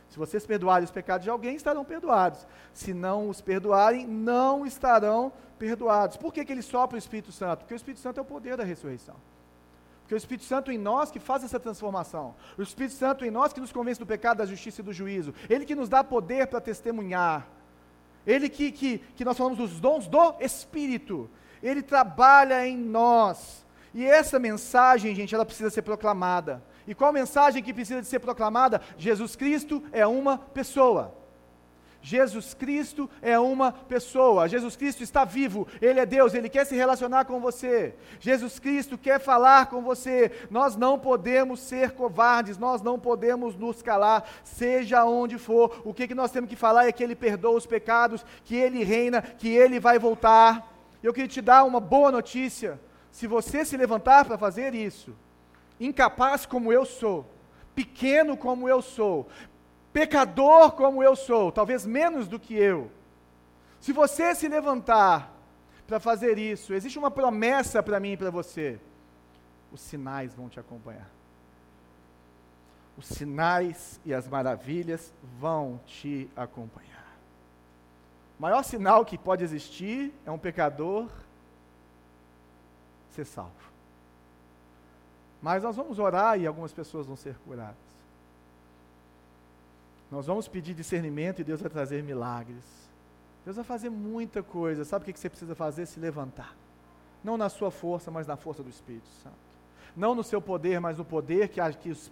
Se 0.09 0.17
vocês 0.17 0.45
perdoarem 0.45 0.85
os 0.85 0.91
pecados 0.91 1.23
de 1.23 1.29
alguém, 1.29 1.55
estarão 1.55 1.83
perdoados. 1.83 2.47
Se 2.73 2.93
não 2.93 3.29
os 3.29 3.41
perdoarem, 3.41 4.07
não 4.07 4.65
estarão 4.65 5.33
perdoados. 5.59 6.17
Por 6.17 6.33
que, 6.33 6.45
que 6.45 6.51
ele 6.51 6.61
sopra 6.61 6.95
o 6.95 6.99
Espírito 6.99 7.31
Santo? 7.31 7.59
Porque 7.59 7.73
o 7.73 7.75
Espírito 7.75 7.99
Santo 7.99 8.19
é 8.19 8.21
o 8.21 8.25
poder 8.25 8.55
da 8.55 8.63
ressurreição. 8.63 9.15
Porque 10.07 10.15
o 10.15 10.17
Espírito 10.17 10.45
Santo 10.45 10.71
em 10.71 10.77
nós 10.77 11.11
que 11.11 11.19
faz 11.19 11.43
essa 11.43 11.59
transformação. 11.59 12.33
O 12.57 12.61
Espírito 12.61 12.95
Santo 12.95 13.25
em 13.25 13.29
nós 13.29 13.51
que 13.51 13.59
nos 13.59 13.73
convence 13.73 13.99
do 13.99 14.05
pecado, 14.05 14.37
da 14.37 14.45
justiça 14.45 14.79
e 14.79 14.83
do 14.83 14.93
juízo. 14.93 15.33
Ele 15.49 15.65
que 15.65 15.75
nos 15.75 15.89
dá 15.89 16.01
poder 16.01 16.47
para 16.47 16.61
testemunhar. 16.61 17.45
Ele 18.25 18.47
que, 18.47 18.71
que, 18.71 18.99
que 19.17 19.25
nós 19.25 19.35
falamos 19.37 19.57
dos 19.57 19.81
dons 19.81 20.07
do 20.07 20.35
Espírito. 20.39 21.29
Ele 21.61 21.81
trabalha 21.81 22.65
em 22.65 22.77
nós. 22.77 23.65
E 23.93 24.05
essa 24.05 24.39
mensagem, 24.39 25.13
gente, 25.13 25.35
ela 25.35 25.45
precisa 25.45 25.69
ser 25.69 25.81
proclamada. 25.81 26.63
E 26.87 26.95
qual 26.95 27.11
mensagem 27.11 27.61
que 27.61 27.73
precisa 27.73 28.01
de 28.01 28.07
ser 28.07 28.19
proclamada? 28.19 28.79
Jesus 28.97 29.35
Cristo 29.35 29.83
é 29.91 30.07
uma 30.07 30.37
pessoa. 30.37 31.16
Jesus 32.07 32.53
Cristo 32.53 33.09
é 33.21 33.37
uma 33.37 33.69
pessoa. 33.69 34.47
Jesus 34.47 34.77
Cristo 34.77 35.03
está 35.03 35.25
vivo. 35.25 35.67
Ele 35.81 35.99
é 35.99 36.05
Deus, 36.05 36.33
ele 36.33 36.47
quer 36.47 36.65
se 36.65 36.73
relacionar 36.73 37.25
com 37.25 37.41
você. 37.41 37.95
Jesus 38.17 38.59
Cristo 38.59 38.97
quer 38.97 39.19
falar 39.19 39.65
com 39.65 39.81
você. 39.81 40.31
Nós 40.49 40.77
não 40.77 40.97
podemos 40.97 41.59
ser 41.59 41.91
covardes, 41.91 42.57
nós 42.57 42.81
não 42.81 42.97
podemos 42.97 43.57
nos 43.57 43.81
calar, 43.81 44.25
seja 44.41 45.03
onde 45.03 45.37
for. 45.37 45.81
O 45.83 45.93
que, 45.93 46.07
que 46.07 46.15
nós 46.15 46.31
temos 46.31 46.49
que 46.49 46.55
falar 46.55 46.87
é 46.87 46.93
que 46.93 47.03
ele 47.03 47.13
perdoa 47.13 47.57
os 47.57 47.65
pecados, 47.65 48.25
que 48.45 48.55
ele 48.55 48.85
reina, 48.85 49.21
que 49.21 49.49
ele 49.49 49.77
vai 49.77 49.99
voltar. 49.99 50.73
Eu 51.03 51.11
queria 51.11 51.27
te 51.27 51.41
dar 51.41 51.65
uma 51.65 51.81
boa 51.81 52.09
notícia. 52.09 52.79
Se 53.11 53.27
você 53.27 53.65
se 53.65 53.75
levantar 53.75 54.23
para 54.23 54.37
fazer 54.37 54.73
isso, 54.73 55.13
incapaz 55.77 56.45
como 56.45 56.71
eu 56.71 56.85
sou, 56.85 57.29
pequeno 57.75 58.37
como 58.37 58.69
eu 58.69 58.81
sou, 58.81 59.27
pecador 59.97 60.73
como 60.73 61.01
eu 61.01 61.15
sou, 61.15 61.51
talvez 61.51 61.83
menos 61.83 62.27
do 62.27 62.39
que 62.39 62.53
eu, 62.53 62.91
se 63.81 63.91
você 63.91 64.35
se 64.35 64.47
levantar 64.47 65.33
para 65.87 65.99
fazer 65.99 66.37
isso, 66.37 66.71
existe 66.71 66.99
uma 66.99 67.09
promessa 67.09 67.81
para 67.81 67.99
mim 67.99 68.11
e 68.11 68.17
para 68.17 68.29
você: 68.29 68.79
os 69.71 69.81
sinais 69.81 70.35
vão 70.35 70.49
te 70.49 70.59
acompanhar. 70.59 71.09
Os 72.95 73.07
sinais 73.07 73.99
e 74.05 74.13
as 74.13 74.27
maravilhas 74.27 75.11
vão 75.39 75.79
te 75.87 76.29
acompanhar. 76.35 77.17
O 78.37 78.41
maior 78.41 78.63
sinal 78.63 79.03
que 79.03 79.17
pode 79.17 79.43
existir 79.43 80.13
é 80.27 80.29
um 80.29 80.37
pecador 80.37 81.09
ser 83.11 83.25
salvo. 83.25 83.51
Mas 85.41 85.63
nós 85.63 85.75
vamos 85.75 85.97
orar 85.97 86.39
e 86.39 86.45
algumas 86.45 86.71
pessoas 86.71 87.07
vão 87.07 87.15
ser 87.15 87.35
curadas. 87.45 87.86
Nós 90.11 90.25
vamos 90.25 90.47
pedir 90.47 90.73
discernimento 90.73 91.39
e 91.41 91.43
Deus 91.43 91.61
vai 91.61 91.69
trazer 91.69 92.01
milagres. 92.03 92.63
Deus 93.43 93.55
vai 93.55 93.65
fazer 93.65 93.89
muita 93.89 94.41
coisa. 94.41 94.85
Sabe 94.85 95.03
o 95.03 95.13
que 95.13 95.19
você 95.19 95.29
precisa 95.29 95.55
fazer? 95.55 95.85
Se 95.85 95.99
levantar. 95.99 96.55
Não 97.23 97.37
na 97.37 97.49
sua 97.49 97.71
força, 97.71 98.09
mas 98.09 98.27
na 98.27 98.37
força 98.37 98.63
do 98.63 98.69
Espírito 98.69 99.07
Santo. 99.21 99.35
Não 99.95 100.13
no 100.13 100.23
seu 100.23 100.41
poder, 100.41 100.79
mas 100.79 100.97
no 100.97 101.05
poder 101.05 101.49
que, 101.49 101.59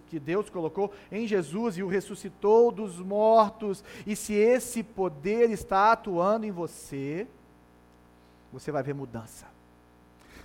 que 0.08 0.18
Deus 0.18 0.50
colocou 0.50 0.92
em 1.10 1.26
Jesus 1.26 1.78
e 1.78 1.82
o 1.82 1.88
ressuscitou 1.88 2.72
dos 2.72 2.98
mortos. 2.98 3.84
E 4.06 4.16
se 4.16 4.34
esse 4.34 4.82
poder 4.82 5.50
está 5.50 5.92
atuando 5.92 6.44
em 6.44 6.50
você, 6.50 7.26
você 8.52 8.72
vai 8.72 8.82
ver 8.82 8.94
mudança. 8.94 9.55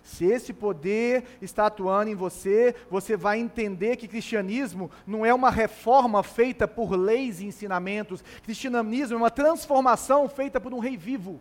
Se 0.03 0.25
esse 0.25 0.51
poder 0.51 1.23
está 1.41 1.67
atuando 1.67 2.09
em 2.09 2.15
você, 2.15 2.75
você 2.89 3.15
vai 3.15 3.39
entender 3.39 3.97
que 3.97 4.07
cristianismo 4.07 4.89
não 5.05 5.25
é 5.25 5.33
uma 5.33 5.49
reforma 5.49 6.23
feita 6.23 6.67
por 6.67 6.91
leis 6.91 7.39
e 7.39 7.45
ensinamentos. 7.45 8.23
Cristianismo 8.43 9.15
é 9.15 9.17
uma 9.17 9.31
transformação 9.31 10.27
feita 10.27 10.59
por 10.59 10.73
um 10.73 10.79
rei 10.79 10.97
vivo. 10.97 11.39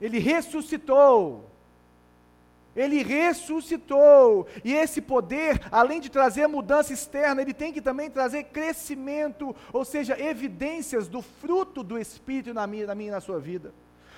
Ele 0.00 0.18
ressuscitou. 0.18 1.50
Ele 2.74 3.02
ressuscitou. 3.02 4.48
E 4.64 4.72
esse 4.72 5.00
poder, 5.00 5.60
além 5.70 6.00
de 6.00 6.10
trazer 6.10 6.46
mudança 6.46 6.92
externa, 6.92 7.40
ele 7.40 7.54
tem 7.54 7.72
que 7.72 7.80
também 7.82 8.10
trazer 8.10 8.44
crescimento, 8.44 9.54
ou 9.72 9.84
seja, 9.84 10.18
evidências 10.20 11.06
do 11.06 11.22
fruto 11.22 11.82
do 11.82 11.98
Espírito 11.98 12.52
na 12.52 12.66
minha, 12.66 12.86
na 12.86 12.94
minha 12.94 13.10
e 13.10 13.12
na 13.12 13.20
sua 13.20 13.38
vida. 13.38 13.72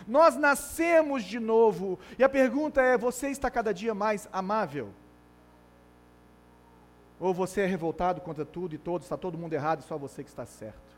Nós 0.07 0.37
nascemos 0.37 1.25
de 1.25 1.39
novo. 1.39 1.99
E 2.19 2.25
a 2.25 2.29
pergunta 2.29 2.81
é: 2.81 2.99
você 2.99 3.29
está 3.29 3.51
cada 3.51 3.73
dia 3.73 3.95
mais 3.95 4.29
amável? 4.33 4.93
Ou 7.19 7.33
você 7.33 7.63
é 7.63 7.67
revoltado 7.67 8.21
contra 8.21 8.45
tudo 8.45 8.75
e 8.75 8.79
todos, 8.79 9.07
está 9.07 9.17
todo 9.17 9.39
mundo 9.39 9.53
errado 9.53 9.81
e 9.81 9.85
só 9.85 9.97
você 9.97 10.23
que 10.23 10.29
está 10.29 10.45
certo? 10.45 10.97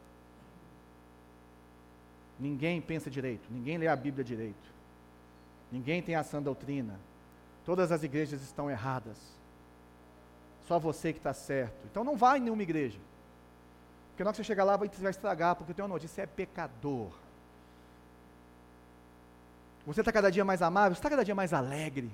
Ninguém 2.39 2.81
pensa 2.81 3.11
direito, 3.11 3.49
ninguém 3.51 3.79
lê 3.79 3.89
a 3.89 3.97
Bíblia 3.97 4.25
direito, 4.25 4.73
ninguém 5.73 6.01
tem 6.01 6.15
a 6.15 6.23
sã 6.23 6.41
doutrina, 6.41 6.99
todas 7.65 7.91
as 7.91 8.05
igrejas 8.05 8.43
estão 8.43 8.71
erradas, 8.71 9.17
só 10.67 10.79
você 10.79 11.13
que 11.13 11.19
está 11.19 11.33
certo. 11.33 11.77
Então 11.91 12.05
não 12.05 12.17
vá 12.17 12.37
em 12.37 12.43
nenhuma 12.43 12.63
igreja, 12.63 12.99
porque 14.11 14.23
na 14.23 14.31
hora 14.31 14.33
que 14.33 14.37
você 14.39 14.45
chegar 14.45 14.65
lá 14.65 14.77
vai, 14.77 14.89
vai 14.89 15.11
estragar, 15.11 15.57
porque 15.57 15.75
tem 15.75 15.85
uma 15.85 15.95
notícia, 15.95 16.23
é 16.23 16.27
pecador. 16.27 17.11
Você 19.89 20.03
está 20.03 20.13
cada 20.13 20.31
dia 20.31 20.45
mais 20.45 20.61
amável, 20.61 20.95
você 20.95 20.99
está 20.99 21.09
cada 21.09 21.25
dia 21.25 21.35
mais 21.35 21.55
alegre. 21.55 22.11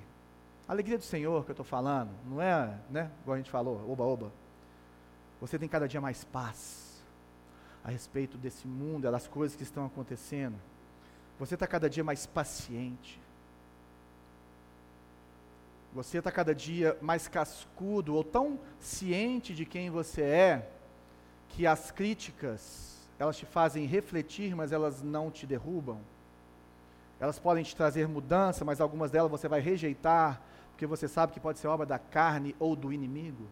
Alegria 0.65 0.97
do 0.97 1.03
Senhor 1.03 1.43
que 1.43 1.51
eu 1.51 1.53
estou 1.53 1.65
falando, 1.65 2.09
não 2.25 2.41
é, 2.41 2.73
né? 2.89 3.11
Igual 3.21 3.35
a 3.35 3.37
gente 3.37 3.51
falou, 3.51 3.91
oba, 3.91 4.01
oba. 4.05 4.31
Você 5.41 5.59
tem 5.59 5.67
cada 5.67 5.85
dia 5.85 5.99
mais 5.99 6.23
paz 6.23 7.03
a 7.83 7.91
respeito 7.91 8.37
desse 8.37 8.65
mundo, 8.65 9.11
das 9.11 9.27
coisas 9.27 9.57
que 9.57 9.63
estão 9.63 9.85
acontecendo. 9.85 10.55
Você 11.37 11.55
está 11.55 11.67
cada 11.67 11.89
dia 11.89 12.01
mais 12.01 12.25
paciente. 12.25 13.19
Você 15.93 16.19
está 16.19 16.31
cada 16.31 16.55
dia 16.55 16.97
mais 17.01 17.27
cascudo 17.27 18.15
ou 18.15 18.23
tão 18.23 18.57
ciente 18.79 19.53
de 19.53 19.65
quem 19.65 19.89
você 19.89 20.21
é 20.21 20.71
que 21.49 21.67
as 21.67 21.91
críticas 21.91 23.05
elas 23.19 23.35
te 23.35 23.45
fazem 23.45 23.85
refletir, 23.85 24.55
mas 24.55 24.71
elas 24.71 25.03
não 25.03 25.29
te 25.29 25.45
derrubam. 25.45 25.99
Elas 27.19 27.39
podem 27.39 27.63
te 27.63 27.75
trazer 27.75 28.07
mudança, 28.07 28.65
mas 28.65 28.81
algumas 28.81 29.11
delas 29.11 29.31
você 29.31 29.47
vai 29.47 29.61
rejeitar, 29.61 30.41
porque 30.71 30.85
você 30.85 31.07
sabe 31.07 31.33
que 31.33 31.39
pode 31.39 31.59
ser 31.59 31.67
obra 31.67 31.85
da 31.85 31.97
carne 31.97 32.55
ou 32.59 32.75
do 32.75 32.91
inimigo. 32.91 33.47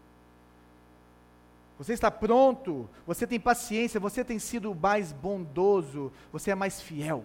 Você 1.77 1.93
está 1.93 2.11
pronto, 2.11 2.87
você 3.05 3.25
tem 3.25 3.39
paciência, 3.39 3.99
você 3.99 4.23
tem 4.23 4.37
sido 4.37 4.75
mais 4.75 5.11
bondoso, 5.11 6.11
você 6.31 6.51
é 6.51 6.55
mais 6.55 6.81
fiel. 6.81 7.23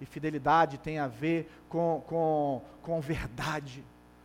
E 0.00 0.04
fidelidade 0.04 0.78
tem 0.78 0.98
a 0.98 1.06
ver 1.06 1.50
com, 1.68 2.02
com, 2.06 2.62
com 2.82 3.00
verdade, 3.00 3.84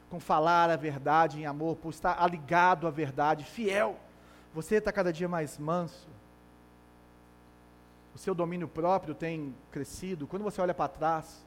com 0.10 0.20
falar 0.20 0.70
a 0.70 0.76
verdade 0.76 1.40
em 1.40 1.46
amor, 1.46 1.78
por 1.78 1.90
estar 1.90 2.28
ligado 2.30 2.88
à 2.88 2.90
verdade, 2.90 3.46
fiel. 3.46 3.96
Você 4.54 4.76
está 4.76 4.92
cada 4.92 5.14
dia 5.14 5.28
mais 5.28 5.58
manso. 5.58 6.08
O 8.18 8.20
seu 8.20 8.34
domínio 8.34 8.68
próprio 8.68 9.14
tem 9.14 9.54
crescido. 9.72 10.26
Quando 10.26 10.42
você 10.42 10.60
olha 10.60 10.74
para 10.74 10.88
trás, 10.88 11.46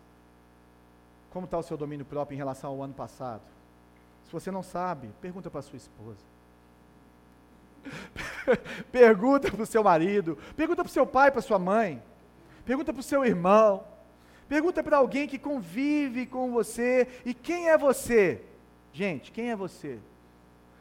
como 1.28 1.44
está 1.44 1.58
o 1.58 1.64
seu 1.64 1.76
domínio 1.76 2.06
próprio 2.06 2.36
em 2.36 2.38
relação 2.38 2.70
ao 2.70 2.80
ano 2.80 2.94
passado? 2.94 3.42
Se 4.24 4.32
você 4.32 4.52
não 4.52 4.62
sabe, 4.62 5.10
pergunta 5.20 5.50
para 5.50 5.62
sua 5.62 5.76
esposa. 5.76 6.20
pergunta 8.92 9.50
para 9.50 9.62
o 9.62 9.66
seu 9.66 9.82
marido, 9.82 10.38
pergunta 10.56 10.84
para 10.84 10.88
o 10.88 10.92
seu 10.92 11.04
pai, 11.04 11.32
para 11.32 11.42
sua 11.42 11.58
mãe, 11.58 12.00
pergunta 12.64 12.92
para 12.92 13.00
o 13.00 13.02
seu 13.02 13.24
irmão, 13.24 13.82
pergunta 14.48 14.80
para 14.80 14.98
alguém 14.98 15.26
que 15.26 15.40
convive 15.40 16.24
com 16.24 16.52
você. 16.52 17.08
E 17.24 17.34
quem 17.34 17.68
é 17.68 17.76
você? 17.76 18.44
Gente, 18.92 19.32
quem 19.32 19.50
é 19.50 19.56
você? 19.56 19.98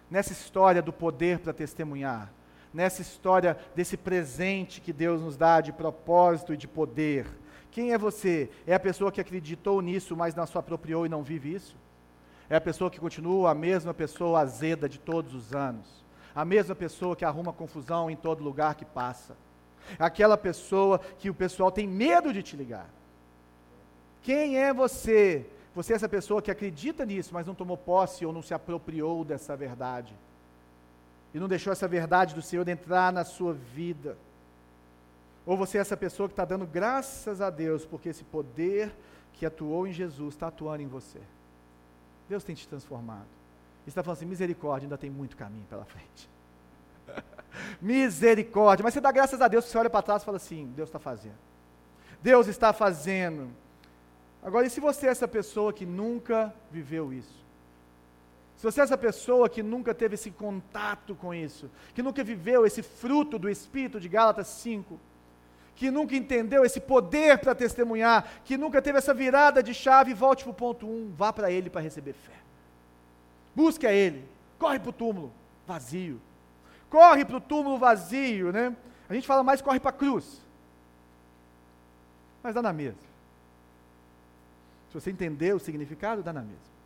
Nessa 0.08 0.34
história 0.34 0.84
do 0.84 0.94
poder 0.94 1.40
para 1.40 1.52
testemunhar, 1.52 2.32
nessa 2.74 3.02
história 3.02 3.58
desse 3.76 3.98
presente 3.98 4.82
que 4.82 4.94
Deus 4.94 5.22
nos 5.22 5.36
dá 5.36 5.62
de 5.62 5.72
propósito 5.72 6.54
e 6.54 6.58
de 6.58 6.68
poder. 6.68 7.26
Quem 7.72 7.94
é 7.94 7.98
você? 7.98 8.50
É 8.66 8.74
a 8.74 8.80
pessoa 8.80 9.12
que 9.12 9.22
acreditou 9.22 9.82
nisso, 9.82 10.16
mas 10.16 10.36
não 10.36 10.46
se 10.46 10.58
apropriou 10.58 11.06
e 11.06 11.10
não 11.10 11.24
vive 11.24 11.54
isso? 11.54 11.76
É 12.50 12.56
a 12.56 12.62
pessoa 12.62 12.90
que 12.90 13.00
continua 13.00 13.52
a 13.52 13.56
mesma 13.56 13.94
pessoa 13.94 14.40
azeda 14.40 14.90
de 14.90 15.00
todos 15.00 15.34
os 15.34 15.54
anos? 15.54 16.00
a 16.40 16.46
mesma 16.46 16.76
pessoa 16.76 17.16
que 17.16 17.26
arruma 17.26 17.52
confusão 17.52 18.10
em 18.10 18.16
todo 18.16 18.44
lugar 18.44 18.76
que 18.76 18.86
passa, 18.86 19.36
aquela 19.98 20.38
pessoa 20.38 21.00
que 21.18 21.30
o 21.30 21.34
pessoal 21.34 21.72
tem 21.72 21.88
medo 21.88 22.32
de 22.32 22.44
te 22.44 22.56
ligar. 22.56 22.90
Quem 24.22 24.58
é 24.58 24.74
você? 24.74 25.46
Você 25.76 25.94
é 25.94 25.96
essa 25.96 26.10
pessoa 26.10 26.42
que 26.42 26.52
acredita 26.52 27.06
nisso, 27.06 27.34
mas 27.34 27.48
não 27.48 27.56
tomou 27.56 27.78
posse 27.78 28.26
ou 28.26 28.34
não 28.34 28.42
se 28.42 28.54
apropriou 28.54 29.24
dessa 29.24 29.56
verdade. 29.56 30.14
E 31.34 31.40
não 31.40 31.48
deixou 31.48 31.72
essa 31.72 31.88
verdade 31.88 32.34
do 32.34 32.42
Senhor 32.42 32.68
entrar 32.68 33.14
na 33.14 33.24
sua 33.24 33.54
vida. 33.54 34.18
Ou 35.46 35.56
você 35.58 35.78
é 35.78 35.82
essa 35.82 35.98
pessoa 35.98 36.28
que 36.28 36.34
está 36.34 36.46
dando 36.46 36.66
graças 36.66 37.42
a 37.42 37.50
Deus, 37.50 37.86
porque 37.86 38.10
esse 38.10 38.24
poder 38.24 38.92
que 39.34 39.46
atuou 39.46 39.88
em 39.88 39.94
Jesus 39.94 40.36
está 40.36 40.48
atuando 40.48 40.84
em 40.84 40.88
você. 40.88 41.20
Deus 42.28 42.44
tem 42.44 42.56
te 42.56 42.68
transformado 42.68 43.40
está 43.90 44.04
falando 44.04 44.18
assim: 44.18 44.26
misericórdia, 44.26 44.86
ainda 44.86 44.98
tem 44.98 45.10
muito 45.10 45.36
caminho 45.36 45.66
pela 45.70 45.84
frente. 45.86 46.30
misericórdia. 47.82 48.84
Mas 48.84 48.94
você 48.94 49.02
dá 49.02 49.12
graças 49.12 49.42
a 49.42 49.48
Deus, 49.48 49.66
você 49.66 49.78
olha 49.78 49.90
para 49.90 50.02
trás 50.02 50.22
e 50.22 50.26
fala 50.26 50.38
assim: 50.38 50.72
Deus 50.76 50.90
está 50.90 51.00
fazendo. 51.00 51.38
Deus 52.22 52.48
está 52.48 52.74
fazendo. 52.74 53.50
Agora, 54.42 54.66
e 54.66 54.70
se 54.70 54.80
você 54.80 55.08
é 55.08 55.10
essa 55.10 55.28
pessoa 55.28 55.74
que 55.74 55.86
nunca 55.86 56.54
viveu 56.72 57.12
isso? 57.12 57.46
Se 58.60 58.66
você 58.66 58.82
é 58.82 58.84
essa 58.84 58.98
pessoa 58.98 59.48
que 59.48 59.64
nunca 59.64 59.94
teve 59.94 60.16
esse 60.16 60.30
contato 60.30 61.16
com 61.16 61.34
isso, 61.34 61.72
que 61.96 62.04
nunca 62.04 62.22
viveu 62.26 62.66
esse 62.66 62.84
fruto 62.84 63.40
do 63.40 63.50
Espírito 63.50 64.02
de 64.02 64.10
Gálatas 64.10 64.48
5, 64.48 65.00
que 65.78 65.90
nunca 65.90 66.14
entendeu 66.14 66.66
esse 66.66 66.82
poder 66.82 67.38
para 67.38 67.56
testemunhar, 67.56 68.30
que 68.44 68.58
nunca 68.58 68.82
teve 68.82 68.98
essa 68.98 69.14
virada 69.14 69.64
de 69.64 69.74
chave, 69.74 70.14
volte 70.14 70.44
para 70.44 70.52
o 70.52 70.54
ponto 70.54 70.86
1, 70.86 70.90
um, 70.90 71.14
vá 71.16 71.32
para 71.32 71.50
Ele 71.50 71.70
para 71.70 71.80
receber 71.80 72.12
fé. 72.12 72.34
Busque 73.56 73.88
a 73.88 73.94
Ele. 73.94 74.26
Corre 74.58 74.78
para 74.78 74.90
o 74.90 74.94
túmulo 74.94 75.32
vazio. 75.66 76.20
Corre 76.90 77.24
para 77.24 77.38
o 77.38 77.42
túmulo 77.42 77.78
vazio, 77.78 78.52
né? 78.52 78.76
A 79.08 79.14
gente 79.14 79.26
fala 79.26 79.42
mais 79.42 79.62
corre 79.62 79.80
para 79.80 79.92
a 79.92 79.94
cruz. 79.94 80.42
Mas 82.44 82.54
dá 82.54 82.62
na 82.62 82.74
mesma. 82.74 83.00
Se 84.90 84.96
você 84.96 85.12
entender 85.12 85.56
o 85.56 85.60
significado, 85.60 86.22
dá 86.22 86.34
na 86.34 86.42
mesma. 86.42 86.79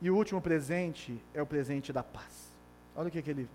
E 0.00 0.10
o 0.10 0.16
último 0.16 0.40
presente 0.40 1.22
é 1.34 1.42
o 1.42 1.46
presente 1.46 1.92
da 1.92 2.02
paz. 2.02 2.50
Olha 2.96 3.08
o 3.08 3.10
que, 3.10 3.20
que 3.22 3.30
ele. 3.30 3.48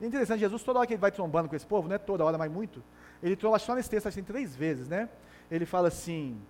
É 0.00 0.06
interessante, 0.06 0.40
Jesus, 0.40 0.62
toda 0.62 0.78
hora 0.78 0.86
que 0.86 0.94
ele 0.94 1.00
vai 1.00 1.10
trombando 1.10 1.48
com 1.48 1.56
esse 1.56 1.66
povo, 1.66 1.88
não 1.88 1.96
é 1.96 1.98
toda 1.98 2.24
hora, 2.24 2.38
mas 2.38 2.50
muito, 2.50 2.82
ele 3.22 3.34
tromba 3.34 3.58
só 3.58 3.74
nesse 3.74 3.90
texto 3.90 4.06
assim 4.06 4.22
três 4.22 4.54
vezes, 4.54 4.88
né? 4.88 5.08
Ele 5.50 5.66
fala 5.66 5.88
assim: 5.88 6.40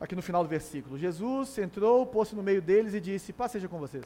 aqui 0.00 0.14
no 0.14 0.22
final 0.22 0.42
do 0.42 0.48
versículo. 0.48 0.98
Jesus 0.98 1.58
entrou, 1.58 2.06
pôs-se 2.06 2.34
no 2.34 2.42
meio 2.42 2.62
deles 2.62 2.94
e 2.94 3.00
disse: 3.00 3.32
Paz 3.32 3.52
seja 3.52 3.68
com 3.68 3.78
vocês. 3.78 4.04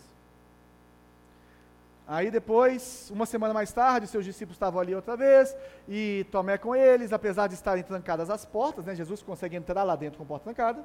Aí 2.07 2.29
depois, 2.29 3.09
uma 3.15 3.25
semana 3.25 3.55
mais 3.55 3.73
tarde, 3.73 4.09
seus 4.09 4.25
discípulos 4.25 4.57
estavam 4.57 4.81
ali 4.81 4.93
outra 4.95 5.17
vez, 5.17 5.55
e 5.89 6.27
Tomé 6.33 6.59
com 6.59 6.75
eles, 6.75 7.13
apesar 7.13 7.47
de 7.47 7.55
estarem 7.55 7.85
trancadas 7.85 8.29
as 8.31 8.45
portas, 8.45 8.85
né, 8.85 8.97
Jesus 8.97 9.23
consegue 9.23 9.55
entrar 9.55 9.85
lá 9.85 9.95
dentro 9.95 10.17
com 10.17 10.25
a 10.25 10.27
porta 10.27 10.45
trancada. 10.45 10.85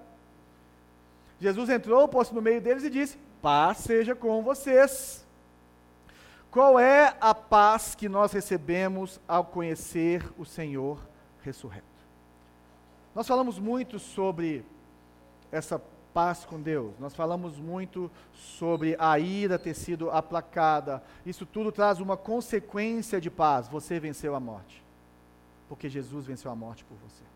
Jesus 1.40 1.70
entrou, 1.70 2.08
pôs-se 2.08 2.34
no 2.34 2.42
meio 2.42 2.62
deles 2.62 2.84
e 2.84 2.90
disse: 2.90 3.18
Paz 3.42 3.80
seja 3.80 4.16
com 4.16 4.42
vocês. 4.42 5.26
Qual 6.50 6.80
é 6.80 7.16
a 7.20 7.36
paz 7.36 7.96
que 7.96 8.08
nós 8.08 8.32
recebemos 8.32 9.20
ao 9.28 9.44
conhecer 9.44 10.24
o 10.38 10.46
Senhor 10.46 11.00
ressurreto? 11.44 11.84
Nós 13.14 13.28
falamos 13.28 13.60
muito 13.60 14.00
sobre 14.00 14.66
essa 15.52 15.82
paz 16.14 16.46
com 16.46 16.62
Deus. 16.62 16.98
Nós 16.98 17.14
falamos 17.14 17.60
muito 17.60 18.10
sobre 18.34 18.96
a 18.98 19.20
ira 19.20 19.60
ter 19.60 19.74
sido 19.74 20.10
aplacada. 20.10 21.04
Isso 21.26 21.46
tudo 21.46 21.74
traz 21.74 22.00
uma 22.00 22.16
consequência 22.16 23.20
de 23.20 23.30
paz. 23.30 23.68
Você 23.68 24.00
venceu 24.00 24.34
a 24.34 24.40
morte. 24.40 24.82
Porque 25.68 25.90
Jesus 25.90 26.26
venceu 26.26 26.50
a 26.50 26.56
morte 26.56 26.86
por 26.86 26.96
você. 26.98 27.35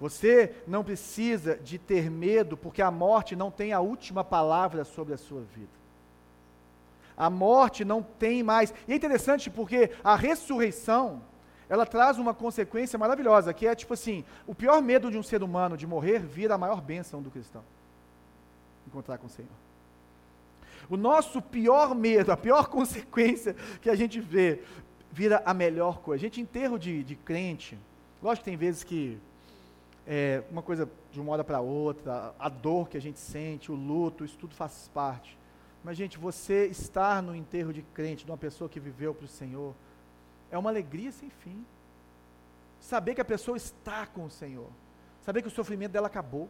Você 0.00 0.54
não 0.66 0.82
precisa 0.82 1.56
de 1.56 1.78
ter 1.78 2.10
medo, 2.10 2.56
porque 2.56 2.82
a 2.82 2.90
morte 2.90 3.36
não 3.36 3.50
tem 3.50 3.72
a 3.72 3.80
última 3.80 4.24
palavra 4.24 4.84
sobre 4.84 5.14
a 5.14 5.18
sua 5.18 5.40
vida. 5.40 5.84
A 7.16 7.30
morte 7.30 7.84
não 7.84 8.02
tem 8.02 8.42
mais. 8.42 8.74
E 8.88 8.92
é 8.92 8.96
interessante 8.96 9.48
porque 9.48 9.90
a 10.02 10.16
ressurreição 10.16 11.22
ela 11.68 11.86
traz 11.86 12.18
uma 12.18 12.34
consequência 12.34 12.98
maravilhosa, 12.98 13.54
que 13.54 13.66
é 13.66 13.74
tipo 13.74 13.94
assim, 13.94 14.24
o 14.46 14.54
pior 14.54 14.82
medo 14.82 15.10
de 15.10 15.16
um 15.16 15.22
ser 15.22 15.42
humano 15.42 15.76
de 15.76 15.86
morrer 15.86 16.20
vira 16.20 16.54
a 16.54 16.58
maior 16.58 16.80
bênção 16.80 17.22
do 17.22 17.30
cristão. 17.30 17.62
Encontrar 18.86 19.18
com 19.18 19.26
o 19.26 19.30
Senhor. 19.30 19.50
O 20.90 20.96
nosso 20.96 21.40
pior 21.40 21.94
medo, 21.94 22.30
a 22.32 22.36
pior 22.36 22.66
consequência 22.68 23.54
que 23.80 23.88
a 23.88 23.94
gente 23.94 24.20
vê, 24.20 24.60
vira 25.10 25.42
a 25.46 25.54
melhor 25.54 26.00
coisa. 26.00 26.20
A 26.20 26.26
gente, 26.26 26.40
enterro 26.40 26.78
de, 26.78 27.02
de 27.02 27.14
crente, 27.14 27.78
lógico 28.22 28.44
que 28.44 28.50
tem 28.50 28.58
vezes 28.58 28.84
que 28.84 29.18
é, 30.06 30.42
uma 30.50 30.62
coisa 30.62 30.88
de 31.10 31.20
uma 31.20 31.32
hora 31.32 31.44
para 31.44 31.60
outra, 31.60 32.34
a 32.38 32.48
dor 32.48 32.88
que 32.88 32.96
a 32.96 33.00
gente 33.00 33.18
sente, 33.18 33.72
o 33.72 33.74
luto, 33.74 34.24
isso 34.24 34.36
tudo 34.36 34.54
faz 34.54 34.90
parte. 34.92 35.38
Mas, 35.82 35.96
gente, 35.96 36.18
você 36.18 36.66
estar 36.66 37.22
no 37.22 37.34
enterro 37.34 37.72
de 37.72 37.82
crente, 37.82 38.24
de 38.24 38.30
uma 38.30 38.38
pessoa 38.38 38.68
que 38.68 38.80
viveu 38.80 39.14
para 39.14 39.26
o 39.26 39.28
Senhor, 39.28 39.74
é 40.50 40.58
uma 40.58 40.70
alegria 40.70 41.12
sem 41.12 41.28
fim. 41.28 41.64
Saber 42.80 43.14
que 43.14 43.20
a 43.20 43.24
pessoa 43.24 43.56
está 43.56 44.06
com 44.06 44.24
o 44.24 44.30
Senhor. 44.30 44.68
Saber 45.22 45.42
que 45.42 45.48
o 45.48 45.50
sofrimento 45.50 45.92
dela 45.92 46.06
acabou. 46.06 46.48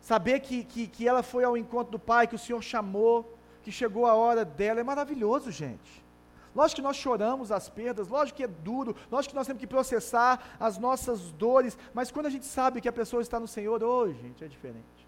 Saber 0.00 0.40
que, 0.40 0.64
que, 0.64 0.86
que 0.86 1.08
ela 1.08 1.22
foi 1.22 1.42
ao 1.42 1.56
encontro 1.56 1.92
do 1.92 1.98
Pai, 1.98 2.26
que 2.26 2.34
o 2.34 2.38
Senhor 2.38 2.62
chamou, 2.62 3.36
que 3.62 3.72
chegou 3.72 4.06
a 4.06 4.14
hora 4.14 4.44
dela. 4.44 4.80
É 4.80 4.84
maravilhoso, 4.84 5.50
gente. 5.50 6.04
Lógico 6.56 6.76
que 6.76 6.82
nós 6.82 6.96
choramos 6.96 7.52
as 7.52 7.68
perdas, 7.68 8.08
lógico 8.08 8.38
que 8.38 8.42
é 8.42 8.48
duro, 8.48 8.96
lógico 9.10 9.32
que 9.32 9.36
nós 9.36 9.46
temos 9.46 9.60
que 9.60 9.66
processar 9.66 10.56
as 10.58 10.78
nossas 10.78 11.30
dores, 11.32 11.76
mas 11.92 12.10
quando 12.10 12.24
a 12.24 12.30
gente 12.30 12.46
sabe 12.46 12.80
que 12.80 12.88
a 12.88 12.92
pessoa 12.92 13.20
está 13.20 13.38
no 13.38 13.46
Senhor, 13.46 13.84
hoje, 13.84 14.18
oh, 14.18 14.22
gente, 14.22 14.42
é 14.42 14.48
diferente. 14.48 15.06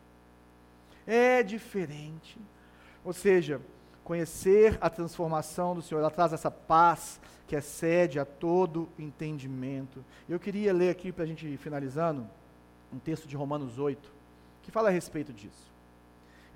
É 1.07 1.43
diferente. 1.43 2.39
Ou 3.03 3.15
seja, 3.15 3.63
conhecer 4.05 4.77
a 4.79 4.91
transformação 4.91 5.75
do 5.75 5.81
Senhor, 5.81 6.01
ela 6.01 6.11
traz 6.11 6.35
essa 6.35 6.51
paz 6.51 7.19
que 7.47 7.57
excede 7.57 8.21
a 8.21 8.27
todo 8.27 8.87
entendimento. 8.99 10.05
Eu 10.29 10.39
queria 10.39 10.71
ler 10.71 10.91
aqui 10.91 11.11
para 11.11 11.25
a 11.25 11.27
gente 11.27 11.47
ir 11.47 11.57
finalizando, 11.57 12.29
um 12.93 12.99
texto 12.99 13.27
de 13.27 13.35
Romanos 13.35 13.79
8, 13.79 14.13
que 14.61 14.71
fala 14.71 14.89
a 14.89 14.93
respeito 14.93 15.33
disso. 15.33 15.73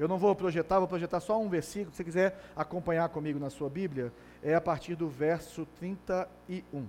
Eu 0.03 0.09
não 0.09 0.19
vou 0.19 0.35
projetar, 0.35 0.81
vou 0.81 0.89
projetar 0.89 1.21
só 1.21 1.41
um 1.41 1.49
versículo, 1.49 1.93
se 1.93 1.99
você 1.99 2.03
quiser 2.03 2.37
acompanhar 2.57 3.09
comigo 3.09 3.39
na 3.39 3.49
sua 3.51 3.71
Bíblia, 3.71 4.13
é 4.43 4.53
a 4.53 4.61
partir 4.61 4.97
do 4.97 5.09
verso 5.09 5.65
31. 5.79 6.89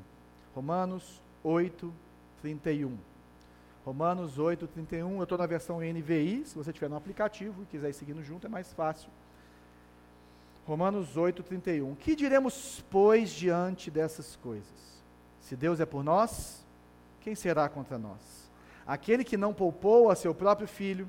Romanos 0.56 1.22
8, 1.44 1.94
31. 2.42 2.98
Romanos 3.86 4.40
8, 4.40 4.66
31. 4.66 5.18
Eu 5.18 5.24
estou 5.24 5.38
na 5.38 5.46
versão 5.46 5.78
NVI, 5.78 6.42
se 6.44 6.56
você 6.56 6.74
tiver 6.74 6.90
no 6.90 6.96
aplicativo 6.96 7.62
e 7.62 7.66
quiser 7.68 7.92
ir 7.92 7.94
seguindo 7.94 8.24
junto, 8.24 8.48
é 8.48 8.50
mais 8.50 8.74
fácil. 8.74 9.12
Romanos 10.66 11.16
8, 11.16 11.44
31. 11.44 11.94
Que 11.94 12.16
diremos, 12.16 12.84
pois, 12.90 13.30
diante 13.30 13.92
dessas 13.92 14.38
coisas? 14.38 15.04
Se 15.40 15.56
Deus 15.56 15.80
é 15.80 15.86
por 15.86 16.04
nós, 16.04 16.66
quem 17.22 17.36
será 17.36 17.70
contra 17.70 18.00
nós? 18.00 18.50
Aquele 18.88 19.24
que 19.24 19.38
não 19.38 19.54
poupou 19.54 20.10
a 20.10 20.16
seu 20.16 20.34
próprio 20.34 20.68
filho, 20.68 21.08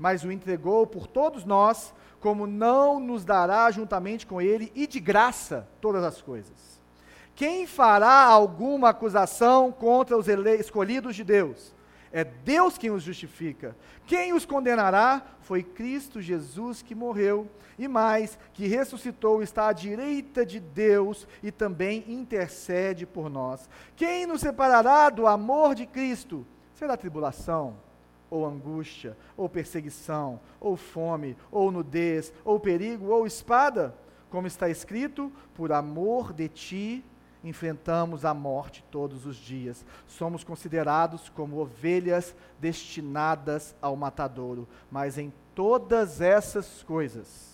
mas 0.00 0.24
o 0.24 0.32
entregou 0.32 0.86
por 0.86 1.06
todos 1.06 1.44
nós, 1.44 1.92
como 2.20 2.46
não 2.46 2.98
nos 2.98 3.22
dará 3.22 3.70
juntamente 3.70 4.26
com 4.26 4.40
ele 4.40 4.72
e 4.74 4.86
de 4.86 4.98
graça 4.98 5.68
todas 5.78 6.02
as 6.02 6.22
coisas? 6.22 6.80
Quem 7.34 7.66
fará 7.66 8.24
alguma 8.24 8.88
acusação 8.88 9.70
contra 9.70 10.16
os 10.16 10.26
escolhidos 10.58 11.14
de 11.14 11.22
Deus? 11.22 11.74
É 12.10 12.24
Deus 12.24 12.78
quem 12.78 12.90
os 12.90 13.02
justifica. 13.02 13.76
Quem 14.06 14.32
os 14.32 14.46
condenará 14.46 15.22
foi 15.42 15.62
Cristo 15.62 16.18
Jesus 16.18 16.80
que 16.80 16.94
morreu 16.94 17.46
e 17.78 17.86
mais, 17.86 18.38
que 18.54 18.66
ressuscitou, 18.66 19.42
está 19.42 19.68
à 19.68 19.72
direita 19.74 20.46
de 20.46 20.58
Deus 20.58 21.28
e 21.42 21.52
também 21.52 22.04
intercede 22.08 23.04
por 23.04 23.28
nós. 23.28 23.68
Quem 23.94 24.24
nos 24.24 24.40
separará 24.40 25.10
do 25.10 25.26
amor 25.26 25.74
de 25.74 25.84
Cristo? 25.84 26.46
Será 26.74 26.96
tribulação, 26.96 27.76
ou 28.30 28.46
angústia, 28.46 29.16
ou 29.36 29.48
perseguição, 29.48 30.40
ou 30.60 30.76
fome, 30.76 31.36
ou 31.50 31.70
nudez, 31.70 32.32
ou 32.44 32.60
perigo, 32.60 33.08
ou 33.08 33.26
espada? 33.26 33.94
Como 34.30 34.46
está 34.46 34.68
escrito, 34.68 35.32
por 35.54 35.72
amor 35.72 36.32
de 36.32 36.48
ti 36.48 37.04
enfrentamos 37.42 38.24
a 38.24 38.34
morte 38.34 38.84
todos 38.90 39.26
os 39.26 39.36
dias. 39.36 39.84
Somos 40.06 40.44
considerados 40.44 41.28
como 41.30 41.58
ovelhas 41.58 42.34
destinadas 42.60 43.74
ao 43.80 43.96
matadouro, 43.96 44.68
mas 44.90 45.18
em 45.18 45.32
todas 45.54 46.20
essas 46.20 46.82
coisas 46.82 47.50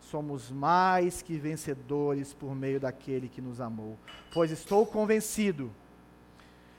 somos 0.00 0.50
mais 0.50 1.22
que 1.22 1.38
vencedores 1.38 2.34
por 2.34 2.54
meio 2.54 2.80
daquele 2.80 3.28
que 3.28 3.40
nos 3.40 3.60
amou. 3.60 3.96
Pois 4.32 4.50
estou 4.50 4.84
convencido 4.84 5.70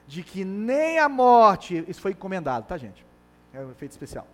de 0.05 0.23
que 0.23 0.43
nem 0.43 0.99
a 0.99 1.07
morte, 1.07 1.85
isso 1.87 2.01
foi 2.01 2.11
encomendado, 2.11 2.67
tá, 2.67 2.77
gente? 2.77 3.05
É 3.53 3.59
um 3.59 3.71
efeito 3.71 3.91
especial 3.91 4.27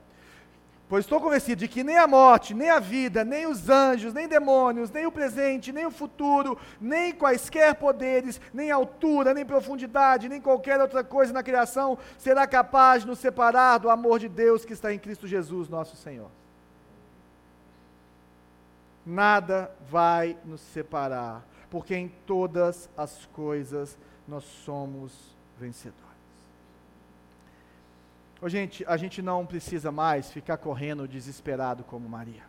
Pois 0.89 1.03
estou 1.03 1.19
convencido 1.19 1.59
de 1.59 1.67
que 1.67 1.83
nem 1.83 1.97
a 1.97 2.07
morte, 2.07 2.53
nem 2.53 2.69
a 2.69 2.79
vida, 2.79 3.25
nem 3.25 3.45
os 3.45 3.69
anjos, 3.69 4.13
nem 4.13 4.25
demônios, 4.25 4.89
nem 4.89 5.05
o 5.05 5.11
presente, 5.11 5.73
nem 5.73 5.85
o 5.85 5.91
futuro, 5.91 6.57
nem 6.79 7.13
quaisquer 7.13 7.75
poderes, 7.75 8.39
nem 8.53 8.71
altura, 8.71 9.33
nem 9.33 9.45
profundidade, 9.45 10.29
nem 10.29 10.39
qualquer 10.39 10.79
outra 10.79 11.03
coisa 11.03 11.33
na 11.33 11.43
criação 11.43 11.97
será 12.17 12.47
capaz 12.47 13.01
de 13.01 13.09
nos 13.09 13.19
separar 13.19 13.79
do 13.79 13.89
amor 13.89 14.17
de 14.17 14.29
Deus 14.29 14.63
que 14.63 14.71
está 14.71 14.93
em 14.93 14.99
Cristo 14.99 15.27
Jesus, 15.27 15.67
nosso 15.67 15.97
Senhor. 15.97 16.31
Nada 19.05 19.69
vai 19.89 20.37
nos 20.45 20.61
separar, 20.61 21.45
porque 21.69 21.95
em 21.95 22.07
todas 22.25 22.89
as 22.95 23.25
coisas 23.33 23.97
nós 24.25 24.45
somos 24.45 25.35
vencedores. 25.59 26.06
Ô, 28.41 28.47
gente, 28.47 28.85
a 28.87 28.97
gente 28.97 29.21
não 29.21 29.45
precisa 29.45 29.91
mais 29.91 30.31
ficar 30.31 30.57
correndo 30.57 31.07
desesperado 31.07 31.83
como 31.83 32.07
Maria. 32.07 32.43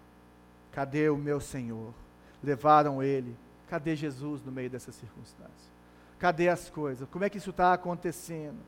Cadê 0.72 1.08
o 1.08 1.16
meu 1.16 1.40
Senhor? 1.40 1.94
Levaram 2.42 3.02
ele. 3.02 3.34
Cadê 3.68 3.96
Jesus 3.96 4.42
no 4.42 4.52
meio 4.52 4.68
dessa 4.68 4.92
circunstância? 4.92 5.72
Cadê 6.18 6.48
as 6.48 6.68
coisas? 6.68 7.08
Como 7.10 7.24
é 7.24 7.30
que 7.30 7.38
isso 7.38 7.50
está 7.50 7.72
acontecendo? 7.72 8.58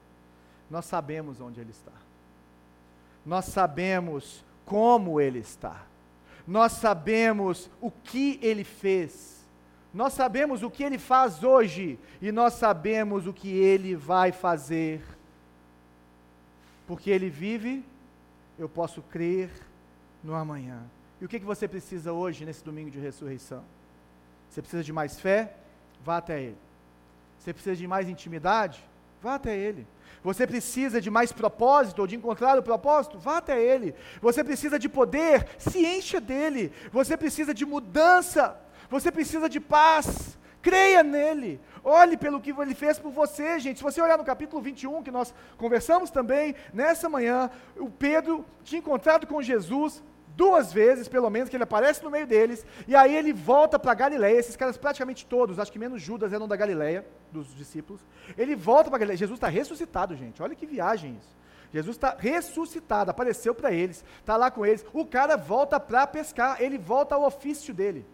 Nós 0.70 0.84
sabemos 0.86 1.40
onde 1.40 1.60
ele 1.60 1.70
está. 1.70 1.92
Nós 3.24 3.46
sabemos 3.46 4.44
como 4.64 5.20
ele 5.20 5.40
está. 5.40 5.82
Nós 6.46 6.72
sabemos 6.72 7.70
o 7.80 7.90
que 7.90 8.38
ele 8.42 8.64
fez. 8.64 9.44
Nós 9.92 10.12
sabemos 10.12 10.62
o 10.62 10.70
que 10.70 10.82
ele 10.82 10.98
faz 10.98 11.42
hoje. 11.42 11.98
E 12.22 12.32
nós 12.32 12.54
sabemos 12.54 13.26
o 13.26 13.32
que 13.32 13.50
ele 13.50 13.94
vai 13.94 14.32
fazer 14.32 15.02
porque 16.90 17.08
Ele 17.08 17.30
vive, 17.30 17.84
eu 18.58 18.68
posso 18.68 19.00
crer 19.00 19.48
no 20.24 20.34
amanhã. 20.34 20.82
E 21.20 21.24
o 21.24 21.28
que, 21.28 21.38
que 21.38 21.46
você 21.46 21.68
precisa 21.68 22.12
hoje, 22.12 22.44
nesse 22.44 22.64
domingo 22.64 22.90
de 22.90 22.98
ressurreição? 22.98 23.62
Você 24.48 24.60
precisa 24.60 24.82
de 24.82 24.92
mais 24.92 25.20
fé? 25.20 25.54
Vá 26.04 26.16
até 26.16 26.42
Ele. 26.42 26.58
Você 27.38 27.52
precisa 27.52 27.76
de 27.76 27.86
mais 27.86 28.08
intimidade? 28.08 28.84
Vá 29.22 29.36
até 29.36 29.56
Ele. 29.56 29.86
Você 30.24 30.48
precisa 30.48 31.00
de 31.00 31.10
mais 31.10 31.30
propósito 31.30 32.00
ou 32.00 32.08
de 32.08 32.16
encontrar 32.16 32.58
o 32.58 32.62
propósito? 32.62 33.20
Vá 33.20 33.36
até 33.36 33.62
Ele. 33.62 33.94
Você 34.20 34.42
precisa 34.42 34.76
de 34.76 34.88
poder? 34.88 35.46
Se 35.58 35.86
encha 35.86 36.20
dele. 36.20 36.72
Você 36.90 37.16
precisa 37.16 37.54
de 37.54 37.64
mudança? 37.64 38.60
Você 38.88 39.12
precisa 39.12 39.48
de 39.48 39.60
paz? 39.60 40.36
Creia 40.60 41.04
nele. 41.04 41.60
Olhe 41.82 42.16
pelo 42.16 42.40
que 42.40 42.50
ele 42.50 42.74
fez 42.74 42.98
por 42.98 43.10
você, 43.10 43.58
gente. 43.58 43.78
Se 43.78 43.82
você 43.82 44.00
olhar 44.00 44.18
no 44.18 44.24
capítulo 44.24 44.60
21, 44.60 45.02
que 45.02 45.10
nós 45.10 45.34
conversamos 45.56 46.10
também 46.10 46.54
nessa 46.72 47.08
manhã, 47.08 47.50
o 47.76 47.90
Pedro 47.90 48.44
tinha 48.62 48.78
encontrado 48.78 49.26
com 49.26 49.40
Jesus 49.42 50.02
duas 50.36 50.72
vezes, 50.72 51.08
pelo 51.08 51.28
menos, 51.28 51.48
que 51.48 51.56
ele 51.56 51.64
aparece 51.64 52.02
no 52.02 52.10
meio 52.10 52.26
deles, 52.26 52.64
e 52.88 52.96
aí 52.96 53.14
ele 53.14 53.32
volta 53.32 53.78
para 53.78 53.92
Galileia, 53.94 54.38
esses 54.38 54.56
caras 54.56 54.76
praticamente 54.76 55.26
todos, 55.26 55.58
acho 55.58 55.70
que 55.70 55.78
menos 55.78 56.00
Judas 56.00 56.32
eram 56.32 56.48
da 56.48 56.56
Galileia, 56.56 57.04
dos 57.30 57.54
discípulos, 57.54 58.00
ele 58.38 58.56
volta 58.56 58.88
para 58.88 59.00
Galileia, 59.00 59.18
Jesus 59.18 59.36
está 59.36 59.48
ressuscitado, 59.48 60.16
gente, 60.16 60.42
olha 60.42 60.54
que 60.54 60.64
viagem 60.64 61.18
isso, 61.20 61.36
Jesus 61.72 61.96
está 61.96 62.16
ressuscitado, 62.18 63.10
apareceu 63.10 63.54
para 63.54 63.70
eles, 63.70 64.04
está 64.18 64.36
lá 64.36 64.50
com 64.50 64.64
eles, 64.64 64.84
o 64.92 65.04
cara 65.04 65.36
volta 65.36 65.78
para 65.78 66.06
pescar, 66.06 66.60
ele 66.60 66.78
volta 66.78 67.14
ao 67.14 67.24
ofício 67.24 67.74
dele, 67.74 68.06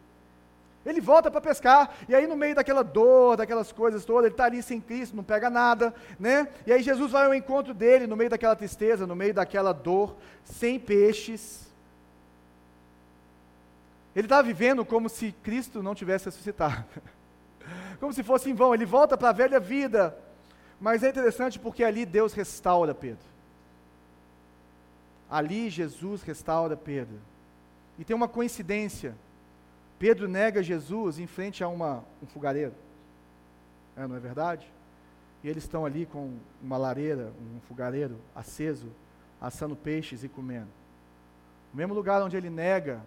ele 0.87 1.01
volta 1.01 1.31
para 1.31 1.41
pescar, 1.41 1.97
e 2.09 2.15
aí 2.15 2.29
no 2.29 2.37
meio 2.37 2.55
daquela 2.55 2.85
dor, 2.85 3.37
daquelas 3.37 3.73
coisas 3.73 4.05
todas, 4.05 4.27
ele 4.27 4.35
está 4.35 4.45
ali 4.45 4.63
sem 4.63 4.81
Cristo, 4.81 5.17
não 5.17 5.25
pega 5.25 5.51
nada, 5.51 5.93
né? 6.19 6.49
E 6.65 6.73
aí 6.73 6.81
Jesus 6.81 7.11
vai 7.11 7.27
ao 7.27 7.35
encontro 7.35 7.75
dele, 7.75 8.07
no 8.07 8.15
meio 8.15 8.31
daquela 8.31 8.55
tristeza, 8.55 9.05
no 9.05 9.17
meio 9.17 9.35
daquela 9.35 9.73
dor, 9.73 10.15
sem 10.45 10.79
peixes. 10.79 11.67
Ele 14.15 14.27
está 14.27 14.41
vivendo 14.41 14.85
como 14.85 15.09
se 15.09 15.33
Cristo 15.43 15.83
não 15.83 15.95
tivesse 15.95 16.27
ressuscitado. 16.27 16.85
Como 17.99 18.13
se 18.13 18.23
fosse 18.23 18.49
em 18.49 18.55
vão. 18.55 18.73
Ele 18.73 18.85
volta 18.85 19.17
para 19.17 19.31
a 19.31 19.33
velha 19.33 19.59
vida. 19.59 20.17
Mas 20.81 21.03
é 21.03 21.09
interessante 21.09 21.59
porque 21.59 21.83
ali 21.83 22.07
Deus 22.07 22.33
restaura 22.33 22.95
Pedro. 22.95 23.25
Ali 25.29 25.69
Jesus 25.69 26.23
restaura 26.23 26.77
Pedro. 26.77 27.19
E 27.99 28.05
tem 28.05 28.15
uma 28.15 28.29
coincidência 28.29 29.15
Pedro 29.99 30.29
nega 30.29 30.63
Jesus 30.63 31.19
em 31.19 31.27
frente 31.27 31.65
a 31.65 31.69
uma, 31.69 32.05
um 32.23 32.27
fogareiro. 32.27 32.75
É, 33.97 34.07
não 34.07 34.17
é 34.17 34.21
verdade? 34.21 34.67
E 35.43 35.49
eles 35.49 35.65
estão 35.65 35.87
ali 35.87 36.05
com 36.05 36.35
uma 36.63 36.77
lareira, 36.77 37.33
um 37.41 37.61
fogareiro 37.61 38.17
aceso, 38.35 38.89
assando 39.41 39.75
peixes 39.75 40.23
e 40.23 40.29
comendo. 40.29 40.69
O 41.73 41.77
mesmo 41.77 41.95
lugar 41.95 42.23
onde 42.23 42.37
ele 42.37 42.51
nega 42.51 43.01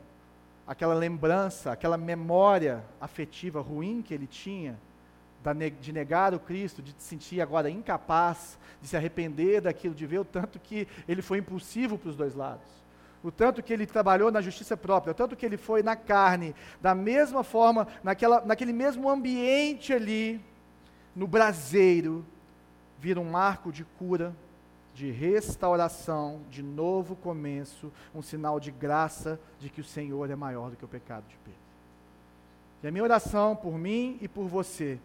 aquela 0.66 0.94
lembrança, 0.94 1.72
aquela 1.72 1.98
memória 1.98 2.84
afetiva 3.00 3.62
ruim 3.62 4.02
que 4.02 4.14
ele 4.14 4.28
tinha 4.28 4.78
de 5.80 5.94
negar 5.94 6.34
o 6.34 6.40
Cristo, 6.40 6.82
de 6.82 6.92
se 6.98 7.08
sentir 7.10 7.40
agora 7.40 7.70
incapaz, 7.70 8.58
de 8.82 8.88
se 8.88 8.98
arrepender 8.98 9.62
daquilo, 9.62 9.96
de 9.96 10.06
ver 10.06 10.20
o 10.20 10.26
tanto 10.26 10.60
que 10.60 10.88
ele 11.08 11.22
foi 11.22 11.38
impulsivo 11.38 11.98
para 11.98 12.10
os 12.10 12.16
dois 12.16 12.36
lados 12.36 12.80
o 13.24 13.32
tanto 13.32 13.62
que 13.62 13.74
ele 13.74 13.86
trabalhou 13.86 14.32
na 14.32 14.42
justiça 14.42 14.78
própria, 14.78 15.12
o 15.12 15.16
tanto 15.16 15.36
que 15.36 15.46
ele 15.46 15.58
foi 15.58 15.84
na 15.84 15.96
carne, 15.96 16.56
da 16.82 16.96
mesma 16.96 17.44
forma, 17.44 17.88
naquela, 18.04 18.42
naquele 18.46 18.72
mesmo 18.72 19.10
ambiente 19.10 19.92
ali, 19.94 20.42
no 21.16 21.28
braseiro, 21.28 22.26
vira 22.98 23.20
um 23.20 23.30
marco 23.30 23.72
de 23.72 23.84
cura, 23.84 24.34
de 24.94 25.12
restauração, 25.12 26.42
de 26.50 26.64
novo 26.64 27.16
começo, 27.16 27.92
um 28.16 28.22
sinal 28.22 28.60
de 28.60 28.72
graça 28.72 29.40
de 29.60 29.70
que 29.70 29.82
o 29.82 29.84
Senhor 29.84 30.30
é 30.30 30.36
maior 30.36 30.70
do 30.70 30.78
que 30.78 30.86
o 30.86 30.90
pecado 30.90 31.26
de 31.28 31.36
Pedro. 31.38 31.60
E 32.84 32.88
a 32.88 32.92
minha 32.92 33.04
oração 33.04 33.56
por 33.56 33.78
mim 33.78 34.18
e 34.22 34.28
por 34.28 34.48
você 34.48 34.98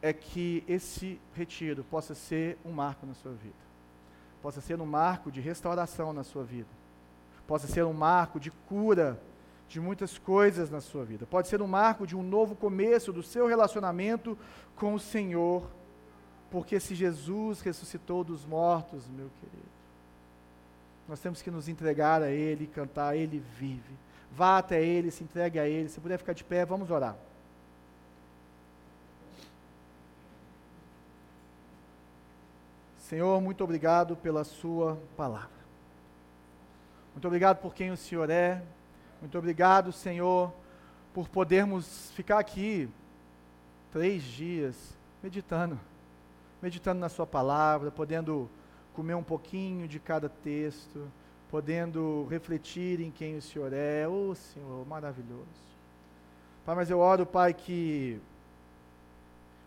é 0.00 0.12
que 0.12 0.62
esse 0.68 1.20
retiro 1.34 1.82
possa 1.84 2.14
ser 2.14 2.56
um 2.64 2.70
marco 2.70 3.04
na 3.04 3.14
sua 3.14 3.32
vida, 3.32 3.54
possa 4.40 4.60
ser 4.60 4.80
um 4.80 4.86
marco 4.86 5.32
de 5.32 5.40
restauração 5.40 6.12
na 6.12 6.22
sua 6.22 6.44
vida 6.44 6.83
possa 7.46 7.66
ser 7.66 7.84
um 7.84 7.92
marco 7.92 8.40
de 8.40 8.50
cura 8.50 9.20
de 9.68 9.80
muitas 9.80 10.18
coisas 10.18 10.70
na 10.70 10.80
sua 10.80 11.04
vida. 11.04 11.26
Pode 11.26 11.48
ser 11.48 11.60
um 11.60 11.66
marco 11.66 12.06
de 12.06 12.16
um 12.16 12.22
novo 12.22 12.54
começo 12.54 13.12
do 13.12 13.22
seu 13.22 13.46
relacionamento 13.46 14.36
com 14.76 14.94
o 14.94 15.00
Senhor 15.00 15.68
Porque 16.54 16.78
se 16.78 16.94
Jesus 16.94 17.60
ressuscitou 17.60 18.22
dos 18.22 18.44
mortos, 18.44 19.08
meu 19.08 19.28
querido, 19.40 19.68
nós 21.08 21.18
temos 21.18 21.42
que 21.42 21.50
nos 21.50 21.68
entregar 21.68 22.22
a 22.22 22.30
Ele 22.30 22.62
e 22.62 22.68
cantar, 22.68 23.16
Ele 23.16 23.42
vive. 23.58 23.92
Vá 24.30 24.58
até 24.58 24.80
Ele, 24.80 25.10
se 25.10 25.24
entregue 25.24 25.58
a 25.58 25.66
Ele. 25.66 25.88
Se 25.88 26.00
puder 26.00 26.16
ficar 26.16 26.32
de 26.32 26.44
pé, 26.44 26.64
vamos 26.64 26.92
orar. 26.92 27.16
Senhor, 32.98 33.40
muito 33.40 33.64
obrigado 33.64 34.14
pela 34.14 34.44
Sua 34.44 34.96
palavra. 35.16 35.53
Muito 37.14 37.26
obrigado 37.26 37.58
por 37.58 37.72
quem 37.72 37.92
o 37.92 37.96
Senhor 37.96 38.28
é. 38.28 38.60
Muito 39.20 39.38
obrigado, 39.38 39.92
Senhor, 39.92 40.52
por 41.14 41.28
podermos 41.28 42.10
ficar 42.10 42.40
aqui 42.40 42.88
três 43.92 44.22
dias 44.22 44.76
meditando, 45.22 45.78
meditando 46.60 47.00
na 47.00 47.08
Sua 47.08 47.24
palavra, 47.24 47.90
podendo 47.92 48.50
comer 48.92 49.14
um 49.14 49.22
pouquinho 49.22 49.86
de 49.86 50.00
cada 50.00 50.28
texto, 50.28 51.08
podendo 51.48 52.26
refletir 52.28 53.00
em 53.00 53.12
quem 53.12 53.36
o 53.36 53.42
Senhor 53.42 53.72
é. 53.72 54.08
Oh, 54.08 54.34
Senhor, 54.34 54.84
maravilhoso. 54.86 55.46
Pai, 56.66 56.74
mas 56.74 56.90
eu 56.90 56.98
oro, 56.98 57.24
Pai, 57.24 57.54
que 57.54 58.20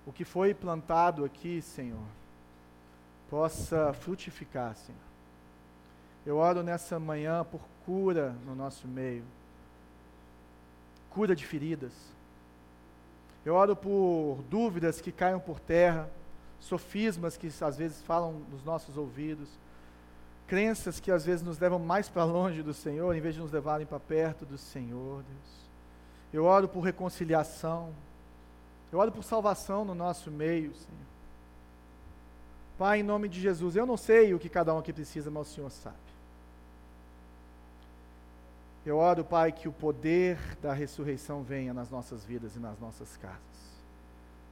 o 0.06 0.12
que 0.12 0.26
foi 0.26 0.54
plantado 0.54 1.24
aqui, 1.24 1.62
Senhor, 1.62 2.04
possa 3.30 3.94
frutificar, 3.94 4.76
Senhor. 4.76 5.07
Eu 6.28 6.40
oro 6.40 6.62
nessa 6.62 7.00
manhã 7.00 7.46
por 7.46 7.62
cura 7.86 8.36
no 8.46 8.54
nosso 8.54 8.86
meio, 8.86 9.24
cura 11.10 11.34
de 11.34 11.46
feridas. 11.46 11.94
Eu 13.46 13.56
oro 13.56 13.78
por 13.78 14.44
dúvidas 14.50 15.00
que 15.00 15.10
caiam 15.10 15.40
por 15.40 15.58
terra, 15.58 16.10
sofismas 16.60 17.38
que 17.38 17.50
às 17.62 17.78
vezes 17.78 18.02
falam 18.02 18.42
nos 18.52 18.62
nossos 18.66 18.98
ouvidos, 18.98 19.48
crenças 20.48 21.00
que 21.00 21.14
às 21.14 21.24
vezes 21.24 21.42
nos 21.42 21.60
levam 21.60 21.80
mais 21.80 22.10
para 22.10 22.26
longe 22.26 22.62
do 22.62 22.74
Senhor, 22.74 23.16
em 23.16 23.22
vez 23.22 23.36
de 23.36 23.40
nos 23.40 23.54
levarem 23.54 23.88
para 23.88 23.98
perto 23.98 24.46
do 24.46 24.58
Senhor, 24.58 25.24
Deus. 25.24 25.70
Eu 26.34 26.44
oro 26.44 26.68
por 26.68 26.82
reconciliação, 26.82 27.94
eu 28.92 29.00
oro 29.00 29.14
por 29.14 29.24
salvação 29.24 29.86
no 29.86 29.96
nosso 29.96 30.30
meio, 30.30 30.76
Senhor. 30.76 31.08
Pai, 32.78 33.00
em 33.00 33.04
nome 33.04 33.30
de 33.30 33.40
Jesus, 33.40 33.78
eu 33.78 33.86
não 33.86 33.96
sei 33.96 34.34
o 34.34 34.40
que 34.40 34.50
cada 34.50 34.74
um 34.74 34.80
aqui 34.80 34.92
precisa, 34.92 35.32
mas 35.32 35.50
o 35.50 35.54
Senhor 35.54 35.72
sabe. 35.72 36.07
Eu 38.88 39.00
oro, 39.00 39.22
Pai, 39.22 39.52
que 39.52 39.68
o 39.68 39.74
poder 39.74 40.40
da 40.62 40.72
ressurreição 40.72 41.44
venha 41.44 41.74
nas 41.74 41.92
nossas 41.92 42.24
vidas 42.24 42.56
e 42.56 42.60
nas 42.60 42.80
nossas 42.80 43.18
casas. 43.18 43.42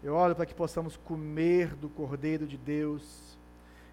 Eu 0.04 0.14
oro 0.14 0.36
para 0.36 0.46
que 0.46 0.54
possamos 0.54 0.98
comer 0.98 1.74
do 1.74 1.88
Cordeiro 1.88 2.46
de 2.46 2.58
Deus. 2.58 3.38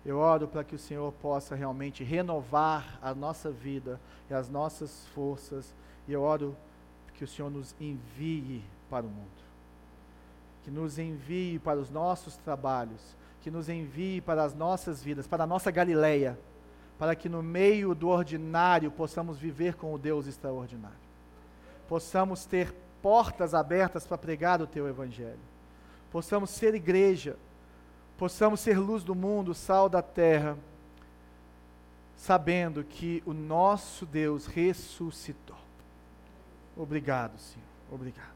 Eu 0.05 0.19
oro 0.19 0.49
para 0.49 0.65
que 0.65 0.75
o 0.75 0.79
Senhor 0.81 1.13
possa 1.23 1.55
realmente 1.55 2.03
renovar 2.03 2.99
a 3.01 3.15
nossa 3.15 3.53
vida 3.53 4.01
e 4.29 4.35
as 4.35 4.49
nossas 4.49 5.07
forças. 5.15 5.73
E 6.09 6.13
eu 6.13 6.23
oro 6.23 6.57
que 7.15 7.23
o 7.23 7.29
Senhor 7.29 7.49
nos 7.49 7.73
envie 7.81 8.65
para 8.91 9.07
o 9.07 9.09
mundo. 9.09 9.43
Que 10.65 10.73
nos 10.73 10.99
envie 10.99 11.61
para 11.61 11.79
os 11.79 11.89
nossos 11.89 12.37
trabalhos. 12.37 13.17
Que 13.43 13.51
nos 13.51 13.69
envie 13.69 14.21
para 14.21 14.43
as 14.43 14.57
nossas 14.57 15.05
vidas, 15.05 15.29
para 15.29 15.45
a 15.45 15.47
nossa 15.47 15.71
Galileia 15.71 16.37
para 17.03 17.17
que 17.17 17.29
no 17.29 17.43
meio 17.43 17.97
do 17.97 18.07
ordinário 18.07 18.89
possamos 18.89 19.37
viver 19.37 19.75
com 19.75 19.93
o 19.93 19.99
Deus 19.99 20.29
extraordinário. 20.29 20.97
Possamos 21.89 22.45
ter 22.45 22.73
portas 23.03 23.55
abertas 23.55 24.07
para 24.07 24.17
pregar 24.17 24.63
o 24.63 24.69
teu 24.69 24.87
evangelho. 24.87 25.41
Possamos 26.13 26.51
ser 26.51 26.77
igreja, 26.77 27.37
possamos 28.17 28.61
ser 28.61 28.79
luz 28.79 29.03
do 29.03 29.17
mundo, 29.17 29.53
sal 29.53 29.89
da 29.89 30.01
terra, 30.01 30.57
sabendo 32.17 32.85
que 32.85 33.21
o 33.27 33.33
nosso 33.33 34.07
Deus 34.07 34.47
ressuscitou. 34.47 35.59
Obrigado, 36.77 37.37
Senhor. 37.37 37.67
Obrigado. 37.91 38.33